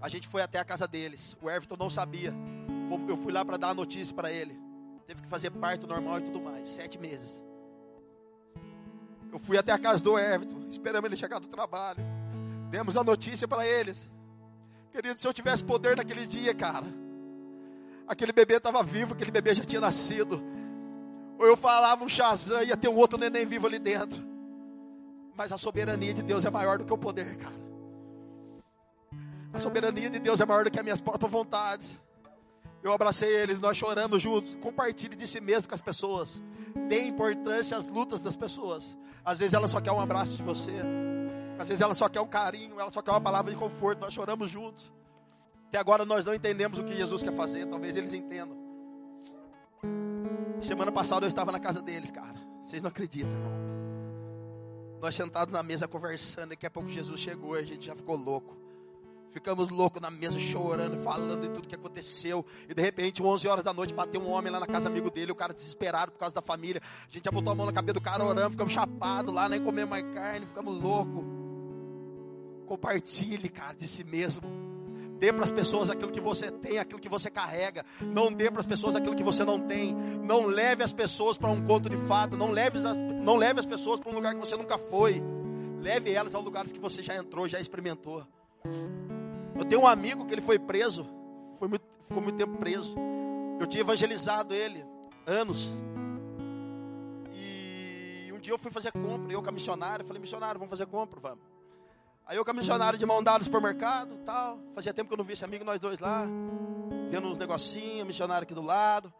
A 0.00 0.08
gente 0.08 0.28
foi 0.28 0.42
até 0.42 0.58
a 0.58 0.64
casa 0.64 0.86
deles. 0.86 1.36
O 1.42 1.50
Everton 1.50 1.76
não 1.78 1.90
sabia. 1.90 2.32
Eu 3.08 3.16
fui 3.16 3.32
lá 3.32 3.44
para 3.44 3.56
dar 3.56 3.70
a 3.70 3.74
notícia 3.74 4.14
para 4.14 4.30
ele. 4.30 4.56
Teve 5.06 5.22
que 5.22 5.28
fazer 5.28 5.50
parto 5.50 5.86
normal 5.86 6.18
e 6.18 6.22
tudo 6.22 6.40
mais. 6.40 6.68
Sete 6.68 6.98
meses. 6.98 7.44
Eu 9.32 9.38
fui 9.38 9.58
até 9.58 9.72
a 9.72 9.78
casa 9.78 10.02
do 10.02 10.18
Everton, 10.18 10.68
esperamos 10.70 11.08
ele 11.08 11.16
chegar 11.16 11.38
do 11.38 11.48
trabalho. 11.48 12.02
Demos 12.70 12.96
a 12.96 13.04
notícia 13.04 13.46
para 13.46 13.66
eles. 13.66 14.10
Querido, 14.92 15.20
se 15.20 15.26
eu 15.26 15.32
tivesse 15.32 15.64
poder 15.64 15.96
naquele 15.96 16.26
dia, 16.26 16.54
cara, 16.54 16.86
aquele 18.08 18.32
bebê 18.32 18.54
estava 18.56 18.82
vivo, 18.82 19.14
aquele 19.14 19.30
bebê 19.30 19.54
já 19.54 19.64
tinha 19.64 19.80
nascido. 19.80 20.42
Ou 21.38 21.46
eu 21.46 21.56
falava 21.56 22.02
um 22.02 22.08
Shazam, 22.08 22.62
ia 22.62 22.76
ter 22.76 22.88
um 22.88 22.96
outro 22.96 23.18
neném 23.18 23.44
vivo 23.44 23.66
ali 23.66 23.78
dentro. 23.78 24.35
Mas 25.36 25.52
a 25.52 25.58
soberania 25.58 26.14
de 26.14 26.22
Deus 26.22 26.44
é 26.44 26.50
maior 26.50 26.78
do 26.78 26.84
que 26.84 26.92
o 26.92 26.98
poder, 26.98 27.36
cara. 27.36 27.66
A 29.52 29.58
soberania 29.58 30.10
de 30.10 30.18
Deus 30.18 30.40
é 30.40 30.46
maior 30.46 30.64
do 30.64 30.70
que 30.70 30.78
as 30.78 30.84
minhas 30.84 31.00
próprias 31.00 31.30
vontades. 31.30 32.00
Eu 32.82 32.92
abracei 32.92 33.28
eles, 33.34 33.58
nós 33.60 33.76
choramos 33.76 34.22
juntos. 34.22 34.54
Compartilhe 34.56 35.16
de 35.16 35.26
si 35.26 35.40
mesmo 35.40 35.68
com 35.68 35.74
as 35.74 35.80
pessoas. 35.80 36.42
Dê 36.88 37.04
importância 37.04 37.76
às 37.76 37.86
lutas 37.88 38.22
das 38.22 38.36
pessoas. 38.36 38.96
Às 39.24 39.38
vezes 39.38 39.54
ela 39.54 39.66
só 39.66 39.80
quer 39.80 39.92
um 39.92 40.00
abraço 40.00 40.36
de 40.36 40.42
você. 40.42 40.72
Às 41.58 41.68
vezes 41.68 41.80
ela 41.80 41.94
só 41.94 42.08
quer 42.08 42.20
um 42.20 42.26
carinho, 42.26 42.78
ela 42.78 42.90
só 42.90 43.02
quer 43.02 43.10
uma 43.10 43.20
palavra 43.20 43.52
de 43.52 43.58
conforto. 43.58 44.00
Nós 44.00 44.12
choramos 44.12 44.50
juntos. 44.50 44.92
Até 45.68 45.78
agora 45.78 46.04
nós 46.04 46.24
não 46.24 46.34
entendemos 46.34 46.78
o 46.78 46.84
que 46.84 46.94
Jesus 46.94 47.22
quer 47.22 47.32
fazer. 47.32 47.66
Talvez 47.66 47.96
eles 47.96 48.12
entendam. 48.12 48.56
Semana 50.60 50.92
passada 50.92 51.26
eu 51.26 51.28
estava 51.28 51.50
na 51.50 51.58
casa 51.58 51.82
deles, 51.82 52.10
cara. 52.10 52.40
Vocês 52.62 52.82
não 52.82 52.88
acreditam, 52.88 53.30
irmão. 53.30 53.65
Nós 55.06 55.14
sentados 55.14 55.52
na 55.52 55.62
mesa 55.62 55.86
conversando. 55.86 56.48
Daqui 56.48 56.66
a 56.66 56.70
pouco 56.70 56.88
Jesus 56.88 57.20
chegou 57.20 57.56
e 57.56 57.60
a 57.60 57.62
gente 57.62 57.86
já 57.86 57.94
ficou 57.94 58.16
louco. 58.16 58.56
Ficamos 59.30 59.70
loucos 59.70 60.02
na 60.02 60.10
mesa, 60.10 60.36
chorando, 60.36 61.00
falando 61.04 61.42
de 61.42 61.48
tudo 61.50 61.68
que 61.68 61.76
aconteceu. 61.76 62.44
E 62.68 62.74
de 62.74 62.82
repente, 62.82 63.22
11 63.22 63.46
horas 63.46 63.62
da 63.62 63.72
noite, 63.72 63.94
bateu 63.94 64.20
um 64.20 64.28
homem 64.28 64.50
lá 64.50 64.58
na 64.58 64.66
casa 64.66 64.88
amigo 64.88 65.08
dele. 65.08 65.30
O 65.30 65.36
cara 65.36 65.54
desesperado 65.54 66.10
por 66.10 66.18
causa 66.18 66.34
da 66.34 66.42
família. 66.42 66.82
A 66.84 67.08
gente 67.08 67.24
já 67.24 67.30
botou 67.30 67.52
a 67.52 67.54
mão 67.54 67.66
na 67.66 67.72
cabeça 67.72 67.92
do 67.92 68.00
cara 68.00 68.24
orando. 68.24 68.50
Ficamos 68.50 68.72
chapados 68.72 69.32
lá, 69.32 69.48
nem 69.48 69.62
comemos 69.62 69.90
mais 69.90 70.02
carne. 70.12 70.44
Ficamos 70.44 70.76
loucos. 70.82 71.24
Compartilhe, 72.66 73.48
cara, 73.48 73.74
de 73.74 73.86
si 73.86 74.02
mesmo. 74.02 74.65
Dê 75.18 75.32
para 75.32 75.44
as 75.44 75.50
pessoas 75.50 75.88
aquilo 75.88 76.10
que 76.10 76.20
você 76.20 76.50
tem, 76.50 76.78
aquilo 76.78 77.00
que 77.00 77.08
você 77.08 77.30
carrega. 77.30 77.84
Não 78.00 78.32
dê 78.32 78.50
para 78.50 78.60
as 78.60 78.66
pessoas 78.66 78.94
aquilo 78.94 79.14
que 79.14 79.22
você 79.22 79.44
não 79.44 79.58
tem. 79.60 79.94
Não 80.22 80.46
leve 80.46 80.82
as 80.82 80.92
pessoas 80.92 81.38
para 81.38 81.50
um 81.50 81.64
conto 81.64 81.88
de 81.88 81.96
fada. 82.06 82.36
Não 82.36 82.50
leve 82.50 82.78
as, 82.78 83.00
não 83.00 83.36
leve 83.36 83.60
as 83.60 83.66
pessoas 83.66 83.98
para 83.98 84.12
um 84.12 84.14
lugar 84.14 84.34
que 84.34 84.40
você 84.40 84.56
nunca 84.56 84.76
foi. 84.76 85.22
Leve 85.80 86.12
elas 86.12 86.34
aos 86.34 86.44
lugares 86.44 86.72
que 86.72 86.80
você 86.80 87.02
já 87.02 87.16
entrou, 87.16 87.48
já 87.48 87.60
experimentou. 87.60 88.26
Eu 89.54 89.64
tenho 89.64 89.82
um 89.82 89.86
amigo 89.86 90.26
que 90.26 90.34
ele 90.34 90.42
foi 90.42 90.58
preso. 90.58 91.06
Foi 91.58 91.68
muito, 91.68 91.84
ficou 92.02 92.22
muito 92.22 92.36
tempo 92.36 92.56
preso. 92.58 92.94
Eu 93.58 93.66
tinha 93.66 93.80
evangelizado 93.80 94.52
ele 94.52 94.84
anos. 95.26 95.70
E 97.32 98.30
um 98.32 98.38
dia 98.38 98.52
eu 98.52 98.58
fui 98.58 98.70
fazer 98.70 98.92
compra, 98.92 99.32
eu 99.32 99.42
com 99.42 99.48
a 99.48 99.52
missionária, 99.52 100.04
falei, 100.04 100.20
missionário, 100.20 100.58
vamos 100.58 100.70
fazer 100.70 100.86
compra, 100.86 101.18
vamos. 101.20 101.55
Aí 102.26 102.36
eu 102.36 102.44
com 102.44 102.50
a 102.50 102.54
missionária 102.54 102.98
de 102.98 103.06
mão 103.06 103.22
dada 103.22 103.38
no 103.38 103.44
supermercado, 103.44 104.18
tal. 104.24 104.58
Fazia 104.74 104.92
tempo 104.92 105.08
que 105.08 105.14
eu 105.14 105.18
não 105.18 105.24
vi 105.24 105.34
esse 105.34 105.44
amigo, 105.44 105.64
nós 105.64 105.78
dois 105.78 106.00
lá, 106.00 106.26
vendo 107.08 107.28
uns 107.28 107.38
negocinhos, 107.38 108.04
missionário 108.04 108.42
aqui 108.42 108.52
do 108.52 108.62
lado. 108.62 109.14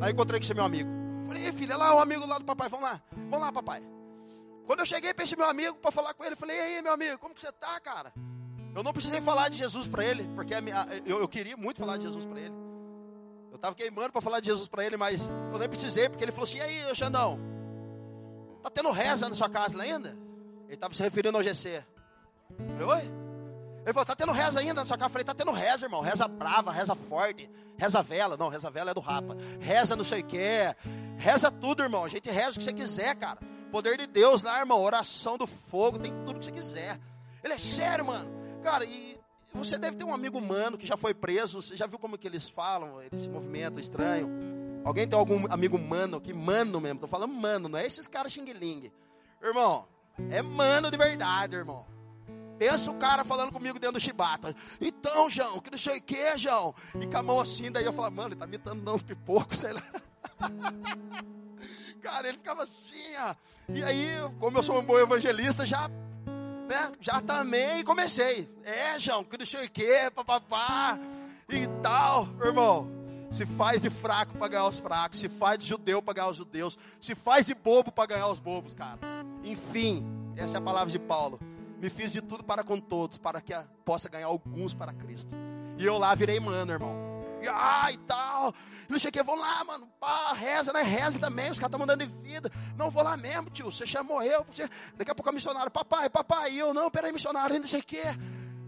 Aí 0.00 0.12
encontrei 0.12 0.40
com 0.40 0.44
esse 0.44 0.54
meu 0.54 0.64
amigo. 0.64 0.88
Falei, 1.26 1.52
filho, 1.52 1.74
é 1.74 1.76
lá 1.76 1.94
o 1.94 2.00
amigo 2.00 2.24
lá 2.26 2.38
do 2.38 2.44
papai, 2.46 2.70
vamos 2.70 2.88
lá. 2.88 3.02
Vamos 3.12 3.40
lá, 3.40 3.52
papai. 3.52 3.82
Quando 4.64 4.80
eu 4.80 4.86
cheguei 4.86 5.12
para 5.12 5.24
esse 5.24 5.36
meu 5.36 5.48
amigo 5.48 5.76
para 5.76 5.90
falar 5.90 6.14
com 6.14 6.24
ele, 6.24 6.36
falei, 6.36 6.56
e 6.56 6.60
aí, 6.60 6.82
meu 6.82 6.92
amigo, 6.92 7.18
como 7.18 7.34
que 7.34 7.40
você 7.40 7.52
tá, 7.52 7.78
cara? 7.80 8.14
Eu 8.74 8.82
não 8.82 8.92
precisei 8.94 9.20
falar 9.20 9.50
de 9.50 9.58
Jesus 9.58 9.86
para 9.86 10.02
ele, 10.02 10.26
porque 10.34 10.58
minha, 10.60 10.86
eu, 11.04 11.20
eu, 11.20 11.28
queria 11.28 11.56
muito 11.56 11.78
falar 11.78 11.98
de 11.98 12.04
Jesus 12.04 12.24
para 12.24 12.40
ele. 12.40 12.54
Eu 13.50 13.56
estava 13.56 13.74
queimando 13.74 14.10
para 14.10 14.20
falar 14.22 14.40
de 14.40 14.46
Jesus 14.46 14.68
para 14.68 14.84
ele, 14.84 14.96
mas 14.96 15.28
eu 15.52 15.58
nem 15.58 15.68
precisei, 15.68 16.08
porque 16.08 16.24
ele 16.24 16.32
falou 16.32 16.44
assim: 16.44 16.58
e 16.58 16.62
aí, 16.62 16.94
Xandão, 16.94 17.38
tá 18.62 18.70
tendo 18.70 18.90
reza 18.90 19.28
na 19.28 19.34
sua 19.34 19.48
casa 19.48 19.82
ainda? 19.82 20.10
Ele 20.66 20.74
estava 20.74 20.94
se 20.94 21.02
referindo 21.02 21.36
ao 21.36 21.42
GC. 21.42 21.84
Eu 22.50 22.66
falei, 22.66 22.86
oi? 22.86 23.18
Ele 23.84 23.92
falou: 23.94 24.04
tá 24.06 24.14
tendo 24.14 24.32
reza 24.32 24.60
ainda 24.60 24.74
na 24.74 24.84
sua 24.84 24.98
casa? 24.98 25.08
Eu 25.08 25.12
falei: 25.12 25.24
tá 25.24 25.34
tendo 25.34 25.52
reza, 25.52 25.86
irmão. 25.86 26.00
Reza 26.00 26.28
brava, 26.28 26.70
reza 26.70 26.94
forte, 26.94 27.50
reza 27.76 28.02
vela. 28.02 28.36
Não, 28.36 28.48
reza 28.48 28.70
vela 28.70 28.90
é 28.90 28.94
do 28.94 29.00
rapa. 29.00 29.36
Reza 29.60 29.96
não 29.96 30.04
sei 30.04 30.20
o 30.20 30.24
que. 30.24 30.38
Reza 31.16 31.50
tudo, 31.50 31.82
irmão. 31.82 32.04
A 32.04 32.08
gente 32.08 32.30
reza 32.30 32.50
o 32.50 32.58
que 32.58 32.64
você 32.64 32.72
quiser, 32.72 33.14
cara. 33.16 33.38
Poder 33.72 33.96
de 33.96 34.06
Deus 34.06 34.42
lá, 34.42 34.58
irmão. 34.58 34.82
Oração 34.82 35.38
do 35.38 35.46
fogo, 35.46 35.98
tem 35.98 36.12
tudo 36.24 36.38
que 36.38 36.44
você 36.44 36.52
quiser. 36.52 37.00
Ele 37.42 37.54
é 37.54 37.58
sério, 37.58 38.04
mano. 38.04 38.28
Cara, 38.62 38.84
e 38.84 39.18
você 39.54 39.78
deve 39.78 39.96
ter 39.96 40.04
um 40.04 40.12
amigo 40.12 40.38
humano 40.38 40.76
que 40.76 40.86
já 40.86 40.96
foi 40.96 41.14
preso. 41.14 41.62
Você 41.62 41.76
já 41.76 41.86
viu 41.86 41.98
como 41.98 42.18
que 42.18 42.26
eles 42.26 42.50
falam? 42.50 43.00
Eles 43.00 43.22
se 43.22 43.28
movimentam 43.28 43.78
estranho. 43.78 44.28
Alguém 44.84 45.08
tem 45.08 45.18
algum 45.18 45.50
amigo 45.50 45.76
humano 45.76 46.20
que 46.20 46.32
mano 46.34 46.80
mesmo? 46.80 47.00
Tô 47.00 47.06
falando 47.06 47.32
mano, 47.32 47.68
não 47.68 47.78
é 47.78 47.86
esses 47.86 48.06
caras 48.06 48.32
xing-ling. 48.32 48.92
Irmão, 49.42 49.86
é 50.30 50.42
mano 50.42 50.90
de 50.90 50.96
verdade, 50.96 51.56
irmão. 51.56 51.86
Pensa 52.58 52.90
o 52.90 52.94
cara 52.94 53.24
falando 53.24 53.52
comigo 53.52 53.78
dentro 53.78 53.98
do 53.98 54.00
chibata. 54.00 54.54
Então, 54.80 55.30
João, 55.30 55.60
que 55.60 55.70
não 55.70 55.78
sei 55.78 55.98
o 55.98 56.02
que, 56.02 56.36
João. 56.38 56.74
E 57.00 57.06
com 57.06 57.18
a 57.18 57.22
mão 57.22 57.40
assim, 57.40 57.70
daí 57.70 57.84
eu 57.84 57.92
falo, 57.92 58.10
mano, 58.10 58.28
ele 58.28 58.36
tá 58.36 58.46
me 58.46 58.58
dando 58.58 58.92
uns 58.92 59.02
pipocos, 59.02 59.60
sei 59.60 59.72
lá. 59.72 59.82
cara, 62.02 62.28
ele 62.28 62.38
ficava 62.38 62.62
assim, 62.62 63.16
ó. 63.20 63.34
E 63.72 63.82
aí, 63.82 64.08
como 64.38 64.58
eu 64.58 64.62
sou 64.62 64.78
um 64.78 64.84
bom 64.84 64.98
evangelista, 64.98 65.64
já 65.64 65.88
né? 66.68 66.92
Já 67.00 67.20
também 67.20 67.82
comecei. 67.82 68.48
É, 68.62 68.98
João, 68.98 69.24
que 69.24 69.38
não 69.38 69.46
sei 69.46 69.64
o 69.64 69.70
que, 69.70 70.10
papapá, 70.10 70.98
e 71.48 71.66
tal, 71.82 72.28
irmão. 72.44 72.86
Se 73.30 73.44
faz 73.44 73.82
de 73.82 73.90
fraco 73.90 74.36
para 74.38 74.48
ganhar 74.48 74.66
os 74.66 74.78
fracos, 74.78 75.18
se 75.18 75.28
faz 75.28 75.58
de 75.58 75.66
judeu 75.66 76.00
para 76.00 76.14
ganhar 76.14 76.28
os 76.28 76.36
judeus, 76.36 76.78
se 77.00 77.14
faz 77.14 77.46
de 77.46 77.54
bobo 77.54 77.90
para 77.90 78.06
ganhar 78.06 78.28
os 78.28 78.38
bobos, 78.38 78.72
cara. 78.72 78.98
Enfim, 79.44 80.04
essa 80.36 80.56
é 80.56 80.58
a 80.58 80.62
palavra 80.62 80.90
de 80.90 80.98
Paulo. 80.98 81.38
Me 81.80 81.88
fiz 81.88 82.12
de 82.12 82.20
tudo 82.20 82.44
para 82.44 82.64
com 82.64 82.80
todos, 82.80 83.18
para 83.18 83.40
que 83.40 83.54
possa 83.84 84.08
ganhar 84.08 84.26
alguns 84.26 84.74
para 84.74 84.92
Cristo. 84.92 85.34
E 85.76 85.84
eu 85.84 85.96
lá 85.96 86.14
virei 86.14 86.40
mano, 86.40 86.72
irmão 86.72 87.08
e, 87.42 87.48
ah, 87.48 87.90
e 87.92 87.96
tal. 87.98 88.54
Não 88.88 88.98
sei 88.98 89.10
o 89.10 89.12
que, 89.12 89.22
vão 89.22 89.36
lá, 89.36 89.64
mano. 89.64 89.86
Pá, 90.00 90.32
reza, 90.32 90.72
né? 90.72 90.82
Reza 90.82 91.18
também. 91.18 91.50
Os 91.50 91.58
caras 91.58 91.68
estão 91.68 91.80
mandando 91.80 92.04
de 92.04 92.12
vida. 92.22 92.50
Não, 92.76 92.90
vou 92.90 93.02
lá 93.02 93.16
mesmo, 93.16 93.50
tio. 93.50 93.70
Você 93.70 93.86
chamou 93.86 94.22
eu. 94.22 94.44
Você... 94.50 94.68
Daqui 94.96 95.10
a 95.10 95.14
pouco 95.14 95.28
a 95.28 95.32
missionário, 95.32 95.70
papai, 95.70 96.08
papai. 96.08 96.52
E 96.52 96.58
eu, 96.58 96.74
não, 96.74 96.90
peraí, 96.90 97.12
missionário, 97.12 97.58
não 97.58 97.68
sei 97.68 97.80
o 97.80 97.84
que. 97.84 98.02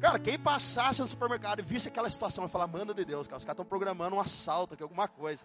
Cara, 0.01 0.19
quem 0.19 0.39
passasse 0.39 1.01
no 1.01 1.07
supermercado 1.07 1.61
e 1.61 1.63
visse 1.63 1.89
aquela 1.89 2.09
situação, 2.09 2.43
vai 2.43 2.51
falar, 2.51 2.67
mano 2.67 2.95
de 2.95 3.05
Deus, 3.05 3.29
cara, 3.29 3.37
os 3.37 3.45
caras 3.45 3.55
estão 3.55 3.67
programando 3.67 4.17
um 4.17 4.21
assalto 4.21 4.73
aqui, 4.73 4.83
alguma 4.83 5.07
coisa. 5.07 5.45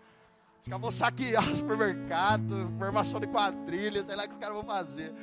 Os 0.61 0.67
caras 0.67 0.81
vão 0.81 0.91
saquear 0.91 1.43
o 1.51 1.55
supermercado, 1.55 2.71
formação 2.77 3.19
de 3.19 3.27
quadrilha, 3.27 4.03
sei 4.03 4.15
lá 4.15 4.23
o 4.23 4.27
que 4.27 4.33
os 4.33 4.39
caras 4.39 4.55
vão 4.55 4.63
fazer. 4.63 5.13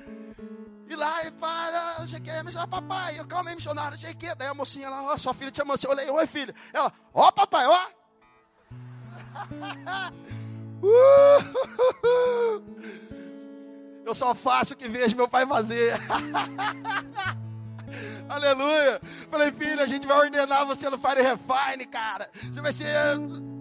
E 0.88 0.96
lá, 0.96 1.24
e 1.24 1.30
para, 1.30 2.00
não 2.00 2.08
sei 2.08 2.18
o 2.18 2.22
que, 2.22 2.42
missionário, 2.42 2.70
papai, 2.70 3.18
eu 3.18 3.26
calma 3.26 3.50
aí, 3.50 3.56
missionário, 3.56 3.96
não. 3.96 4.34
Daí 4.34 4.48
a 4.48 4.54
mocinha 4.54 4.90
lá, 4.90 5.02
ó, 5.02 5.16
sua 5.16 5.32
filha 5.32 5.50
te 5.50 5.58
chamou, 5.58 5.76
eu 5.82 5.90
olhei, 5.90 6.10
oi 6.10 6.26
filho. 6.26 6.54
Ela, 6.72 6.92
ó 7.14 7.30
papai, 7.30 7.66
ó. 7.66 7.86
Eu 14.04 14.14
só 14.14 14.34
faço 14.34 14.74
o 14.74 14.76
que 14.76 14.88
vejo 14.88 15.16
meu 15.16 15.28
pai 15.28 15.46
fazer. 15.46 15.94
Aleluia. 18.28 19.00
Falei, 19.30 19.52
filho, 19.52 19.80
a 19.80 19.86
gente 19.86 20.06
vai 20.06 20.18
ordenar 20.18 20.66
você 20.66 20.90
no 20.90 20.98
Fire 20.98 21.22
Refine, 21.22 21.86
cara. 21.86 22.28
Você 22.52 22.60
vai 22.60 22.72
ser 22.72 22.88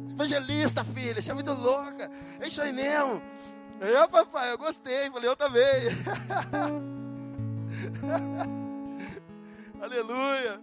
evangelista, 0.09 0.83
filho. 0.83 1.21
Você 1.21 1.31
é 1.31 1.33
muito 1.33 1.53
louca. 1.53 2.11
É 2.39 2.47
isso 2.47 2.61
aí 2.61 2.73
mesmo. 2.73 3.21
Eu, 3.79 4.09
papai, 4.09 4.51
eu 4.51 4.57
gostei. 4.57 5.09
Falei, 5.11 5.29
eu 5.29 5.35
também. 5.35 5.61
Aleluia. 9.81 10.61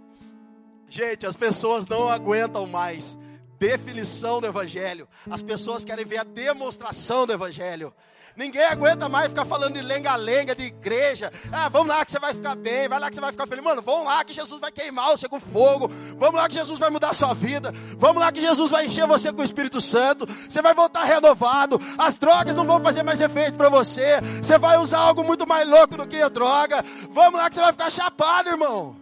Gente, 0.88 1.26
as 1.26 1.36
pessoas 1.36 1.86
não 1.86 2.08
aguentam 2.08 2.66
mais 2.66 3.18
definição 3.58 4.40
do 4.40 4.46
Evangelho. 4.46 5.08
As 5.30 5.42
pessoas 5.42 5.84
querem 5.84 6.04
ver 6.04 6.18
a 6.18 6.24
demonstração 6.24 7.26
do 7.26 7.32
Evangelho. 7.32 7.92
Ninguém 8.38 8.62
aguenta 8.62 9.08
mais 9.08 9.30
ficar 9.30 9.44
falando 9.44 9.74
de 9.74 9.82
lenga-lenga, 9.82 10.54
de 10.54 10.66
igreja. 10.66 11.32
Ah, 11.50 11.68
vamos 11.68 11.88
lá 11.88 12.04
que 12.04 12.12
você 12.12 12.20
vai 12.20 12.32
ficar 12.32 12.54
bem, 12.54 12.86
vai 12.86 13.00
lá 13.00 13.10
que 13.10 13.16
você 13.16 13.20
vai 13.20 13.32
ficar 13.32 13.48
feliz. 13.48 13.64
Mano, 13.64 13.82
vamos 13.82 14.04
lá 14.04 14.22
que 14.22 14.32
Jesus 14.32 14.60
vai 14.60 14.70
queimar 14.70 15.10
você 15.10 15.28
com 15.28 15.40
fogo. 15.40 15.90
Vamos 16.16 16.36
lá 16.36 16.48
que 16.48 16.54
Jesus 16.54 16.78
vai 16.78 16.88
mudar 16.88 17.10
a 17.10 17.12
sua 17.12 17.34
vida. 17.34 17.74
Vamos 17.96 18.22
lá 18.22 18.30
que 18.30 18.40
Jesus 18.40 18.70
vai 18.70 18.86
encher 18.86 19.08
você 19.08 19.32
com 19.32 19.40
o 19.40 19.44
Espírito 19.44 19.80
Santo. 19.80 20.24
Você 20.48 20.62
vai 20.62 20.72
voltar 20.72 21.02
renovado. 21.02 21.80
As 21.98 22.16
drogas 22.16 22.54
não 22.54 22.64
vão 22.64 22.80
fazer 22.80 23.02
mais 23.02 23.20
efeito 23.20 23.58
para 23.58 23.68
você. 23.68 24.20
Você 24.40 24.56
vai 24.56 24.78
usar 24.78 24.98
algo 24.98 25.24
muito 25.24 25.44
mais 25.44 25.68
louco 25.68 25.96
do 25.96 26.06
que 26.06 26.22
a 26.22 26.28
droga. 26.28 26.84
Vamos 27.10 27.40
lá 27.40 27.48
que 27.48 27.56
você 27.56 27.60
vai 27.60 27.72
ficar 27.72 27.90
chapado, 27.90 28.50
irmão. 28.50 28.94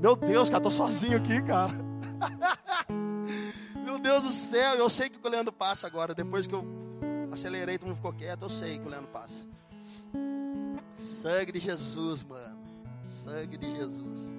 Meu 0.00 0.16
Deus, 0.16 0.50
cara, 0.50 0.60
tô 0.60 0.72
sozinho 0.72 1.18
aqui, 1.18 1.40
cara. 1.40 1.72
Meu 3.94 4.02
Deus 4.02 4.24
do 4.24 4.32
céu, 4.32 4.74
eu 4.74 4.90
sei 4.90 5.08
que 5.08 5.24
o 5.24 5.30
Leandro 5.30 5.52
passa 5.52 5.86
agora. 5.86 6.12
Depois 6.12 6.48
que 6.48 6.54
eu 6.54 6.66
acelerei, 7.30 7.78
todo 7.78 7.86
mundo 7.86 7.96
ficou 7.96 8.12
quieto. 8.12 8.42
Eu 8.42 8.48
sei 8.48 8.76
que 8.76 8.84
o 8.84 8.88
Leandro 8.88 9.06
passa. 9.06 9.46
Sangue 10.96 11.52
de 11.52 11.60
Jesus, 11.60 12.24
mano. 12.24 12.58
Sangue 13.06 13.56
de 13.56 13.70
Jesus. 13.70 14.34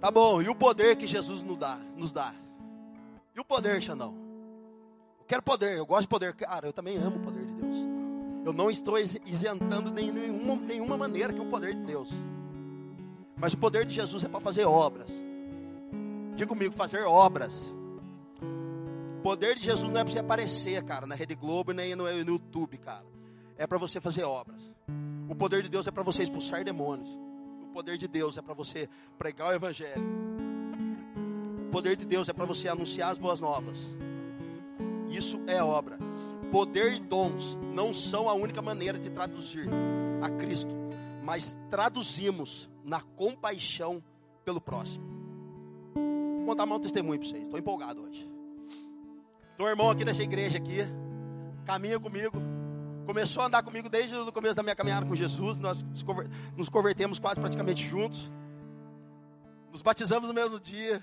Tá 0.00 0.10
bom, 0.10 0.42
e 0.42 0.48
o 0.48 0.56
poder 0.56 0.96
que 0.96 1.06
Jesus 1.06 1.44
nos 1.44 1.56
dá? 1.56 1.78
Nos 1.96 2.10
dá? 2.10 2.34
E 3.32 3.38
o 3.38 3.44
poder, 3.44 3.80
Xandão? 3.80 4.12
Eu 5.20 5.24
quero 5.28 5.42
poder, 5.42 5.78
eu 5.78 5.86
gosto 5.86 6.02
de 6.02 6.08
poder. 6.08 6.34
Cara, 6.34 6.66
eu 6.66 6.72
também 6.72 6.96
amo 6.96 7.16
o 7.16 7.20
poder 7.20 7.44
de 7.44 7.54
Deus. 7.54 7.76
Eu 8.44 8.52
não 8.52 8.68
estou 8.68 8.98
isentando 8.98 9.88
de 9.92 10.02
nenhuma, 10.02 10.56
nenhuma 10.56 10.96
maneira 10.96 11.32
que 11.32 11.40
o 11.40 11.46
poder 11.46 11.76
de 11.76 11.84
Deus. 11.84 12.10
Mas 13.36 13.52
o 13.52 13.58
poder 13.58 13.86
de 13.86 13.94
Jesus 13.94 14.24
é 14.24 14.28
para 14.28 14.40
fazer 14.40 14.64
obras. 14.64 15.22
Diga 16.34 16.48
comigo, 16.48 16.74
fazer 16.74 17.04
obras. 17.04 17.72
Poder 19.22 19.54
de 19.54 19.62
Jesus 19.62 19.90
não 19.90 20.00
é 20.00 20.04
para 20.04 20.12
você 20.12 20.18
aparecer, 20.18 20.82
cara, 20.82 21.06
na 21.06 21.14
Rede 21.14 21.34
Globo 21.34 21.72
nem 21.72 21.94
no, 21.94 22.04
no 22.04 22.32
YouTube, 22.32 22.78
cara. 22.78 23.04
É 23.56 23.66
para 23.66 23.76
você 23.76 24.00
fazer 24.00 24.24
obras. 24.24 24.72
O 25.28 25.34
poder 25.34 25.62
de 25.62 25.68
Deus 25.68 25.86
é 25.86 25.90
para 25.90 26.02
você 26.02 26.22
expulsar 26.22 26.64
demônios. 26.64 27.18
O 27.62 27.66
poder 27.72 27.98
de 27.98 28.08
Deus 28.08 28.38
é 28.38 28.42
para 28.42 28.54
você 28.54 28.88
pregar 29.18 29.48
o 29.48 29.52
Evangelho. 29.52 30.02
O 31.66 31.70
poder 31.70 31.96
de 31.96 32.06
Deus 32.06 32.28
é 32.28 32.32
para 32.32 32.46
você 32.46 32.68
anunciar 32.68 33.10
as 33.10 33.18
boas 33.18 33.40
novas. 33.40 33.96
Isso 35.10 35.38
é 35.46 35.62
obra. 35.62 35.98
Poder 36.50 36.94
e 36.94 37.00
dons 37.00 37.58
não 37.74 37.92
são 37.92 38.28
a 38.28 38.32
única 38.32 38.62
maneira 38.62 38.98
de 38.98 39.10
traduzir 39.10 39.68
a 40.22 40.30
Cristo, 40.30 40.74
mas 41.22 41.56
traduzimos 41.70 42.70
na 42.82 43.00
compaixão 43.02 44.02
pelo 44.44 44.60
próximo. 44.60 45.04
Vou 46.38 46.46
contar 46.46 46.64
um 46.64 46.80
testemunho 46.80 47.20
para 47.20 47.28
vocês. 47.28 47.42
Estou 47.44 47.58
empolgado 47.58 48.02
hoje. 48.02 48.39
Tem 49.56 49.66
um 49.66 49.68
irmão 49.68 49.90
aqui 49.90 50.04
nessa 50.04 50.22
igreja 50.22 50.58
aqui, 50.58 50.78
caminha 51.66 51.98
comigo, 52.00 52.40
começou 53.06 53.42
a 53.42 53.46
andar 53.46 53.62
comigo 53.62 53.88
desde 53.88 54.14
o 54.14 54.32
começo 54.32 54.54
da 54.54 54.62
minha 54.62 54.74
caminhada 54.74 55.04
com 55.04 55.14
Jesus. 55.14 55.58
Nós 55.58 55.84
nos 56.56 56.68
convertemos 56.68 57.18
quase 57.18 57.40
praticamente 57.40 57.86
juntos. 57.86 58.30
Nos 59.70 59.82
batizamos 59.82 60.28
no 60.28 60.34
mesmo 60.34 60.58
dia. 60.58 61.02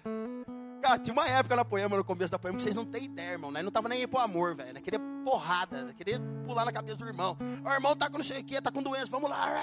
Cara, 0.81 0.99
tinha 0.99 1.13
uma 1.13 1.27
época 1.27 1.55
na 1.55 1.65
poema, 1.65 1.97
no 1.97 2.03
começo 2.03 2.31
da 2.31 2.39
poema, 2.39 2.57
que 2.57 2.63
vocês 2.63 2.75
não 2.75 2.85
têm 2.85 3.05
ideia, 3.05 3.31
irmão. 3.31 3.51
Né? 3.51 3.61
Não 3.61 3.71
tava 3.71 3.89
nem 3.89 3.99
aí 3.99 4.07
pro 4.07 4.19
amor, 4.19 4.55
velho. 4.55 4.73
Né? 4.73 4.81
Queria 4.81 4.99
porrada, 5.23 5.93
queria 5.97 6.19
pular 6.45 6.65
na 6.65 6.71
cabeça 6.71 6.97
do 6.97 7.07
irmão. 7.07 7.37
O 7.65 7.69
irmão 7.69 7.95
tá 7.95 8.09
com 8.09 8.17
não 8.17 8.23
sei 8.23 8.41
o 8.41 8.43
que, 8.43 8.61
tá 8.61 8.71
com 8.71 8.81
doença, 8.81 9.07
vamos 9.09 9.29
lá. 9.29 9.61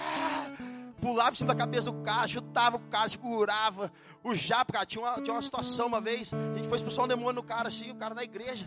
Pulava 1.05 1.33
em 1.33 1.35
cima 1.35 1.53
da 1.53 1.55
cabeça 1.55 1.93
do 1.93 2.01
cara, 2.01 2.27
chutava 2.27 2.77
o 2.79 2.81
cara, 2.81 3.07
segurava. 3.11 3.93
O 4.23 4.35
japa, 4.35 4.73
cara, 4.73 4.87
tinha 4.87 5.05
uma, 5.05 5.21
tinha 5.21 5.35
uma 5.35 5.43
situação 5.43 5.87
uma 5.87 6.01
vez, 6.01 6.33
a 6.33 6.57
gente 6.57 6.67
foi 6.67 6.79
expulsar 6.79 7.05
um 7.05 7.09
demônio 7.09 7.35
no 7.35 7.43
cara, 7.43 7.69
assim, 7.69 7.91
o 7.91 7.95
cara 7.95 8.15
da 8.15 8.25
igreja. 8.25 8.67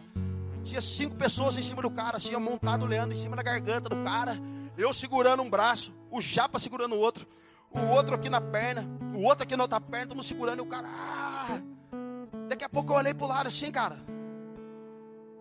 Tinha 0.63 0.79
cinco 0.79 1.15
pessoas 1.15 1.57
em 1.57 1.63
cima 1.63 1.81
do 1.81 1.89
cara, 1.89 2.17
assim, 2.17 2.35
montado 2.35 2.83
o 2.83 2.85
Leandro 2.85 3.17
em 3.17 3.19
cima 3.19 3.35
da 3.35 3.41
garganta 3.41 3.89
do 3.89 4.03
cara. 4.03 4.37
Eu 4.77 4.93
segurando 4.93 5.41
um 5.41 5.49
braço, 5.49 5.91
o 6.11 6.21
japa 6.21 6.59
segurando 6.59 6.93
o 6.93 6.99
outro, 6.99 7.25
o 7.71 7.79
outro 7.87 8.13
aqui 8.13 8.29
na 8.29 8.39
perna, 8.39 8.87
o 9.15 9.23
outro 9.23 9.43
aqui 9.43 9.55
na 9.55 9.63
outra 9.63 9.81
perna, 9.81 10.07
todo 10.07 10.23
segurando 10.23 10.59
e 10.59 10.61
o 10.61 10.67
cara. 10.67 10.87
Ah! 10.87 11.59
Daqui 12.47 12.65
a 12.65 12.69
pouco 12.69 12.93
eu 12.93 12.97
olhei 12.97 13.15
pro 13.15 13.25
lado 13.25 13.47
assim, 13.47 13.71
cara. 13.71 13.97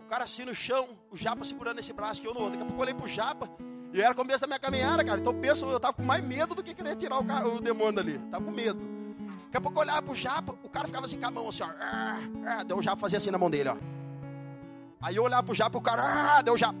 O 0.03 0.09
cara 0.09 0.23
assim 0.23 0.45
no 0.45 0.55
chão, 0.55 0.97
o 1.11 1.15
japa 1.15 1.45
segurando 1.45 1.77
esse 1.77 1.93
braço 1.93 2.19
que 2.19 2.27
eu 2.27 2.33
no 2.33 2.39
outro. 2.39 2.57
Daqui 2.57 2.63
a 2.63 2.65
pouco 2.65 2.81
eu 2.81 2.83
olhei 2.85 2.95
pro 2.95 3.07
japa. 3.07 3.47
E 3.93 4.01
era 4.01 4.13
começo 4.13 4.41
da 4.41 4.47
minha 4.47 4.59
caminhada, 4.59 5.03
cara. 5.03 5.19
Então 5.19 5.33
penso, 5.33 5.65
eu 5.65 5.79
tava 5.79 5.93
com 5.93 6.03
mais 6.03 6.23
medo 6.23 6.53
do 6.53 6.63
que 6.63 6.73
querer 6.73 6.95
tirar 6.95 7.19
o, 7.19 7.25
cara, 7.25 7.47
o 7.47 7.61
demônio 7.61 7.93
dali. 7.93 8.19
Tava 8.31 8.43
com 8.43 8.51
medo. 8.51 8.79
Daqui 9.45 9.57
a 9.57 9.61
pouco 9.61 9.77
eu 9.77 9.81
olhava 9.81 10.01
pro 10.01 10.15
japa, 10.15 10.55
o 10.63 10.69
cara 10.69 10.87
ficava 10.87 11.05
assim 11.05 11.19
com 11.19 11.27
a 11.27 11.31
mão 11.31 11.49
assim, 11.49 11.63
ó. 11.63 12.63
Deu 12.65 12.77
o 12.77 12.81
japa 12.81 12.97
fazia 12.97 13.17
assim 13.17 13.31
na 13.31 13.37
mão 13.37 13.49
dele, 13.49 13.69
ó. 13.69 13.77
Aí 15.01 15.15
eu 15.15 15.23
olhava 15.23 15.43
pro 15.43 15.55
japa, 15.55 15.77
o 15.77 15.81
cara, 15.81 16.41
deu 16.41 16.53
o 16.53 16.57
japa. 16.57 16.77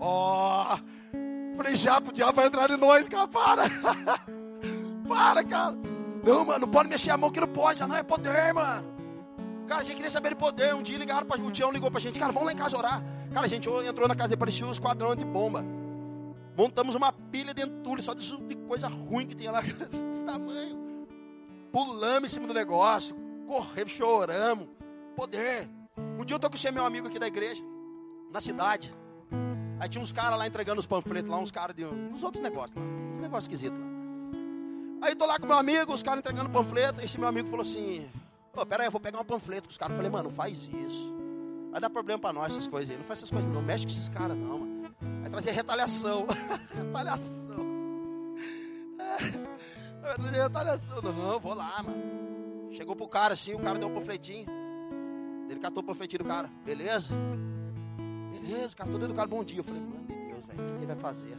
Ó. 0.00 0.74
Oh. 0.74 1.56
Falei, 1.56 1.74
japa, 1.76 2.10
o 2.10 2.12
diabo 2.12 2.34
vai 2.34 2.46
entrar 2.46 2.70
em 2.70 2.76
nós, 2.76 3.08
cara. 3.08 3.28
Para. 3.28 3.62
para, 5.08 5.44
cara. 5.44 5.76
Não, 6.24 6.44
mano, 6.44 6.60
não 6.60 6.68
pode 6.68 6.88
mexer 6.88 7.10
a 7.10 7.16
mão 7.16 7.30
que 7.30 7.40
não 7.40 7.48
pode, 7.48 7.78
já 7.78 7.86
não 7.86 7.96
é 7.96 8.02
poder, 8.02 8.52
mano. 8.52 8.97
Cara, 9.68 9.82
a 9.82 9.84
gente 9.84 9.96
queria 9.96 10.10
saber 10.10 10.30
de 10.30 10.36
poder. 10.36 10.74
Um 10.74 10.82
dia 10.82 10.96
ligaram 10.96 11.26
para 11.26 11.40
o 11.40 11.50
Tião 11.50 11.70
ligou 11.70 11.90
pra 11.90 12.00
gente, 12.00 12.18
cara, 12.18 12.32
vamos 12.32 12.46
lá 12.46 12.52
em 12.52 12.56
casa 12.56 12.76
orar. 12.76 13.04
Cara, 13.32 13.44
a 13.44 13.48
gente 13.48 13.68
entrou 13.68 14.08
na 14.08 14.14
casa 14.14 14.30
dele, 14.30 14.38
parecia 14.38 14.66
um 14.66 14.72
esquadrão 14.72 15.14
de 15.14 15.26
bomba. 15.26 15.62
Montamos 16.56 16.94
uma 16.94 17.12
pilha 17.12 17.52
de 17.52 17.62
entulho, 17.62 18.02
só 18.02 18.14
de 18.14 18.56
coisa 18.66 18.88
ruim 18.88 19.26
que 19.26 19.34
tinha 19.34 19.52
lá, 19.52 19.60
desse 20.10 20.24
tamanho. 20.24 21.06
Pulamos 21.70 22.30
em 22.30 22.34
cima 22.34 22.46
do 22.46 22.54
negócio, 22.54 23.14
corremos, 23.46 23.92
choramos. 23.92 24.66
Poder. 25.14 25.68
Um 26.18 26.24
dia 26.24 26.34
eu 26.34 26.38
tô 26.38 26.48
com 26.48 26.56
o 26.56 26.72
meu 26.72 26.84
amigo 26.84 27.08
aqui 27.08 27.18
da 27.18 27.28
igreja, 27.28 27.62
na 28.32 28.40
cidade. 28.40 28.92
Aí 29.78 29.88
tinha 29.88 30.02
uns 30.02 30.12
caras 30.12 30.38
lá 30.38 30.46
entregando 30.46 30.80
os 30.80 30.86
panfletos, 30.86 31.30
lá 31.30 31.38
uns 31.38 31.50
caras 31.50 31.76
de 31.76 31.84
uns 31.84 32.22
outros 32.22 32.42
negócios, 32.42 32.74
lá, 32.74 32.82
uns 32.82 33.20
negócios 33.20 33.44
esquisitos 33.44 33.78
lá. 33.78 33.86
Aí 35.02 35.14
tô 35.14 35.26
lá 35.26 35.38
com 35.38 35.46
meu 35.46 35.58
amigo, 35.58 35.92
os 35.92 36.02
caras 36.02 36.20
entregando 36.20 36.50
panfleto. 36.50 37.00
Esse 37.00 37.20
meu 37.20 37.28
amigo 37.28 37.48
falou 37.48 37.62
assim: 37.62 38.10
Pera 38.66 38.82
aí, 38.82 38.86
eu 38.86 38.92
vou 38.92 39.00
pegar 39.00 39.20
um 39.20 39.24
panfleto 39.24 39.68
com 39.68 39.72
os 39.72 39.78
caras. 39.78 39.96
Falei, 39.96 40.10
mano, 40.10 40.30
faz 40.30 40.64
isso. 40.64 41.14
Vai 41.70 41.80
dar 41.80 41.90
problema 41.90 42.18
pra 42.20 42.32
nós 42.32 42.52
essas 42.52 42.66
coisas 42.66 42.90
aí. 42.90 42.96
Não 42.96 43.04
faz 43.04 43.20
essas 43.20 43.30
coisas 43.30 43.50
não. 43.50 43.62
Mexe 43.62 43.84
com 43.84 43.92
esses 43.92 44.08
caras 44.08 44.36
não, 44.36 44.58
mano. 44.58 44.94
Vai 45.20 45.30
trazer 45.30 45.50
retaliação. 45.52 46.26
retaliação. 46.74 47.68
Vai 50.00 50.14
trazer 50.16 50.42
retaliação. 50.42 51.02
Não, 51.02 51.38
vou 51.40 51.54
lá, 51.54 51.82
mano. 51.82 52.72
Chegou 52.72 52.94
pro 52.94 53.08
cara 53.08 53.34
assim, 53.34 53.54
o 53.54 53.58
cara 53.58 53.78
deu 53.78 53.88
um 53.88 53.94
panfletinho. 53.94 54.46
Ele 55.48 55.60
catou 55.60 55.82
o 55.82 55.86
panfletinho 55.86 56.22
do 56.22 56.28
cara. 56.28 56.50
Beleza? 56.64 57.14
Beleza, 58.30 58.74
o 58.74 58.76
cara 58.76 58.90
todo 58.90 59.04
educado, 59.04 59.28
bom 59.28 59.42
dia. 59.42 59.58
Eu 59.60 59.64
falei, 59.64 59.80
mano 59.80 60.06
de 60.06 60.14
Deus, 60.14 60.44
velho, 60.44 60.62
o 60.62 60.66
que 60.66 60.78
ele 60.78 60.86
vai 60.86 60.96
fazer? 60.96 61.36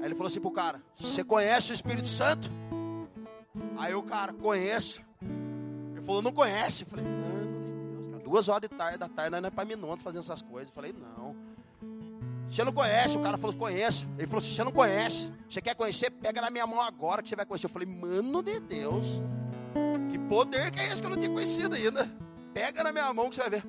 Aí 0.00 0.06
ele 0.06 0.14
falou 0.14 0.28
assim 0.28 0.40
pro 0.40 0.50
cara: 0.50 0.82
Você 0.98 1.24
conhece 1.24 1.72
o 1.72 1.74
Espírito 1.74 2.08
Santo? 2.08 2.50
Aí 3.76 3.94
o 3.94 4.02
cara, 4.02 4.32
conheço. 4.32 5.02
Ele 6.02 6.06
falou, 6.06 6.20
não 6.20 6.32
conhece. 6.32 6.82
Eu 6.82 6.88
falei, 6.88 7.04
mano 7.04 7.52
de 7.52 7.92
Deus, 7.94 8.10
cara, 8.10 8.24
duas 8.24 8.48
horas 8.48 8.68
de 8.68 8.76
tarde, 8.76 8.98
da 8.98 9.08
tarde, 9.08 9.30
nós 9.30 9.40
não 9.40 9.46
é 9.46 9.50
para 9.50 9.64
Minonto 9.64 10.02
fazendo 10.02 10.20
essas 10.20 10.42
coisas. 10.42 10.68
Eu 10.68 10.74
falei, 10.74 10.92
não. 10.92 11.36
Você 12.50 12.64
não 12.64 12.72
conhece? 12.72 13.16
O 13.16 13.20
cara 13.22 13.38
falou, 13.38 13.56
conheço. 13.56 14.08
Ele 14.18 14.26
falou, 14.26 14.40
você 14.40 14.64
não 14.64 14.72
conhece. 14.72 15.32
Você 15.48 15.60
quer 15.60 15.76
conhecer? 15.76 16.10
Pega 16.10 16.40
na 16.40 16.50
minha 16.50 16.66
mão 16.66 16.80
agora 16.80 17.22
que 17.22 17.28
você 17.28 17.36
vai 17.36 17.46
conhecer. 17.46 17.66
Eu 17.66 17.70
falei, 17.70 17.88
mano 17.88 18.42
de 18.42 18.58
Deus. 18.58 19.22
Que 20.10 20.18
poder 20.18 20.70
que 20.72 20.80
é 20.80 20.88
esse 20.88 21.00
que 21.00 21.06
eu 21.06 21.10
não 21.10 21.16
tinha 21.16 21.30
conhecido 21.30 21.74
ainda? 21.76 22.10
Pega 22.52 22.82
na 22.82 22.92
minha 22.92 23.14
mão 23.14 23.30
que 23.30 23.36
você 23.36 23.42
vai 23.42 23.50
ver. 23.50 23.64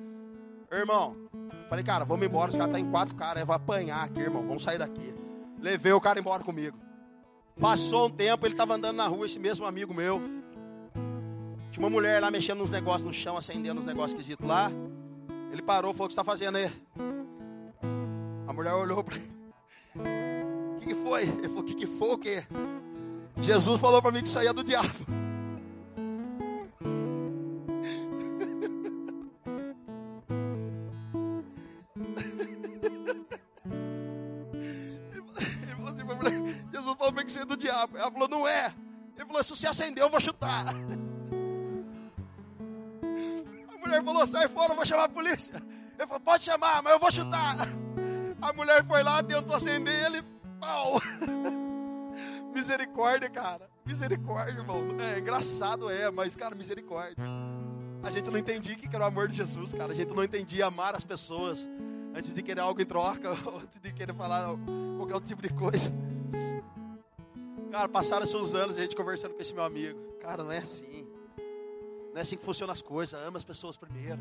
Irmão, 0.72 1.16
falei, 1.70 1.84
cara, 1.84 2.04
vamos 2.04 2.26
embora. 2.26 2.50
Os 2.50 2.56
caras 2.56 2.74
estão 2.74 2.82
tá 2.82 2.88
em 2.88 2.90
quatro 2.90 3.14
caras. 3.14 3.40
Eu 3.40 3.46
vou 3.46 3.54
apanhar 3.54 4.04
aqui, 4.04 4.20
irmão. 4.20 4.44
Vamos 4.44 4.64
sair 4.64 4.78
daqui. 4.78 5.14
Levei 5.60 5.92
o 5.92 6.00
cara 6.00 6.18
embora 6.18 6.42
comigo. 6.42 6.76
Passou 7.58 8.06
um 8.06 8.10
tempo, 8.10 8.44
ele 8.44 8.54
estava 8.54 8.74
andando 8.74 8.96
na 8.96 9.06
rua, 9.06 9.24
esse 9.24 9.38
mesmo 9.38 9.64
amigo 9.64 9.94
meu. 9.94 10.20
Tinha 11.74 11.84
uma 11.84 11.90
mulher 11.90 12.22
lá 12.22 12.30
mexendo 12.30 12.58
nos 12.58 12.70
negócios 12.70 13.02
no 13.02 13.12
chão, 13.12 13.36
acendendo 13.36 13.80
uns 13.80 13.86
negócios 13.86 14.12
esquisitos 14.12 14.46
lá. 14.46 14.70
Ele 15.50 15.60
parou, 15.60 15.92
falou: 15.92 16.04
O 16.04 16.08
que 16.08 16.12
está 16.12 16.22
fazendo 16.22 16.54
aí? 16.54 16.70
A 18.46 18.52
mulher 18.52 18.74
olhou 18.74 19.02
para 19.02 19.16
ele: 19.16 19.28
O 20.76 20.78
que, 20.78 20.86
que 20.86 20.94
foi? 20.94 21.22
Ele 21.22 21.48
falou: 21.48 21.62
O 21.62 21.64
que, 21.64 21.74
que 21.74 21.88
foi 21.88 22.10
o 22.12 22.18
quê? 22.18 22.44
Jesus 23.40 23.80
falou 23.80 24.00
para 24.00 24.12
mim 24.12 24.22
que 24.22 24.28
isso 24.28 24.38
aí 24.38 24.46
é 24.46 24.52
do 24.52 24.62
diabo. 24.62 24.88
Assim 35.88 36.04
Jesus 36.72 36.96
falou 36.96 36.96
para 36.96 37.10
mim 37.10 37.24
que 37.24 37.30
isso 37.30 37.40
é 37.40 37.44
do 37.44 37.56
diabo. 37.56 37.98
Ela 37.98 38.12
falou: 38.12 38.28
Não 38.28 38.46
é. 38.46 38.72
Ele 39.16 39.26
falou: 39.26 39.42
Se 39.42 39.56
você 39.56 39.66
acendeu, 39.66 40.04
eu 40.04 40.10
vou 40.10 40.20
chutar 40.20 40.72
mulher 44.00 44.04
falou: 44.04 44.26
sai 44.26 44.48
fora, 44.48 44.72
eu 44.72 44.76
vou 44.76 44.84
chamar 44.84 45.04
a 45.04 45.08
polícia. 45.08 45.54
Ele 45.98 46.06
falou: 46.06 46.20
pode 46.20 46.44
chamar, 46.44 46.82
mas 46.82 46.92
eu 46.92 46.98
vou 46.98 47.12
chutar. 47.12 47.56
A 48.40 48.52
mulher 48.52 48.84
foi 48.84 49.02
lá, 49.02 49.22
tentou 49.22 49.54
acender 49.54 50.04
ele, 50.04 50.22
pau. 50.60 51.00
Misericórdia, 52.54 53.28
cara. 53.30 53.68
Misericórdia, 53.84 54.60
irmão. 54.60 54.82
É 55.00 55.18
engraçado, 55.18 55.90
é, 55.90 56.10
mas, 56.10 56.36
cara, 56.36 56.54
misericórdia. 56.54 57.16
A 58.02 58.10
gente 58.10 58.30
não 58.30 58.38
entendia 58.38 58.74
o 58.74 58.76
que 58.76 58.86
era 58.94 59.04
o 59.04 59.06
amor 59.06 59.28
de 59.28 59.36
Jesus, 59.36 59.72
cara. 59.72 59.92
A 59.92 59.94
gente 59.94 60.14
não 60.14 60.22
entendia 60.22 60.66
amar 60.66 60.94
as 60.94 61.04
pessoas 61.04 61.68
antes 62.14 62.32
de 62.32 62.42
querer 62.42 62.60
algo 62.60 62.80
em 62.80 62.84
troca, 62.84 63.30
antes 63.62 63.80
de 63.80 63.92
querer 63.92 64.14
falar 64.14 64.54
qualquer 64.96 65.14
outro 65.14 65.28
tipo 65.28 65.42
de 65.42 65.52
coisa. 65.52 65.92
Cara, 67.70 67.88
passaram-se 67.88 68.36
uns 68.36 68.54
anos 68.54 68.76
a 68.76 68.82
gente 68.82 68.94
conversando 68.94 69.34
com 69.34 69.42
esse 69.42 69.52
meu 69.52 69.64
amigo. 69.64 69.98
Cara, 70.20 70.44
não 70.44 70.52
é 70.52 70.58
assim. 70.58 71.06
Não 72.14 72.20
é 72.20 72.22
assim 72.22 72.36
que 72.36 72.44
funcionam 72.44 72.72
as 72.72 72.80
coisas. 72.80 73.20
Ama 73.20 73.38
as 73.38 73.44
pessoas 73.44 73.76
primeiro. 73.76 74.20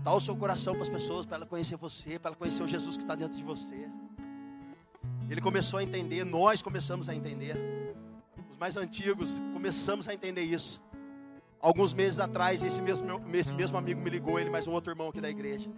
Dá 0.00 0.14
o 0.14 0.20
seu 0.20 0.36
coração 0.36 0.74
para 0.74 0.84
as 0.84 0.88
pessoas, 0.88 1.26
para 1.26 1.38
ela 1.38 1.46
conhecer 1.46 1.76
você, 1.76 2.20
para 2.20 2.28
ela 2.28 2.36
conhecer 2.36 2.62
o 2.62 2.68
Jesus 2.68 2.96
que 2.96 3.02
está 3.02 3.16
dentro 3.16 3.36
de 3.36 3.42
você. 3.42 3.90
Ele 5.28 5.40
começou 5.40 5.80
a 5.80 5.82
entender, 5.82 6.22
nós 6.22 6.62
começamos 6.62 7.08
a 7.08 7.14
entender. 7.16 7.56
Os 8.48 8.56
mais 8.56 8.76
antigos 8.76 9.40
começamos 9.52 10.06
a 10.06 10.14
entender 10.14 10.42
isso. 10.42 10.80
Alguns 11.60 11.92
meses 11.92 12.20
atrás, 12.20 12.62
esse 12.62 12.80
mesmo, 12.80 13.08
esse 13.34 13.52
mesmo 13.52 13.76
amigo 13.76 14.00
me 14.00 14.08
ligou, 14.08 14.38
ele 14.38 14.48
mais 14.48 14.68
um 14.68 14.70
outro 14.70 14.92
irmão 14.92 15.08
aqui 15.08 15.20
da 15.20 15.28
igreja. 15.28 15.68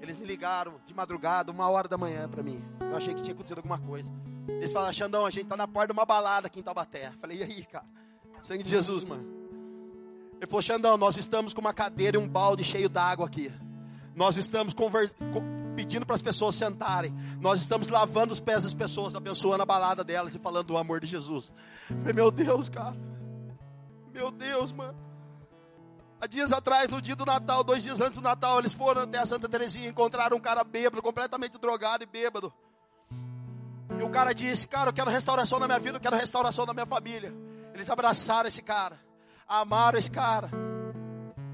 Eles 0.00 0.16
me 0.16 0.24
ligaram 0.24 0.80
de 0.86 0.94
madrugada, 0.94 1.50
uma 1.50 1.68
hora 1.68 1.88
da 1.88 1.98
manhã 1.98 2.28
para 2.28 2.44
mim. 2.44 2.64
Eu 2.78 2.96
achei 2.96 3.12
que 3.12 3.22
tinha 3.22 3.34
acontecido 3.34 3.58
alguma 3.58 3.80
coisa. 3.80 4.08
Eles 4.46 4.72
falaram, 4.72 4.92
Xandão, 4.92 5.26
a 5.26 5.30
gente 5.30 5.46
tá 5.46 5.56
na 5.56 5.66
porta 5.66 5.92
de 5.92 5.98
uma 5.98 6.06
balada 6.06 6.46
aqui 6.46 6.60
em 6.60 6.62
Taubaté. 6.62 7.10
Falei, 7.18 7.38
e 7.38 7.42
aí, 7.42 7.64
cara? 7.64 7.84
Sangue 8.40 8.62
de 8.62 8.70
Jesus, 8.70 9.02
mano. 9.02 9.39
Ele 10.40 10.46
falou: 10.46 10.62
Xandão, 10.62 10.96
nós 10.96 11.18
estamos 11.18 11.52
com 11.52 11.60
uma 11.60 11.74
cadeira 11.74 12.16
e 12.16 12.20
um 12.20 12.26
balde 12.26 12.64
cheio 12.64 12.88
d'água 12.88 13.26
aqui. 13.26 13.52
Nós 14.16 14.38
estamos 14.38 14.74
pedindo 15.76 16.06
para 16.06 16.16
as 16.16 16.22
pessoas 16.22 16.54
sentarem. 16.54 17.14
Nós 17.40 17.60
estamos 17.60 17.90
lavando 17.90 18.32
os 18.32 18.40
pés 18.40 18.62
das 18.62 18.72
pessoas, 18.72 19.14
abençoando 19.14 19.62
a 19.62 19.66
balada 19.66 20.02
delas 20.02 20.34
e 20.34 20.38
falando 20.38 20.68
do 20.68 20.78
amor 20.78 20.98
de 20.98 21.06
Jesus. 21.06 21.52
Eu 21.90 21.98
falei: 21.98 22.14
Meu 22.14 22.30
Deus, 22.30 22.70
cara. 22.70 22.96
Meu 24.14 24.30
Deus, 24.30 24.72
mano. 24.72 24.98
Há 26.18 26.26
dias 26.26 26.52
atrás, 26.52 26.88
no 26.88 27.02
dia 27.02 27.16
do 27.16 27.26
Natal, 27.26 27.62
dois 27.62 27.82
dias 27.82 28.00
antes 28.00 28.16
do 28.16 28.22
Natal, 28.22 28.58
eles 28.58 28.72
foram 28.72 29.02
até 29.02 29.18
a 29.18 29.26
Santa 29.26 29.48
Terezinha 29.48 29.86
e 29.86 29.90
encontraram 29.90 30.38
um 30.38 30.40
cara 30.40 30.64
bêbado, 30.64 31.02
completamente 31.02 31.58
drogado 31.58 32.02
e 32.02 32.06
bêbado. 32.06 32.50
E 33.98 34.02
o 34.02 34.08
cara 34.08 34.32
disse: 34.32 34.66
Cara, 34.66 34.88
eu 34.88 34.94
quero 34.94 35.10
restauração 35.10 35.58
na 35.58 35.66
minha 35.66 35.78
vida, 35.78 35.98
eu 35.98 36.00
quero 36.00 36.16
restauração 36.16 36.64
na 36.64 36.72
minha 36.72 36.86
família. 36.86 37.30
Eles 37.74 37.90
abraçaram 37.90 38.48
esse 38.48 38.62
cara 38.62 39.09
amaram 39.50 39.98
esse 39.98 40.10
cara. 40.10 40.48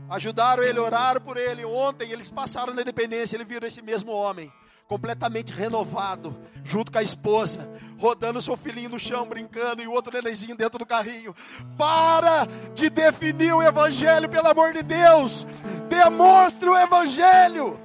Ajudaram 0.08 0.62
ele, 0.62 0.78
oraram 0.78 1.20
por 1.20 1.38
ele. 1.38 1.64
Ontem 1.64 2.12
eles 2.12 2.30
passaram 2.30 2.74
na 2.74 2.82
independência, 2.82 3.36
ele 3.36 3.44
viram 3.44 3.66
esse 3.66 3.80
mesmo 3.80 4.12
homem, 4.12 4.52
completamente 4.86 5.52
renovado, 5.52 6.36
junto 6.62 6.92
com 6.92 6.98
a 6.98 7.02
esposa, 7.02 7.68
rodando 7.98 8.42
seu 8.42 8.56
filhinho 8.56 8.90
no 8.90 9.00
chão, 9.00 9.26
brincando, 9.26 9.82
e 9.82 9.88
o 9.88 9.92
outro 9.92 10.12
nenenzinho 10.12 10.54
dentro 10.54 10.78
do 10.78 10.86
carrinho. 10.86 11.34
Para 11.76 12.46
de 12.74 12.90
definir 12.90 13.52
o 13.52 13.62
evangelho, 13.62 14.28
pelo 14.28 14.46
amor 14.46 14.74
de 14.74 14.82
Deus. 14.82 15.46
Demonstre 15.88 16.68
o 16.68 16.76
evangelho. 16.76 17.80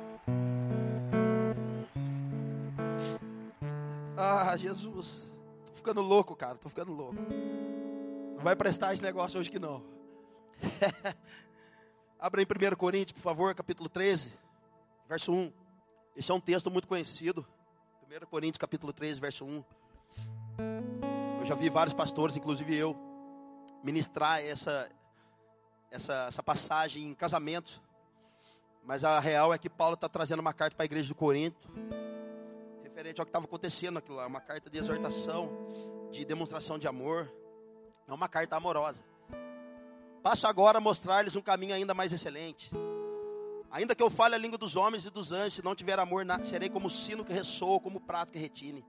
Ah, 4.18 4.56
Jesus. 4.58 5.32
Tô 5.66 5.74
ficando 5.74 6.02
louco, 6.02 6.36
cara. 6.36 6.56
Tô 6.56 6.70
ficando 6.70 6.92
louco. 6.92 7.16
Não 8.36 8.44
vai 8.44 8.56
prestar 8.56 8.94
esse 8.94 9.02
negócio 9.02 9.40
hoje 9.40 9.50
que 9.50 9.58
não. 9.58 10.01
Abra 12.20 12.42
em 12.42 12.46
1 12.46 12.76
Coríntios, 12.76 13.14
por 13.14 13.22
favor, 13.22 13.54
capítulo 13.56 13.90
13, 13.90 14.32
verso 15.08 15.32
1. 15.32 15.52
Esse 16.16 16.32
é 16.32 16.34
um 16.34 16.40
texto 16.40 16.70
muito 16.70 16.88
conhecido. 16.88 17.46
1 18.04 18.26
Coríntios 18.28 18.58
capítulo 18.58 18.94
3, 18.94 19.20
verso 19.20 19.46
1. 19.46 19.64
Eu 21.40 21.46
já 21.46 21.56
vi 21.56 21.70
vários 21.70 21.94
pastores, 21.94 22.36
inclusive 22.36 22.76
eu, 22.76 22.96
ministrar 23.84 24.40
essa, 24.40 24.90
essa, 25.90 26.26
essa 26.28 26.44
passagem 26.44 27.10
em 27.10 27.16
casamento. 27.16 27.82
Mas 28.84 29.04
a 29.04 29.20
real 29.20 29.54
é 29.54 29.58
que 29.58 29.70
Paulo 29.70 29.96
está 29.96 30.10
trazendo 30.10 30.40
uma 30.40 30.54
carta 30.54 30.76
para 30.76 30.84
a 30.84 30.86
igreja 30.86 31.08
de 31.08 31.16
Corinto, 31.16 31.70
referente 32.84 33.20
ao 33.20 33.26
que 33.26 33.30
estava 33.30 33.46
acontecendo 33.46 34.00
aquilo 34.00 34.18
lá, 34.18 34.28
uma 34.28 34.42
carta 34.42 34.70
de 34.70 34.78
exortação, 34.78 35.50
de 36.12 36.26
demonstração 36.26 36.78
de 36.78 36.88
amor. 36.88 37.32
É 38.08 38.14
uma 38.14 38.28
carta 38.28 38.56
amorosa. 38.56 39.04
Passo 40.24 40.46
agora 40.46 40.78
a 40.78 40.82
mostrar-lhes 40.82 41.36
um 41.36 41.42
caminho 41.42 41.74
ainda 41.74 41.94
mais 41.94 42.14
excelente. 42.14 42.72
Ainda 43.72 43.96
que 43.96 44.04
eu 44.04 44.10
fale 44.10 44.36
a 44.36 44.38
língua 44.38 44.58
dos 44.58 44.76
homens 44.76 45.06
e 45.06 45.10
dos 45.10 45.32
anjos, 45.32 45.56
se 45.56 45.64
não 45.64 45.74
tiver 45.74 45.98
amor, 45.98 46.26
serei 46.44 46.70
como 46.70 46.90
sino 46.90 47.24
que 47.24 47.34
ressoa, 47.34 47.80
como 47.80 48.02
prato 48.02 48.32
que 48.32 48.38
retine. 48.38 48.86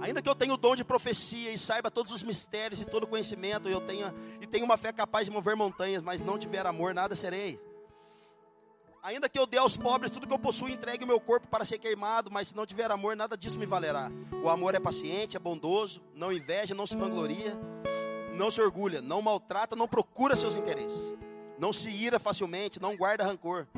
Ainda 0.00 0.20
que 0.20 0.28
eu 0.28 0.34
tenha 0.34 0.52
o 0.52 0.56
dom 0.56 0.74
de 0.74 0.84
profecia 0.84 1.52
e 1.52 1.56
saiba 1.56 1.88
todos 1.90 2.10
os 2.10 2.22
mistérios 2.24 2.80
e 2.80 2.84
todo 2.84 3.04
o 3.04 3.06
conhecimento, 3.06 3.68
eu 3.68 3.80
tenha 3.80 4.12
e 4.40 4.46
tenha 4.46 4.64
uma 4.64 4.76
fé 4.76 4.92
capaz 4.92 5.26
de 5.26 5.30
mover 5.30 5.54
montanhas, 5.54 6.02
mas 6.02 6.22
não 6.22 6.36
tiver 6.36 6.66
amor, 6.66 6.92
nada 6.92 7.14
serei. 7.14 7.60
Ainda 9.00 9.28
que 9.28 9.38
eu 9.38 9.46
dê 9.46 9.58
aos 9.58 9.76
pobres 9.76 10.10
tudo 10.10 10.26
que 10.26 10.32
eu 10.32 10.38
possuo, 10.38 10.68
entregue 10.68 11.04
o 11.04 11.06
meu 11.06 11.20
corpo 11.20 11.48
para 11.48 11.64
ser 11.64 11.78
queimado, 11.78 12.30
mas 12.30 12.48
se 12.48 12.56
não 12.56 12.66
tiver 12.66 12.90
amor, 12.90 13.16
nada 13.16 13.36
disso 13.36 13.58
me 13.58 13.66
valerá. 13.66 14.10
O 14.42 14.48
amor 14.48 14.74
é 14.74 14.80
paciente, 14.80 15.36
é 15.36 15.40
bondoso, 15.40 16.02
não 16.14 16.32
inveja, 16.32 16.74
não 16.74 16.86
se 16.86 16.96
vangloria, 16.96 17.56
não 18.42 18.50
se 18.50 18.60
orgulha, 18.60 19.00
não 19.00 19.22
maltrata, 19.22 19.76
não 19.76 19.88
procura 19.88 20.36
seus 20.36 20.56
interesses 20.56 21.14
não 21.62 21.72
se 21.72 21.90
ira 21.90 22.18
facilmente, 22.18 22.82
não 22.82 22.96
guarda 22.96 23.22
rancor. 23.22 23.68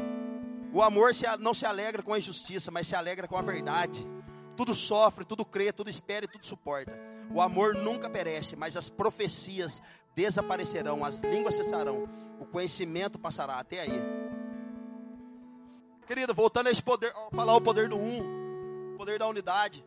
O 0.73 0.81
amor 0.81 1.11
não 1.39 1.53
se 1.53 1.67
alegra 1.67 2.03
com 2.03 2.15
a 2.15 2.19
injustiça, 2.19 2.71
mas 2.71 2.87
se 2.87 2.97
alegra 2.97 3.29
com 3.29 3.37
a 3.37 3.43
verdade. 3.43 4.07
Tudo 4.57 4.75
sofre, 4.75 5.23
tudo 5.23 5.45
crê, 5.45 5.71
tudo 5.71 5.91
espera 5.91 6.25
e 6.25 6.29
tudo 6.29 6.47
suporta. 6.47 6.99
O 7.31 7.43
amor 7.43 7.75
nunca 7.75 8.09
perece, 8.09 8.57
mas 8.57 8.75
as 8.75 8.89
profecias 8.89 9.83
desaparecerão, 10.15 11.05
as 11.05 11.21
línguas 11.21 11.57
cessarão, 11.57 12.09
o 12.41 12.47
conhecimento 12.47 13.19
passará. 13.19 13.59
Até 13.59 13.81
aí. 13.81 14.03
Querido, 16.07 16.33
voltando 16.33 16.69
a 16.69 16.71
esse 16.71 16.83
poder, 16.83 17.13
falar 17.35 17.55
o 17.55 17.61
poder 17.61 17.91
do 17.91 17.97
um, 17.97 18.95
o 18.95 18.97
poder 18.97 19.19
da 19.19 19.29
unidade. 19.29 19.85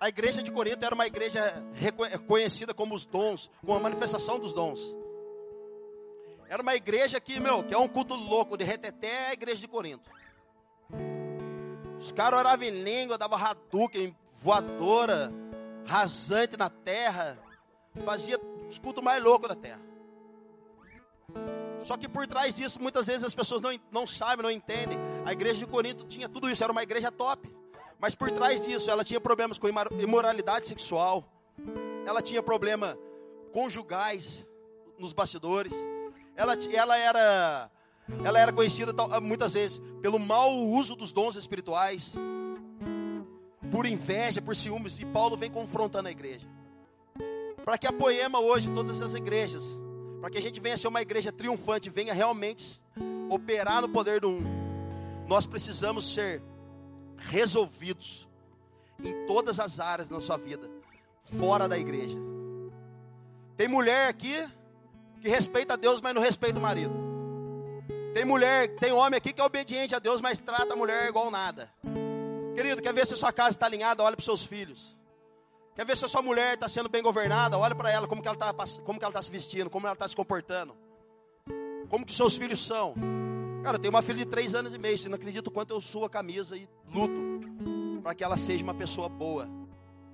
A 0.00 0.08
igreja 0.08 0.42
de 0.42 0.50
Corinto 0.50 0.84
era 0.84 0.94
uma 0.94 1.06
igreja 1.06 1.64
reconhecida 1.72 2.74
como 2.74 2.94
os 2.94 3.06
dons, 3.06 3.50
com 3.64 3.74
a 3.74 3.80
manifestação 3.80 4.38
dos 4.38 4.52
dons. 4.52 4.94
Era 6.48 6.62
uma 6.62 6.74
igreja 6.74 7.20
que, 7.20 7.40
meu, 7.40 7.64
que 7.64 7.72
é 7.72 7.78
um 7.78 7.88
culto 7.88 8.14
louco, 8.14 8.56
de 8.56 8.64
reteté, 8.64 9.28
a 9.28 9.32
igreja 9.32 9.60
de 9.60 9.68
Corinto. 9.68 10.10
Os 11.98 12.12
caras 12.12 12.38
oravam 12.38 12.66
em 12.66 12.82
língua, 12.82 13.16
davam 13.16 13.38
em 13.94 14.14
voadora, 14.42 15.32
rasante 15.86 16.56
na 16.56 16.68
terra. 16.68 17.38
Fazia 18.04 18.38
os 18.68 18.78
cultos 18.78 19.02
mais 19.02 19.22
loucos 19.22 19.48
da 19.48 19.54
terra. 19.54 19.80
Só 21.82 21.96
que 21.96 22.08
por 22.08 22.26
trás 22.26 22.56
disso, 22.56 22.80
muitas 22.80 23.06
vezes 23.06 23.24
as 23.24 23.34
pessoas 23.34 23.62
não, 23.62 23.70
não 23.90 24.06
sabem, 24.06 24.42
não 24.42 24.50
entendem. 24.50 24.98
A 25.24 25.32
igreja 25.32 25.60
de 25.60 25.66
Corinto 25.66 26.04
tinha 26.04 26.28
tudo 26.28 26.50
isso, 26.50 26.62
era 26.62 26.72
uma 26.72 26.82
igreja 26.82 27.10
top. 27.10 27.50
Mas 27.98 28.14
por 28.14 28.30
trás 28.30 28.64
disso, 28.64 28.90
ela 28.90 29.04
tinha 29.04 29.20
problemas 29.20 29.58
com 29.58 29.68
imoralidade 29.98 30.66
sexual. 30.66 31.24
Ela 32.06 32.20
tinha 32.20 32.42
problemas 32.42 32.96
conjugais 33.52 34.44
nos 34.98 35.12
bastidores 35.12 35.72
ela, 36.36 36.56
ela 36.72 36.98
era 36.98 37.70
ela 38.22 38.38
era 38.38 38.52
conhecida 38.52 38.92
muitas 39.20 39.54
vezes 39.54 39.80
pelo 40.02 40.18
mau 40.18 40.52
uso 40.52 40.94
dos 40.94 41.10
dons 41.10 41.36
espirituais, 41.36 42.14
por 43.70 43.86
inveja, 43.86 44.42
por 44.42 44.54
ciúmes, 44.54 44.98
e 44.98 45.06
Paulo 45.06 45.38
vem 45.38 45.50
confrontando 45.50 46.08
a 46.08 46.10
igreja. 46.10 46.46
Para 47.64 47.78
que 47.78 47.86
apoiemos 47.86 48.40
hoje 48.40 48.70
todas 48.70 49.00
as 49.00 49.14
igrejas, 49.14 49.78
para 50.20 50.28
que 50.28 50.36
a 50.36 50.42
gente 50.42 50.60
venha 50.60 50.76
ser 50.76 50.88
uma 50.88 51.00
igreja 51.00 51.32
triunfante, 51.32 51.88
venha 51.88 52.12
realmente 52.12 52.84
operar 53.30 53.80
no 53.80 53.88
poder 53.88 54.20
do 54.20 54.28
um, 54.28 54.42
nós 55.26 55.46
precisamos 55.46 56.12
ser 56.12 56.42
resolvidos 57.24 58.28
em 59.02 59.26
todas 59.26 59.58
as 59.58 59.80
áreas 59.80 60.08
da 60.08 60.14
nossa 60.14 60.36
vida, 60.38 60.70
fora 61.38 61.68
da 61.68 61.76
igreja. 61.76 62.16
Tem 63.56 63.68
mulher 63.68 64.08
aqui 64.08 64.36
que 65.20 65.28
respeita 65.28 65.74
a 65.74 65.76
Deus, 65.76 66.00
mas 66.00 66.14
não 66.14 66.22
respeita 66.22 66.58
o 66.58 66.62
marido. 66.62 66.94
Tem 68.12 68.24
mulher, 68.24 68.76
tem 68.76 68.92
homem 68.92 69.16
aqui 69.18 69.32
que 69.32 69.40
é 69.40 69.44
obediente 69.44 69.94
a 69.94 69.98
Deus, 69.98 70.20
mas 70.20 70.40
trata 70.40 70.74
a 70.74 70.76
mulher 70.76 71.08
igual 71.08 71.30
nada. 71.30 71.70
Querido, 72.54 72.80
quer 72.80 72.94
ver 72.94 73.06
se 73.06 73.14
a 73.14 73.16
sua 73.16 73.32
casa 73.32 73.50
está 73.50 73.66
alinhada? 73.66 74.02
Olha 74.02 74.14
para 74.14 74.20
os 74.20 74.24
seus 74.24 74.44
filhos. 74.44 74.96
Quer 75.74 75.84
ver 75.84 75.96
se 75.96 76.04
a 76.04 76.08
sua 76.08 76.22
mulher 76.22 76.54
está 76.54 76.68
sendo 76.68 76.88
bem 76.88 77.02
governada? 77.02 77.58
Olha 77.58 77.74
para 77.74 77.90
ela, 77.90 78.06
como 78.06 78.22
que 78.22 78.28
ela 78.28 78.36
está 78.36 78.52
tá 78.52 79.22
se 79.22 79.30
vestindo, 79.30 79.68
como 79.68 79.86
ela 79.86 79.94
está 79.94 80.06
se 80.06 80.14
comportando. 80.14 80.76
Como 81.88 82.06
que 82.06 82.14
seus 82.14 82.36
filhos 82.36 82.64
são. 82.64 82.94
Cara, 83.64 83.76
eu 83.76 83.80
tenho 83.80 83.92
uma 83.92 84.02
filha 84.02 84.18
de 84.18 84.26
três 84.26 84.54
anos 84.54 84.72
e 84.72 84.78
meio. 84.78 84.96
Você 84.96 85.08
não 85.08 85.16
acredita 85.16 85.50
o 85.50 85.52
quanto 85.52 85.72
eu 85.72 85.80
suo 85.80 86.04
a 86.04 86.10
camisa 86.10 86.56
e 86.56 86.68
luto 86.86 87.40
para 88.02 88.14
que 88.14 88.22
ela 88.22 88.36
seja 88.36 88.62
uma 88.62 88.74
pessoa 88.74 89.08
boa. 89.08 89.48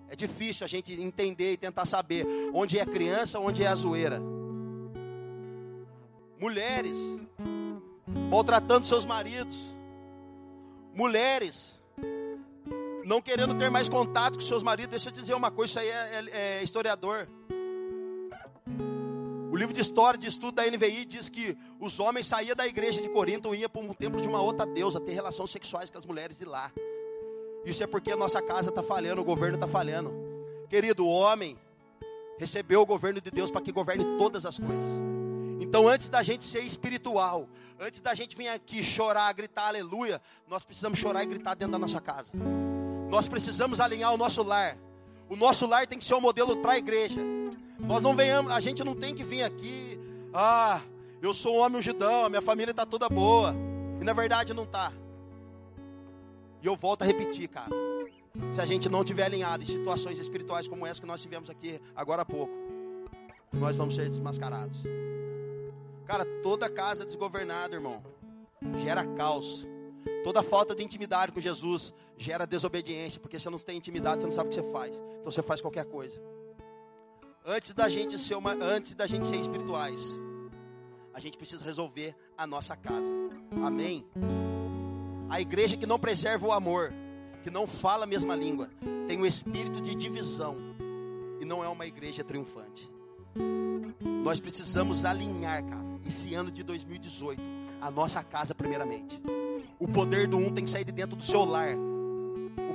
É 0.08 0.16
difícil 0.16 0.64
a 0.64 0.68
gente 0.68 0.92
entender 0.92 1.52
e 1.52 1.56
tentar 1.58 1.84
saber 1.84 2.26
onde 2.54 2.78
é 2.78 2.86
criança, 2.86 3.38
onde 3.38 3.62
é 3.62 3.66
a 3.66 3.74
zoeira 3.74 4.22
mulheres 6.40 6.98
maltratando 8.30 8.86
seus 8.86 9.04
maridos, 9.04 9.76
mulheres 10.94 11.78
não 13.04 13.20
querendo 13.20 13.54
ter 13.54 13.70
mais 13.70 13.88
contato 13.88 14.34
com 14.36 14.40
seus 14.40 14.62
maridos. 14.62 14.90
Deixa 14.90 15.10
eu 15.10 15.12
dizer 15.12 15.34
uma 15.34 15.50
coisa, 15.50 15.70
isso 15.70 15.78
aí 15.80 15.88
é, 15.88 16.24
é, 16.32 16.58
é 16.58 16.62
historiador. 16.62 17.28
O 19.60 19.62
livro 19.62 19.74
de 19.74 19.82
história 19.82 20.18
de 20.18 20.26
estudo 20.26 20.52
da 20.52 20.64
NVI 20.64 21.04
diz 21.04 21.28
que 21.28 21.54
os 21.78 22.00
homens 22.00 22.26
saíam 22.26 22.56
da 22.56 22.66
igreja 22.66 23.02
de 23.02 23.10
Corinto 23.10 23.54
e 23.54 23.58
iam 23.58 23.68
para 23.68 23.82
um 23.82 23.92
templo 23.92 24.18
de 24.18 24.26
uma 24.26 24.40
outra 24.40 24.64
deusa, 24.64 24.98
ter 24.98 25.12
relações 25.12 25.50
sexuais 25.50 25.90
com 25.90 25.98
as 25.98 26.06
mulheres 26.06 26.38
de 26.38 26.46
lá. 26.46 26.72
Isso 27.62 27.84
é 27.84 27.86
porque 27.86 28.10
a 28.10 28.16
nossa 28.16 28.40
casa 28.40 28.70
está 28.70 28.82
falhando, 28.82 29.20
o 29.20 29.24
governo 29.24 29.56
está 29.56 29.68
falhando. 29.68 30.14
Querido, 30.70 31.04
o 31.04 31.10
homem 31.10 31.58
recebeu 32.38 32.80
o 32.80 32.86
governo 32.86 33.20
de 33.20 33.30
Deus 33.30 33.50
para 33.50 33.60
que 33.60 33.70
governe 33.70 34.16
todas 34.16 34.46
as 34.46 34.58
coisas. 34.58 35.02
Então, 35.60 35.86
antes 35.86 36.08
da 36.08 36.22
gente 36.22 36.42
ser 36.42 36.60
espiritual, 36.60 37.46
antes 37.78 38.00
da 38.00 38.14
gente 38.14 38.34
vir 38.38 38.48
aqui 38.48 38.82
chorar, 38.82 39.30
gritar 39.34 39.68
aleluia, 39.68 40.22
nós 40.48 40.64
precisamos 40.64 40.98
chorar 40.98 41.22
e 41.22 41.26
gritar 41.26 41.54
dentro 41.54 41.72
da 41.72 41.78
nossa 41.78 42.00
casa. 42.00 42.32
Nós 43.10 43.28
precisamos 43.28 43.78
alinhar 43.78 44.14
o 44.14 44.16
nosso 44.16 44.42
lar. 44.42 44.78
O 45.28 45.36
nosso 45.36 45.66
lar 45.66 45.86
tem 45.86 45.98
que 45.98 46.04
ser 46.06 46.14
um 46.14 46.20
modelo 46.22 46.56
para 46.62 46.72
a 46.72 46.78
igreja. 46.78 47.20
Nós 47.82 48.02
não 48.02 48.14
venhamos, 48.14 48.52
a 48.52 48.60
gente 48.60 48.84
não 48.84 48.94
tem 48.94 49.14
que 49.14 49.24
vir 49.24 49.42
aqui, 49.42 49.98
ah, 50.32 50.80
eu 51.22 51.34
sou 51.34 51.56
um 51.56 51.58
homem 51.60 51.78
ungidão, 51.78 52.24
a 52.24 52.28
minha 52.28 52.40
família 52.40 52.70
está 52.70 52.86
toda 52.86 53.08
boa. 53.08 53.54
E 54.00 54.04
na 54.04 54.12
verdade 54.12 54.54
não 54.54 54.64
está. 54.64 54.92
E 56.62 56.66
eu 56.66 56.76
volto 56.76 57.02
a 57.02 57.04
repetir, 57.04 57.48
cara. 57.48 57.70
Se 58.52 58.60
a 58.60 58.64
gente 58.64 58.88
não 58.88 59.04
tiver 59.04 59.24
alinhado 59.24 59.62
em 59.62 59.66
situações 59.66 60.18
espirituais 60.18 60.68
como 60.68 60.86
essa 60.86 61.00
que 61.00 61.06
nós 61.06 61.20
tivemos 61.20 61.50
aqui 61.50 61.80
agora 61.94 62.22
há 62.22 62.24
pouco, 62.24 62.52
nós 63.52 63.76
vamos 63.76 63.94
ser 63.94 64.08
desmascarados. 64.08 64.82
Cara, 66.06 66.24
toda 66.42 66.68
casa 66.68 67.04
desgovernada, 67.04 67.74
irmão, 67.74 68.02
gera 68.82 69.04
caos. 69.14 69.66
Toda 70.24 70.42
falta 70.42 70.74
de 70.74 70.82
intimidade 70.82 71.32
com 71.32 71.40
Jesus 71.40 71.92
gera 72.16 72.46
desobediência, 72.46 73.20
porque 73.20 73.38
você 73.38 73.50
não 73.50 73.58
tem 73.58 73.76
intimidade, 73.76 74.20
você 74.20 74.26
não 74.26 74.32
sabe 74.32 74.48
o 74.48 74.50
que 74.50 74.56
você 74.56 74.72
faz. 74.72 74.96
Então 74.96 75.30
você 75.30 75.42
faz 75.42 75.60
qualquer 75.60 75.84
coisa. 75.84 76.20
Antes 77.50 77.74
da 77.74 77.88
gente 77.88 78.16
ser 78.16 78.36
uma, 78.36 78.52
antes 78.52 78.94
da 78.94 79.08
gente 79.08 79.26
ser 79.26 79.34
espirituais, 79.34 80.16
a 81.12 81.18
gente 81.18 81.36
precisa 81.36 81.64
resolver 81.64 82.14
a 82.38 82.46
nossa 82.46 82.76
casa. 82.76 83.12
Amém. 83.60 84.06
A 85.28 85.40
igreja 85.40 85.76
que 85.76 85.84
não 85.84 85.98
preserva 85.98 86.46
o 86.46 86.52
amor, 86.52 86.94
que 87.42 87.50
não 87.50 87.66
fala 87.66 88.04
a 88.04 88.06
mesma 88.06 88.36
língua, 88.36 88.70
tem 89.08 89.18
o 89.18 89.22
um 89.22 89.26
espírito 89.26 89.80
de 89.80 89.96
divisão 89.96 90.56
e 91.40 91.44
não 91.44 91.64
é 91.64 91.68
uma 91.68 91.86
igreja 91.86 92.22
triunfante. 92.22 92.88
Nós 94.22 94.38
precisamos 94.38 95.04
alinhar, 95.04 95.64
cara 95.64 95.90
esse 96.06 96.34
ano 96.34 96.50
de 96.50 96.62
2018, 96.62 97.40
a 97.80 97.90
nossa 97.90 98.22
casa 98.22 98.54
primeiramente. 98.54 99.20
O 99.78 99.88
poder 99.88 100.26
do 100.26 100.36
um 100.36 100.52
tem 100.52 100.64
que 100.64 100.70
sair 100.70 100.84
de 100.84 100.92
dentro 100.92 101.16
do 101.16 101.22
seu 101.22 101.44
lar. 101.44 101.74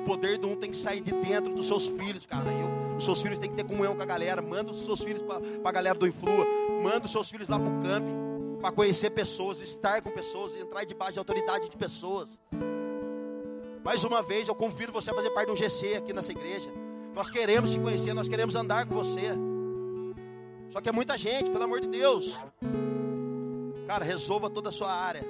Poder 0.06 0.38
do 0.38 0.48
um 0.48 0.56
tem 0.56 0.70
que 0.72 0.78
sair 0.78 1.02
de 1.02 1.12
dentro 1.12 1.54
dos 1.54 1.68
seus 1.68 1.88
filhos, 1.88 2.26
cara. 2.26 2.50
Eu, 2.52 2.98
os 2.98 3.04
seus 3.04 3.22
filhos 3.22 3.40
têm 3.40 3.50
que 3.50 3.56
ter 3.56 3.64
comunhão 3.64 3.96
com 3.96 4.02
a 4.02 4.06
galera. 4.06 4.42
Manda 4.42 4.72
os 4.72 4.82
seus 4.86 5.02
filhos 5.02 5.22
para 5.22 5.42
a 5.64 5.72
galera 5.72 5.98
do 5.98 6.08
Influa. 6.08 6.46
Manda 6.84 7.06
os 7.06 7.12
seus 7.12 7.30
filhos 7.30 7.50
lá 7.50 7.60
para 7.60 7.70
o 7.70 7.82
camp. 7.82 8.06
Para 8.62 8.72
conhecer 8.72 9.10
pessoas, 9.12 9.62
estar 9.62 10.02
com 10.02 10.12
pessoas, 10.12 10.56
entrar 10.56 10.84
debaixo 10.86 11.14
de 11.14 11.20
autoridade 11.20 11.70
de 11.70 11.78
pessoas. 11.78 12.40
Mais 13.84 14.04
uma 14.04 14.24
vez, 14.24 14.48
eu 14.48 14.56
convido 14.56 14.92
você 14.92 15.12
a 15.12 15.14
fazer 15.14 15.30
parte 15.32 15.48
de 15.48 15.54
um 15.54 15.58
GC 15.58 15.96
aqui 15.96 16.14
nessa 16.14 16.32
igreja. 16.32 16.72
Nós 17.14 17.30
queremos 17.30 17.72
te 17.72 17.80
conhecer, 17.80 18.14
nós 18.14 18.28
queremos 18.28 18.56
andar 18.56 18.86
com 18.88 18.96
você. 18.96 19.32
Só 20.72 20.82
que 20.82 20.90
é 20.90 20.92
muita 20.92 21.18
gente, 21.18 21.50
pelo 21.52 21.64
amor 21.64 21.82
de 21.82 21.88
Deus. 21.88 22.38
Cara, 23.88 24.04
resolva 24.04 24.50
toda 24.50 24.70
a 24.70 24.72
sua 24.72 24.92
área 24.92 25.24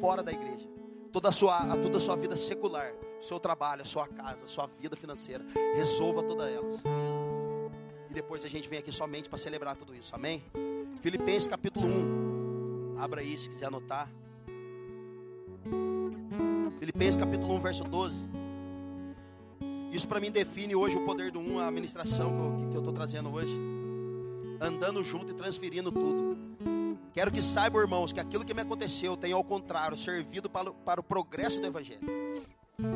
fora 0.00 0.22
da 0.22 0.32
igreja. 0.32 0.73
Toda 1.14 1.28
a 1.28 1.32
sua, 1.32 1.76
toda 1.76 1.98
a 1.98 2.00
sua 2.00 2.16
vida 2.16 2.36
secular, 2.36 2.92
seu 3.20 3.38
trabalho, 3.38 3.82
a 3.82 3.84
sua 3.84 4.08
casa, 4.08 4.44
a 4.44 4.48
sua 4.48 4.68
vida 4.80 4.96
financeira. 4.96 5.44
Resolva 5.76 6.24
todas 6.24 6.52
elas. 6.52 6.82
E 8.10 8.12
depois 8.12 8.44
a 8.44 8.48
gente 8.48 8.68
vem 8.68 8.80
aqui 8.80 8.90
somente 8.90 9.28
para 9.28 9.38
celebrar 9.38 9.76
tudo 9.76 9.94
isso. 9.94 10.12
Amém? 10.12 10.42
Filipenses 11.00 11.46
capítulo 11.46 11.86
1. 11.86 12.96
Abra 12.98 13.20
aí 13.20 13.38
se 13.38 13.48
quiser 13.48 13.66
anotar. 13.66 14.10
Filipenses 16.80 17.16
capítulo 17.16 17.54
1, 17.54 17.60
verso 17.60 17.84
12. 17.84 18.24
Isso 19.92 20.08
para 20.08 20.18
mim 20.18 20.32
define 20.32 20.74
hoje 20.74 20.96
o 20.96 21.04
poder 21.04 21.30
do 21.30 21.38
um, 21.38 21.60
a 21.60 21.68
administração 21.68 22.68
que 22.70 22.76
eu 22.76 22.80
estou 22.80 22.92
trazendo 22.92 23.32
hoje. 23.32 23.56
Andando 24.60 25.04
junto 25.04 25.30
e 25.30 25.34
transferindo 25.34 25.92
tudo. 25.92 26.53
Quero 27.12 27.30
que 27.30 27.42
saibam, 27.42 27.80
irmãos, 27.80 28.12
que 28.12 28.20
aquilo 28.20 28.44
que 28.44 28.54
me 28.54 28.62
aconteceu 28.62 29.16
tem, 29.16 29.32
ao 29.32 29.44
contrário, 29.44 29.96
servido 29.96 30.48
para, 30.50 30.72
para 30.72 31.00
o 31.00 31.04
progresso 31.04 31.60
do 31.60 31.66
Evangelho. 31.66 32.00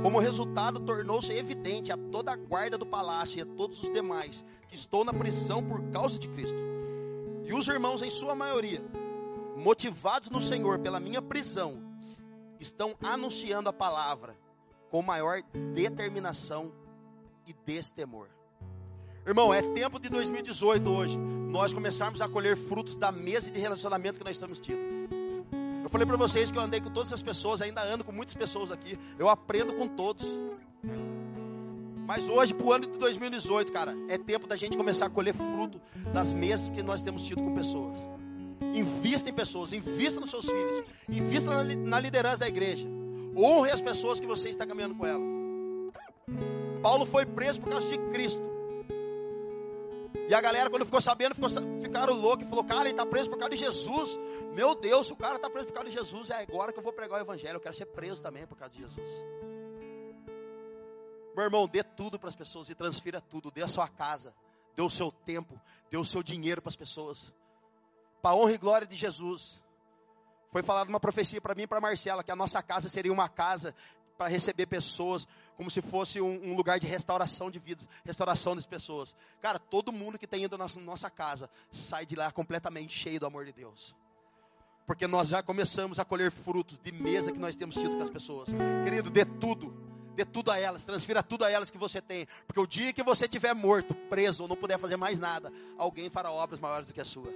Como 0.02 0.18
resultado, 0.18 0.80
tornou-se 0.80 1.32
evidente 1.32 1.92
a 1.92 1.96
toda 1.96 2.32
a 2.32 2.36
guarda 2.36 2.76
do 2.76 2.84
palácio 2.84 3.38
e 3.38 3.42
a 3.42 3.46
todos 3.46 3.82
os 3.82 3.92
demais 3.92 4.44
que 4.68 4.76
estou 4.76 5.04
na 5.04 5.12
prisão 5.12 5.62
por 5.62 5.82
causa 5.90 6.18
de 6.18 6.28
Cristo. 6.28 6.56
E 7.44 7.52
os 7.52 7.66
irmãos, 7.68 8.02
em 8.02 8.10
sua 8.10 8.34
maioria, 8.34 8.82
motivados 9.56 10.30
no 10.30 10.40
Senhor 10.40 10.80
pela 10.80 11.00
minha 11.00 11.22
prisão, 11.22 11.82
estão 12.58 12.96
anunciando 13.02 13.68
a 13.68 13.72
palavra 13.72 14.36
com 14.90 15.00
maior 15.02 15.42
determinação 15.74 16.72
e 17.46 17.52
destemor. 17.52 18.28
Irmão, 19.28 19.52
é 19.52 19.60
tempo 19.60 20.00
de 20.00 20.08
2018 20.08 20.88
hoje, 20.88 21.18
nós 21.18 21.70
começarmos 21.74 22.22
a 22.22 22.28
colher 22.30 22.56
frutos 22.56 22.96
da 22.96 23.12
mesa 23.12 23.50
de 23.50 23.60
relacionamento 23.60 24.18
que 24.18 24.24
nós 24.24 24.34
estamos 24.34 24.58
tendo. 24.58 24.80
Eu 25.84 25.90
falei 25.90 26.06
para 26.06 26.16
vocês 26.16 26.50
que 26.50 26.56
eu 26.56 26.62
andei 26.62 26.80
com 26.80 26.88
todas 26.88 27.12
as 27.12 27.22
pessoas, 27.22 27.60
ainda 27.60 27.82
ando 27.82 28.02
com 28.02 28.10
muitas 28.10 28.34
pessoas 28.34 28.72
aqui, 28.72 28.98
eu 29.18 29.28
aprendo 29.28 29.74
com 29.74 29.86
todos. 29.86 30.26
Mas 32.06 32.26
hoje, 32.26 32.54
para 32.54 32.66
o 32.66 32.72
ano 32.72 32.86
de 32.86 32.98
2018, 32.98 33.70
cara, 33.70 33.94
é 34.08 34.16
tempo 34.16 34.46
da 34.46 34.56
gente 34.56 34.78
começar 34.78 35.04
a 35.04 35.10
colher 35.10 35.34
fruto 35.34 35.78
das 36.10 36.32
mesas 36.32 36.70
que 36.70 36.82
nós 36.82 37.02
temos 37.02 37.22
tido 37.22 37.42
com 37.42 37.54
pessoas. 37.54 37.98
Invista 38.74 39.28
em 39.28 39.34
pessoas, 39.34 39.74
invista 39.74 40.18
nos 40.20 40.30
seus 40.30 40.46
filhos, 40.46 40.84
invista 41.06 41.50
na, 41.50 41.64
na 41.64 42.00
liderança 42.00 42.38
da 42.38 42.48
igreja. 42.48 42.88
Honre 43.36 43.72
as 43.72 43.82
pessoas 43.82 44.20
que 44.20 44.26
você 44.26 44.48
está 44.48 44.64
caminhando 44.64 44.94
com 44.94 45.04
elas. 45.04 45.22
Paulo 46.82 47.04
foi 47.04 47.26
preso 47.26 47.60
por 47.60 47.68
causa 47.68 47.90
de 47.90 47.98
Cristo. 48.10 48.57
E 50.28 50.34
a 50.34 50.40
galera, 50.40 50.70
quando 50.70 50.84
ficou 50.84 51.00
sabendo, 51.00 51.34
ficou, 51.34 51.48
ficaram 51.80 52.14
loucos 52.14 52.46
e 52.46 52.48
falou: 52.48 52.64
Cara, 52.64 52.82
ele 52.82 52.90
está 52.90 53.04
preso 53.04 53.30
por 53.30 53.38
causa 53.38 53.50
de 53.50 53.56
Jesus. 53.56 54.18
Meu 54.54 54.74
Deus, 54.74 55.10
o 55.10 55.16
cara 55.16 55.36
está 55.36 55.48
preso 55.48 55.66
por 55.66 55.74
causa 55.74 55.88
de 55.88 55.96
Jesus, 55.96 56.30
é 56.30 56.42
agora 56.42 56.72
que 56.72 56.78
eu 56.78 56.82
vou 56.82 56.92
pregar 56.92 57.18
o 57.18 57.22
Evangelho. 57.22 57.56
Eu 57.56 57.60
quero 57.60 57.74
ser 57.74 57.86
preso 57.86 58.22
também 58.22 58.46
por 58.46 58.56
causa 58.56 58.74
de 58.74 58.80
Jesus. 58.80 59.24
Meu 61.34 61.44
irmão, 61.44 61.68
dê 61.68 61.82
tudo 61.82 62.18
para 62.18 62.28
as 62.28 62.36
pessoas 62.36 62.68
e 62.68 62.74
transfira 62.74 63.20
tudo. 63.20 63.50
Dê 63.50 63.62
a 63.62 63.68
sua 63.68 63.88
casa, 63.88 64.34
dê 64.74 64.82
o 64.82 64.90
seu 64.90 65.12
tempo, 65.12 65.60
dê 65.90 65.96
o 65.96 66.04
seu 66.04 66.22
dinheiro 66.22 66.60
para 66.60 66.70
as 66.70 66.76
pessoas. 66.76 67.32
Para 68.20 68.32
a 68.32 68.34
honra 68.34 68.52
e 68.52 68.58
glória 68.58 68.86
de 68.86 68.96
Jesus. 68.96 69.62
Foi 70.50 70.62
falada 70.62 70.88
uma 70.88 70.98
profecia 70.98 71.40
para 71.40 71.54
mim 71.54 71.62
e 71.62 71.66
para 71.66 71.80
Marcela 71.80 72.24
que 72.24 72.32
a 72.32 72.36
nossa 72.36 72.62
casa 72.62 72.88
seria 72.88 73.12
uma 73.12 73.28
casa 73.28 73.74
para 74.18 74.28
receber 74.28 74.66
pessoas, 74.66 75.26
como 75.56 75.70
se 75.70 75.80
fosse 75.80 76.20
um, 76.20 76.50
um, 76.50 76.56
lugar 76.56 76.80
de 76.80 76.88
restauração 76.88 77.48
de 77.48 77.60
vidas, 77.60 77.88
restauração 78.04 78.56
das 78.56 78.66
pessoas. 78.66 79.14
Cara, 79.40 79.60
todo 79.60 79.92
mundo 79.92 80.18
que 80.18 80.26
tem 80.26 80.42
ido 80.42 80.58
na 80.58 80.66
nossa 80.84 81.08
casa 81.08 81.48
sai 81.70 82.04
de 82.04 82.16
lá 82.16 82.32
completamente 82.32 82.92
cheio 82.92 83.20
do 83.20 83.26
amor 83.26 83.44
de 83.44 83.52
Deus. 83.52 83.94
Porque 84.84 85.06
nós 85.06 85.28
já 85.28 85.40
começamos 85.42 86.00
a 86.00 86.04
colher 86.04 86.32
frutos 86.32 86.78
de 86.78 86.90
mesa 86.90 87.30
que 87.30 87.38
nós 87.38 87.54
temos 87.54 87.76
tido 87.76 87.96
com 87.96 88.02
as 88.02 88.10
pessoas. 88.10 88.48
Querido, 88.84 89.08
dê 89.08 89.24
tudo. 89.24 89.86
Dê 90.16 90.24
tudo 90.24 90.50
a 90.50 90.58
elas, 90.58 90.84
transfira 90.84 91.22
tudo 91.22 91.44
a 91.44 91.50
elas 91.50 91.70
que 91.70 91.78
você 91.78 92.00
tem. 92.00 92.26
Porque 92.44 92.58
o 92.58 92.66
dia 92.66 92.92
que 92.92 93.04
você 93.04 93.26
estiver 93.26 93.54
morto, 93.54 93.94
preso 93.94 94.42
ou 94.42 94.48
não 94.48 94.56
puder 94.56 94.76
fazer 94.76 94.96
mais 94.96 95.20
nada, 95.20 95.52
alguém 95.76 96.10
fará 96.10 96.32
obras 96.32 96.58
maiores 96.58 96.88
do 96.88 96.94
que 96.94 97.00
a 97.00 97.04
sua. 97.04 97.32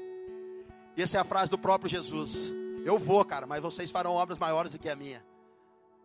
E 0.96 1.02
essa 1.02 1.18
é 1.18 1.20
a 1.20 1.24
frase 1.24 1.48
do 1.48 1.58
próprio 1.58 1.88
Jesus. 1.88 2.50
Eu 2.84 2.98
vou, 2.98 3.24
cara, 3.24 3.46
mas 3.46 3.62
vocês 3.62 3.92
farão 3.92 4.14
obras 4.14 4.36
maiores 4.36 4.72
do 4.72 4.80
que 4.80 4.88
a 4.88 4.96
minha. 4.96 5.24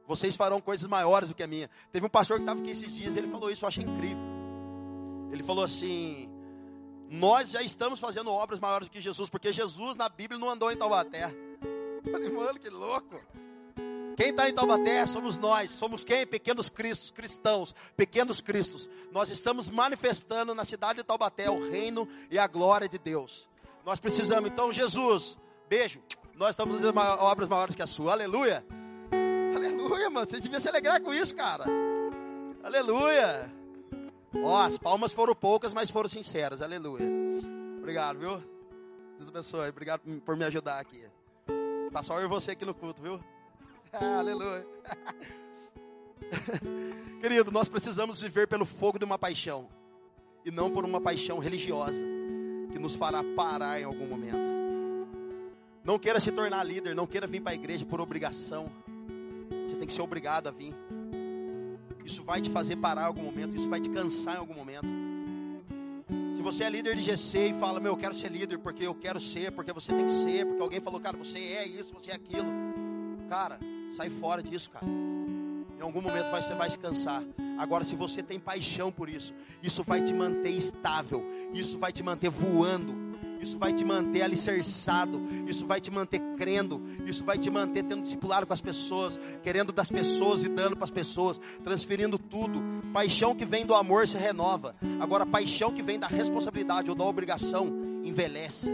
Vocês 0.08 0.38
farão 0.38 0.62
coisas 0.62 0.88
maiores 0.88 1.30
do 1.30 1.36
que 1.36 1.43
a 1.43 1.47
minha. 1.47 1.70
Teve 1.91 2.05
um 2.05 2.10
pastor 2.10 2.38
que 2.38 2.43
estava 2.43 2.62
aqui 2.62 2.72
esses 2.72 2.95
dias, 2.95 3.18
ele 3.18 3.28
falou 3.28 3.51
isso, 3.51 3.66
eu 3.66 3.68
achei 3.68 3.84
incrível. 3.84 4.24
Ele 5.32 5.43
falou 5.43 5.66
assim: 5.66 6.30
Nós 7.10 7.51
já 7.51 7.62
estamos 7.62 7.99
fazendo 7.99 8.32
obras 8.32 8.60
maiores 8.60 8.88
do 8.88 8.91
que 8.91 9.01
Jesus, 9.01 9.30
porque 9.30 9.51
Jesus 9.51 9.95
na 9.97 10.08
Bíblia 10.08 10.39
não 10.39 10.49
andou 10.49 10.72
em 10.72 10.78
Taubaté. 10.78 11.30
Eu 12.05 12.12
falei, 12.12 12.30
mano, 12.30 12.58
que 12.58 12.70
louco. 12.70 13.20
Quem 14.16 14.30
está 14.30 14.49
em 14.49 14.53
Taubaté 14.53 15.05
somos 15.05 15.38
nós. 15.38 15.70
Somos 15.70 16.03
quem? 16.03 16.26
Pequenos 16.26 16.70
cristos, 16.70 17.12
cristãos, 17.12 17.76
pequenos 17.95 18.41
cristos. 18.41 18.89
Nós 19.12 19.30
estamos 19.30 19.70
manifestando 19.70 20.55
na 20.55 20.64
cidade 20.64 20.99
de 20.99 21.03
Taubaté 21.03 21.49
o 21.49 21.70
reino 21.70 22.08
e 22.32 22.39
a 22.39 22.47
glória 22.47 22.88
de 22.88 22.97
Deus. 22.97 23.47
Nós 23.86 23.99
precisamos, 23.99 24.49
então, 24.49 24.72
Jesus, 24.72 25.38
beijo. 25.70 26.01
Nós 26.36 26.51
estamos 26.51 26.78
fazendo 26.78 26.97
obras 26.97 27.47
maiores 27.47 27.76
que 27.76 27.82
a 27.82 27.88
sua. 27.88 28.14
Aleluia. 28.14 28.66
Aleluia, 29.58 30.08
mano. 30.12 30.30
Você 30.30 30.39
devia 30.39 30.60
se 30.60 30.70
alegrar 30.70 31.01
com 31.01 31.12
isso, 31.12 31.36
cara. 31.36 31.66
Aleluia. 32.64 33.51
Ó, 34.43 34.62
as 34.62 34.78
palmas 34.78 35.14
foram 35.14 35.34
poucas, 35.34 35.74
mas 35.74 35.89
foram 35.89 36.08
sinceras. 36.08 36.62
Aleluia. 36.62 37.08
Obrigado, 37.80 38.20
viu? 38.20 38.38
Deus 39.18 39.30
abençoe. 39.30 39.70
Obrigado 39.70 40.01
por 40.22 40.38
me 40.38 40.45
ajudar 40.45 40.80
aqui. 40.80 41.03
Tá 41.91 42.03
só 42.03 42.20
eu 42.20 42.26
e 42.26 42.30
você 42.30 42.51
aqui 42.51 42.66
no 42.66 42.74
culto, 42.76 43.01
viu? 43.01 43.20
aleluia. 43.91 44.68
Querido, 47.20 47.51
nós 47.51 47.68
precisamos 47.68 48.22
viver 48.22 48.47
pelo 48.47 48.66
fogo 48.66 48.99
de 48.99 49.05
uma 49.05 49.18
paixão 49.18 49.68
e 50.45 50.51
não 50.51 50.70
por 50.70 50.86
uma 50.86 51.01
paixão 51.01 51.39
religiosa 51.39 52.05
que 52.72 52.78
nos 52.78 52.93
fará 52.93 53.24
parar 53.36 53.82
em 53.82 53.86
algum 53.86 54.05
momento. 54.05 54.38
Não 55.84 55.97
queira 55.97 56.20
se 56.20 56.32
tornar 56.32 56.64
líder, 56.64 56.93
não 56.93 57.08
queira 57.08 57.26
vir 57.26 57.41
para 57.41 57.53
a 57.53 57.55
igreja 57.55 57.86
por 57.86 57.99
obrigação. 57.99 58.70
Você 59.68 59.76
tem 59.76 59.88
que 59.88 59.93
ser 59.93 60.02
obrigado 60.02 60.48
a 60.48 60.52
vir. 60.52 60.74
Isso 62.06 62.24
vai 62.24 62.39
te 62.39 62.50
fazer 62.50 62.78
parar 62.78 63.02
em 63.02 63.06
algum 63.06 63.24
momento, 63.24 63.58
isso 63.58 63.70
vai 63.70 63.82
te 63.82 63.89
cansar 63.89 64.36
em 64.36 64.39
algum 64.39 64.54
momento. 64.54 64.88
Se 66.36 66.41
você 66.41 66.64
é 66.64 66.70
líder 66.70 66.95
de 66.95 67.04
GC 67.04 67.50
e 67.50 67.54
fala, 67.60 67.80
meu, 67.80 67.93
eu 67.93 67.98
quero 67.98 68.14
ser 68.14 68.32
líder 68.32 68.60
porque 68.60 68.86
eu 68.86 68.95
quero 68.95 69.20
ser, 69.20 69.52
porque 69.52 69.74
você 69.74 69.93
tem 69.93 70.06
que 70.06 70.12
ser, 70.12 70.45
porque 70.45 70.62
alguém 70.62 70.80
falou, 70.80 71.00
cara, 71.00 71.18
você 71.18 71.39
é 71.39 71.68
isso, 71.68 71.93
você 71.93 72.12
é 72.12 72.16
aquilo. 72.16 72.48
Cara, 73.28 73.60
sai 73.91 74.10
fora 74.10 74.41
disso, 74.41 74.70
cara. 74.70 74.86
Em 74.86 75.82
algum 75.82 76.02
momento 76.02 76.32
você 76.32 76.56
vai 76.56 76.70
se 76.70 76.80
cansar. 76.80 77.24
Agora, 77.58 77.84
se 77.84 77.95
você 77.95 78.24
tem 78.24 78.39
paixão 78.39 78.91
por 78.91 79.10
isso, 79.10 79.34
isso 79.62 79.84
vai 79.84 80.02
te 80.02 80.14
manter 80.14 80.52
estável, 80.52 81.24
isso 81.54 81.78
vai 81.78 81.91
te 81.91 82.04
manter 82.04 82.30
voando 82.30 83.07
isso 83.40 83.58
vai 83.58 83.74
te 83.74 83.84
manter 83.84 84.22
alicerçado, 84.22 85.22
isso 85.48 85.66
vai 85.66 85.80
te 85.80 85.92
manter 85.92 86.20
crendo, 86.38 86.82
isso 87.06 87.24
vai 87.24 87.38
te 87.38 87.50
manter 87.50 87.84
tendo 87.84 88.02
discipulado 88.02 88.46
com 88.46 88.54
as 88.54 88.62
pessoas, 88.62 89.20
querendo 89.44 89.72
das 89.72 89.90
pessoas 89.90 90.44
e 90.44 90.50
dando 90.50 90.76
para 90.76 90.86
as 90.86 90.92
pessoas, 90.92 91.40
transferindo 91.64 92.18
tudo. 92.18 92.62
Paixão 92.94 93.36
que 93.36 93.46
vem 93.46 93.66
do 93.66 93.76
amor 93.76 94.08
se 94.08 94.18
renova, 94.18 94.76
agora 95.00 95.26
paixão 95.26 95.72
que 95.72 95.82
vem 95.82 96.00
da 96.00 96.08
responsabilidade 96.08 96.90
ou 96.90 96.96
da 96.96 97.04
obrigação 97.04 97.68
envelhece. 98.04 98.72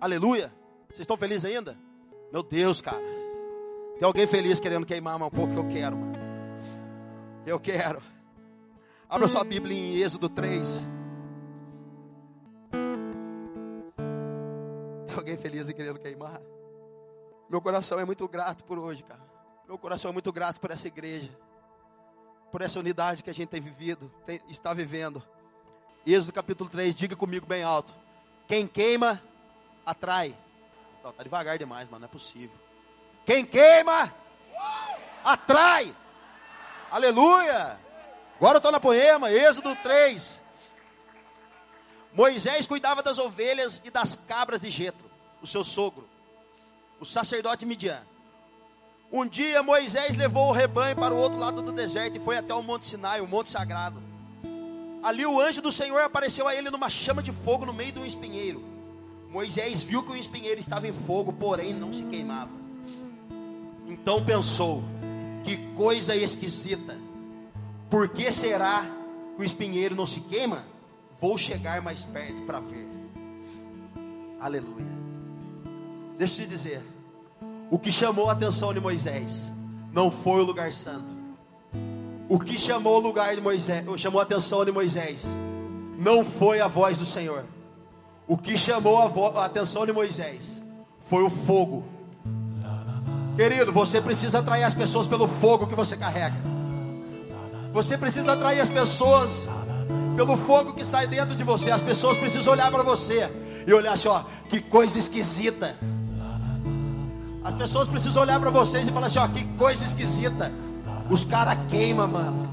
Aleluia! 0.00 0.52
Vocês 0.88 1.00
estão 1.00 1.16
felizes 1.16 1.44
ainda? 1.44 1.76
Meu 2.32 2.42
Deus, 2.42 2.80
cara. 2.80 3.02
Tem 3.98 4.06
alguém 4.06 4.26
feliz 4.26 4.58
querendo 4.58 4.86
queimar 4.86 5.16
um 5.22 5.30
pouco 5.30 5.52
que 5.52 5.58
eu 5.58 5.68
quero, 5.68 5.96
mano. 5.96 6.14
Eu 7.46 7.60
quero. 7.60 8.00
Abra 9.08 9.28
sua 9.28 9.44
Bíblia 9.44 9.76
em 9.76 9.96
Êxodo 9.96 10.28
3. 10.28 10.99
Feliz 15.40 15.68
e 15.68 15.74
querendo 15.74 15.98
queimar. 15.98 16.40
Meu 17.48 17.60
coração 17.60 17.98
é 17.98 18.04
muito 18.04 18.28
grato 18.28 18.62
por 18.62 18.78
hoje, 18.78 19.02
cara. 19.02 19.20
Meu 19.66 19.78
coração 19.78 20.10
é 20.10 20.12
muito 20.12 20.32
grato 20.32 20.60
por 20.60 20.70
essa 20.70 20.86
igreja, 20.86 21.30
por 22.52 22.60
essa 22.60 22.78
unidade 22.78 23.22
que 23.22 23.30
a 23.30 23.32
gente 23.34 23.48
tem 23.48 23.60
vivido, 23.60 24.12
tem, 24.26 24.40
está 24.48 24.74
vivendo. 24.74 25.22
Êxodo 26.06 26.32
capítulo 26.32 26.68
3, 26.70 26.94
diga 26.94 27.16
comigo 27.16 27.46
bem 27.46 27.62
alto. 27.62 27.92
Quem 28.46 28.66
queima, 28.66 29.20
atrai. 29.84 30.36
Não, 31.02 31.12
tá 31.12 31.22
devagar 31.22 31.58
demais, 31.58 31.88
mano, 31.88 32.00
não 32.00 32.08
é 32.08 32.10
possível. 32.12 32.56
Quem 33.24 33.44
queima, 33.44 34.14
atrai. 35.24 35.94
Aleluia. 36.90 37.78
Agora 38.36 38.56
eu 38.56 38.58
estou 38.58 38.72
na 38.72 38.80
poema, 38.80 39.30
Êxodo 39.30 39.74
3. 39.76 40.40
Moisés 42.12 42.66
cuidava 42.66 43.02
das 43.02 43.18
ovelhas 43.18 43.80
e 43.84 43.90
das 43.90 44.16
cabras 44.16 44.62
de 44.62 44.70
Jetro 44.70 45.09
o 45.42 45.46
seu 45.46 45.64
sogro, 45.64 46.08
o 47.00 47.04
sacerdote 47.04 47.64
Midian. 47.64 48.02
Um 49.12 49.26
dia 49.26 49.62
Moisés 49.62 50.16
levou 50.16 50.48
o 50.48 50.52
rebanho 50.52 50.94
para 50.94 51.12
o 51.12 51.18
outro 51.18 51.38
lado 51.38 51.62
do 51.62 51.72
deserto 51.72 52.16
e 52.16 52.20
foi 52.20 52.36
até 52.36 52.54
o 52.54 52.62
Monte 52.62 52.86
Sinai, 52.86 53.20
o 53.20 53.26
Monte 53.26 53.50
Sagrado. 53.50 54.00
Ali 55.02 55.24
o 55.26 55.40
anjo 55.40 55.60
do 55.60 55.72
Senhor 55.72 56.00
apareceu 56.02 56.46
a 56.46 56.54
ele 56.54 56.70
numa 56.70 56.90
chama 56.90 57.22
de 57.22 57.32
fogo 57.32 57.66
no 57.66 57.72
meio 57.72 57.90
de 57.90 57.98
um 57.98 58.06
espinheiro. 58.06 58.62
Moisés 59.28 59.82
viu 59.82 60.02
que 60.02 60.12
o 60.12 60.16
espinheiro 60.16 60.60
estava 60.60 60.86
em 60.86 60.92
fogo, 60.92 61.32
porém 61.32 61.72
não 61.72 61.92
se 61.92 62.04
queimava. 62.04 62.50
Então 63.88 64.24
pensou: 64.24 64.84
que 65.42 65.56
coisa 65.74 66.14
esquisita. 66.14 66.96
Por 67.88 68.08
que 68.08 68.30
será 68.30 68.84
que 69.36 69.42
o 69.42 69.44
espinheiro 69.44 69.94
não 69.94 70.06
se 70.06 70.20
queima? 70.20 70.64
Vou 71.20 71.36
chegar 71.36 71.82
mais 71.82 72.04
perto 72.04 72.42
para 72.42 72.60
ver. 72.60 72.86
Aleluia. 74.40 74.99
Deixa 76.20 76.42
eu 76.42 76.46
te 76.46 76.50
dizer: 76.50 76.82
o 77.70 77.78
que 77.78 77.90
chamou 77.90 78.28
a 78.28 78.32
atenção 78.32 78.74
de 78.74 78.78
Moisés 78.78 79.50
não 79.90 80.10
foi 80.10 80.42
o 80.42 80.44
lugar 80.44 80.70
santo. 80.70 81.14
O 82.28 82.38
que 82.38 82.58
chamou 82.58 82.98
o 82.98 83.00
lugar 83.00 83.34
de 83.34 83.40
Moisés, 83.40 83.82
chamou 83.96 84.20
a 84.20 84.24
atenção 84.24 84.62
de 84.62 84.70
Moisés, 84.70 85.26
não 85.98 86.22
foi 86.22 86.60
a 86.60 86.68
voz 86.68 86.98
do 86.98 87.06
Senhor. 87.06 87.46
O 88.28 88.36
que 88.36 88.58
chamou 88.58 88.98
a, 88.98 89.40
a 89.40 89.44
atenção 89.46 89.86
de 89.86 89.94
Moisés 89.94 90.62
foi 91.08 91.22
o 91.24 91.30
fogo. 91.30 91.84
Querido, 93.34 93.72
você 93.72 93.98
precisa 93.98 94.40
atrair 94.40 94.64
as 94.64 94.74
pessoas 94.74 95.06
pelo 95.06 95.26
fogo 95.26 95.66
que 95.66 95.74
você 95.74 95.96
carrega. 95.96 96.36
Você 97.72 97.96
precisa 97.96 98.34
atrair 98.34 98.60
as 98.60 98.68
pessoas 98.68 99.46
pelo 100.14 100.36
fogo 100.36 100.74
que 100.74 100.82
está 100.82 101.02
dentro 101.06 101.34
de 101.34 101.44
você. 101.44 101.70
As 101.70 101.80
pessoas 101.80 102.18
precisam 102.18 102.52
olhar 102.52 102.70
para 102.70 102.82
você 102.82 103.30
e 103.66 103.72
olhar 103.72 103.92
assim, 103.92 104.08
ó, 104.08 104.22
que 104.50 104.60
coisa 104.60 104.98
esquisita. 104.98 105.74
As 107.50 107.54
pessoas 107.54 107.88
precisam 107.88 108.22
olhar 108.22 108.38
para 108.38 108.48
vocês 108.48 108.86
e 108.86 108.92
falar 108.92 109.08
assim, 109.08 109.18
ó, 109.18 109.26
que 109.26 109.44
coisa 109.58 109.84
esquisita. 109.84 110.52
Os 111.10 111.24
caras 111.24 111.58
queimam, 111.68 112.06
mano. 112.06 112.48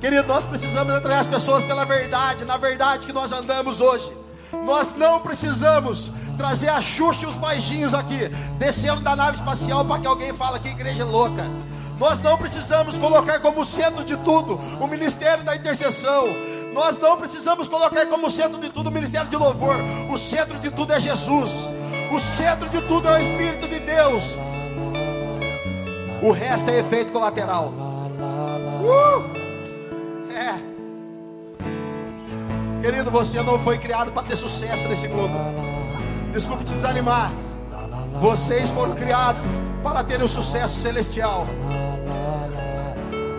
Querido, 0.00 0.26
nós 0.26 0.46
precisamos 0.46 0.94
atrair 0.94 1.18
as 1.18 1.26
pessoas 1.26 1.62
pela 1.62 1.84
verdade, 1.84 2.46
na 2.46 2.56
verdade 2.56 3.06
que 3.06 3.12
nós 3.12 3.32
andamos 3.32 3.82
hoje. 3.82 4.10
Nós 4.64 4.96
não 4.96 5.20
precisamos 5.20 6.10
trazer 6.38 6.70
a 6.70 6.80
Xuxa 6.80 7.26
e 7.26 7.28
os 7.28 7.36
baixinhos 7.36 7.92
aqui, 7.92 8.28
descendo 8.58 9.02
da 9.02 9.14
nave 9.14 9.36
espacial 9.36 9.84
para 9.84 10.00
que 10.00 10.06
alguém 10.06 10.32
fale 10.32 10.58
que 10.58 10.68
igreja 10.68 11.02
é 11.02 11.06
louca. 11.06 11.44
Nós 11.98 12.20
não 12.22 12.38
precisamos 12.38 12.96
colocar 12.96 13.40
como 13.40 13.62
centro 13.62 14.02
de 14.04 14.16
tudo 14.16 14.58
o 14.80 14.86
ministério 14.86 15.44
da 15.44 15.54
intercessão. 15.54 16.28
Nós 16.72 16.98
não 16.98 17.18
precisamos 17.18 17.68
colocar 17.68 18.06
como 18.06 18.30
centro 18.30 18.58
de 18.58 18.70
tudo 18.70 18.88
o 18.88 18.90
ministério 18.90 19.28
de 19.28 19.36
louvor. 19.36 19.76
O 20.10 20.16
centro 20.16 20.58
de 20.58 20.70
tudo 20.70 20.94
é 20.94 20.98
Jesus. 20.98 21.70
O 22.14 22.20
centro 22.20 22.68
de 22.68 22.80
tudo 22.82 23.08
é 23.08 23.18
o 23.18 23.20
Espírito 23.20 23.66
de 23.66 23.80
Deus. 23.80 24.38
O 26.22 26.30
resto 26.30 26.70
é 26.70 26.78
efeito 26.78 27.10
colateral. 27.10 27.72
Uh! 28.80 29.24
É. 30.32 30.54
Querido, 32.80 33.10
você 33.10 33.42
não 33.42 33.58
foi 33.58 33.78
criado 33.78 34.12
para 34.12 34.22
ter 34.22 34.36
sucesso 34.36 34.86
nesse 34.86 35.08
mundo. 35.08 35.34
Desculpe 36.32 36.62
desanimar. 36.62 37.32
Vocês 38.20 38.70
foram 38.70 38.94
criados 38.94 39.42
para 39.82 40.04
terem 40.04 40.24
um 40.24 40.28
sucesso 40.28 40.74
celestial. 40.80 41.48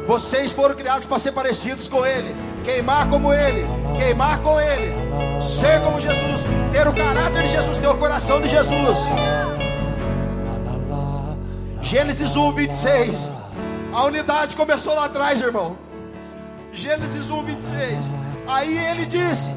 Vocês 0.06 0.52
foram 0.52 0.76
criados 0.76 1.06
para 1.06 1.18
ser 1.18 1.32
parecidos 1.32 1.88
com 1.88 2.06
Ele, 2.06 2.36
queimar 2.66 3.10
como 3.10 3.34
Ele, 3.34 3.66
queimar 3.96 4.40
com 4.40 4.60
Ele, 4.60 4.94
ser 5.42 5.82
como 5.82 6.00
Jesus, 6.00 6.48
ter 6.72 6.88
o 6.88 6.94
caráter 6.94 7.44
de 7.44 7.50
Jesus, 7.50 7.78
ter 7.78 7.88
o 7.88 7.98
coração 7.98 8.42
de 8.42 8.48
Jesus. 8.48 9.00
Gênesis 11.82 12.36
1, 12.36 12.52
26. 12.52 13.30
A 13.94 14.04
unidade 14.06 14.56
começou 14.56 14.96
lá 14.96 15.06
atrás, 15.06 15.40
irmão. 15.40 15.78
Gênesis 16.74 17.30
1, 17.30 17.44
26. 17.44 18.06
Aí 18.48 18.78
ele 18.88 19.06
disse: 19.06 19.52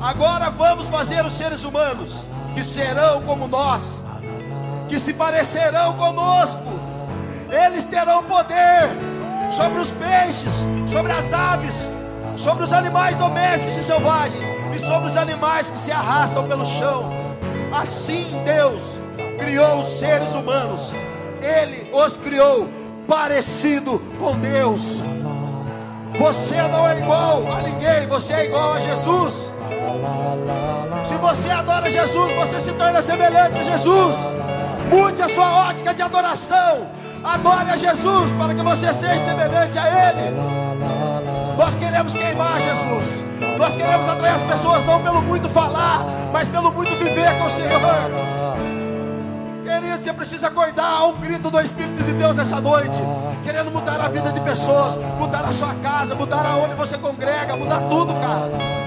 Agora 0.00 0.48
vamos 0.50 0.88
fazer 0.88 1.24
os 1.24 1.34
seres 1.34 1.62
humanos 1.64 2.24
que 2.54 2.62
serão 2.62 3.20
como 3.22 3.46
nós, 3.48 4.02
que 4.88 4.98
se 4.98 5.12
parecerão 5.12 5.94
conosco. 5.94 6.62
Eles 7.50 7.84
terão 7.84 8.22
poder 8.24 8.88
sobre 9.50 9.80
os 9.80 9.90
peixes, 9.90 10.64
sobre 10.86 11.12
as 11.12 11.32
aves, 11.32 11.88
sobre 12.40 12.64
os 12.64 12.72
animais 12.72 13.16
domésticos 13.16 13.76
e 13.76 13.82
selvagens 13.82 14.48
e 14.74 14.78
sobre 14.78 15.10
os 15.10 15.16
animais 15.16 15.70
que 15.70 15.76
se 15.76 15.92
arrastam 15.92 16.48
pelo 16.48 16.64
chão. 16.64 17.04
Assim 17.70 18.26
Deus 18.44 18.98
criou 19.38 19.80
os 19.80 19.86
seres 19.86 20.34
humanos. 20.34 20.94
Ele 21.42 21.90
os 21.92 22.16
criou 22.16 22.66
parecido 23.06 24.02
com 24.18 24.38
Deus. 24.38 25.02
Você 26.18 26.56
não 26.68 26.88
é 26.88 26.98
igual 26.98 27.44
a 27.52 27.60
ninguém, 27.60 28.06
você 28.08 28.32
é 28.32 28.46
igual 28.46 28.72
a 28.72 28.80
Jesus. 28.80 29.52
Se 31.04 31.14
você 31.16 31.50
adora 31.50 31.90
Jesus, 31.90 32.32
você 32.34 32.60
se 32.60 32.72
torna 32.72 33.02
semelhante 33.02 33.58
a 33.58 33.62
Jesus. 33.62 34.16
Mude 34.88 35.20
a 35.22 35.28
sua 35.28 35.68
ótica 35.68 35.92
de 35.92 36.02
adoração. 36.02 36.88
Adore 37.22 37.70
a 37.70 37.76
Jesus 37.76 38.32
para 38.32 38.54
que 38.54 38.62
você 38.62 38.92
seja 38.94 39.18
semelhante 39.18 39.78
a 39.78 40.10
Ele. 40.10 40.69
Nós 41.60 41.76
queremos 41.76 42.14
queimar 42.14 42.58
Jesus. 42.58 43.22
Nós 43.58 43.76
queremos 43.76 44.08
atrair 44.08 44.34
as 44.34 44.42
pessoas 44.42 44.82
não 44.86 45.02
pelo 45.02 45.20
muito 45.20 45.46
falar, 45.50 46.02
mas 46.32 46.48
pelo 46.48 46.72
muito 46.72 46.96
viver 46.96 47.38
com 47.38 47.44
o 47.44 47.50
Senhor. 47.50 47.80
Querido, 49.62 50.02
você 50.02 50.12
precisa 50.14 50.46
acordar 50.46 50.90
a 50.90 51.06
um 51.08 51.20
grito 51.20 51.50
do 51.50 51.60
Espírito 51.60 52.02
de 52.02 52.14
Deus 52.14 52.38
essa 52.38 52.62
noite, 52.62 52.98
querendo 53.44 53.70
mudar 53.70 54.00
a 54.00 54.08
vida 54.08 54.32
de 54.32 54.40
pessoas, 54.40 54.96
mudar 55.18 55.44
a 55.44 55.52
sua 55.52 55.74
casa, 55.74 56.14
mudar 56.14 56.46
aonde 56.46 56.74
você 56.76 56.96
congrega, 56.96 57.54
mudar 57.54 57.80
tudo, 57.90 58.14
cara 58.14 58.80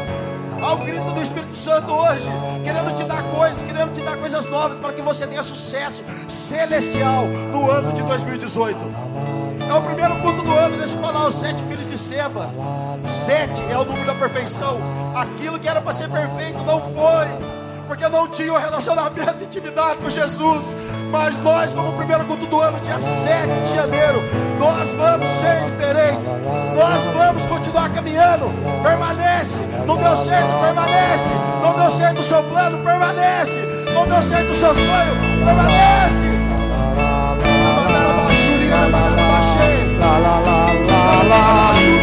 ao 0.64 0.78
grito 0.78 1.12
do 1.12 1.22
Espírito 1.22 1.54
Santo 1.56 1.92
hoje, 1.92 2.26
querendo 2.64 2.96
te 2.96 3.04
dar 3.04 3.22
coisas, 3.24 3.62
querendo 3.64 3.92
te 3.92 4.02
dar 4.02 4.16
coisas 4.16 4.46
novas 4.46 4.78
para 4.78 4.94
que 4.94 5.02
você 5.02 5.28
tenha 5.28 5.44
sucesso 5.44 6.02
celestial 6.30 7.28
no 7.28 7.70
ano 7.70 7.92
de 7.92 8.02
2018. 8.02 9.53
É 9.70 9.74
o 9.74 9.82
primeiro 9.82 10.16
culto 10.18 10.42
do 10.42 10.54
ano, 10.54 10.78
deixa 10.78 10.96
eu 10.96 11.02
falar, 11.02 11.28
os 11.28 11.36
sete 11.36 11.62
filhos 11.64 11.90
de 11.90 11.98
Seva. 11.98 12.50
Sete 13.08 13.62
é 13.70 13.78
o 13.78 13.86
número 13.86 14.06
da 14.06 14.16
perfeição. 14.16 14.80
Aquilo 15.16 15.60
que 15.60 15.68
era 15.68 15.82
para 15.82 15.94
ser 15.94 16.10
perfeito 16.10 16.60
não 16.64 16.82
foi 16.82 17.64
porque 17.88 18.08
não 18.08 18.28
tinham 18.28 18.58
relacionamento 18.58 19.36
e 19.42 19.46
intimidade 19.46 19.98
com 19.98 20.10
Jesus. 20.10 20.76
Mas 21.12 21.40
nós, 21.42 21.74
como 21.74 21.94
primeiro 21.94 22.26
culto 22.26 22.46
do 22.48 22.60
ano, 22.60 22.80
dia 22.80 23.00
7 23.00 23.48
de 23.48 23.76
janeiro, 23.76 24.24
nós 24.60 24.94
vamos 24.94 25.30
ser 25.30 25.64
diferentes. 25.72 26.34
Nós 26.76 27.04
vamos 27.14 27.46
continuar 27.46 27.90
caminhando. 27.94 28.52
Permanece. 28.82 29.62
Não 29.86 29.98
deu 29.98 30.16
certo, 30.18 30.48
permanece. 30.62 31.32
Não 31.62 31.80
deu 31.80 31.92
certo 31.92 32.20
o 32.20 32.24
seu 32.24 32.44
plano, 32.44 32.80
permanece. 32.80 33.60
Não 33.94 34.08
deu 34.08 34.24
certo 34.24 34.50
o 34.50 34.56
seu 34.56 34.74
sonho, 34.74 35.46
permanece. 35.46 36.44
La 40.14 40.20
la 40.20 40.40
la 40.46 41.24
la 41.24 41.24
la 41.24 42.03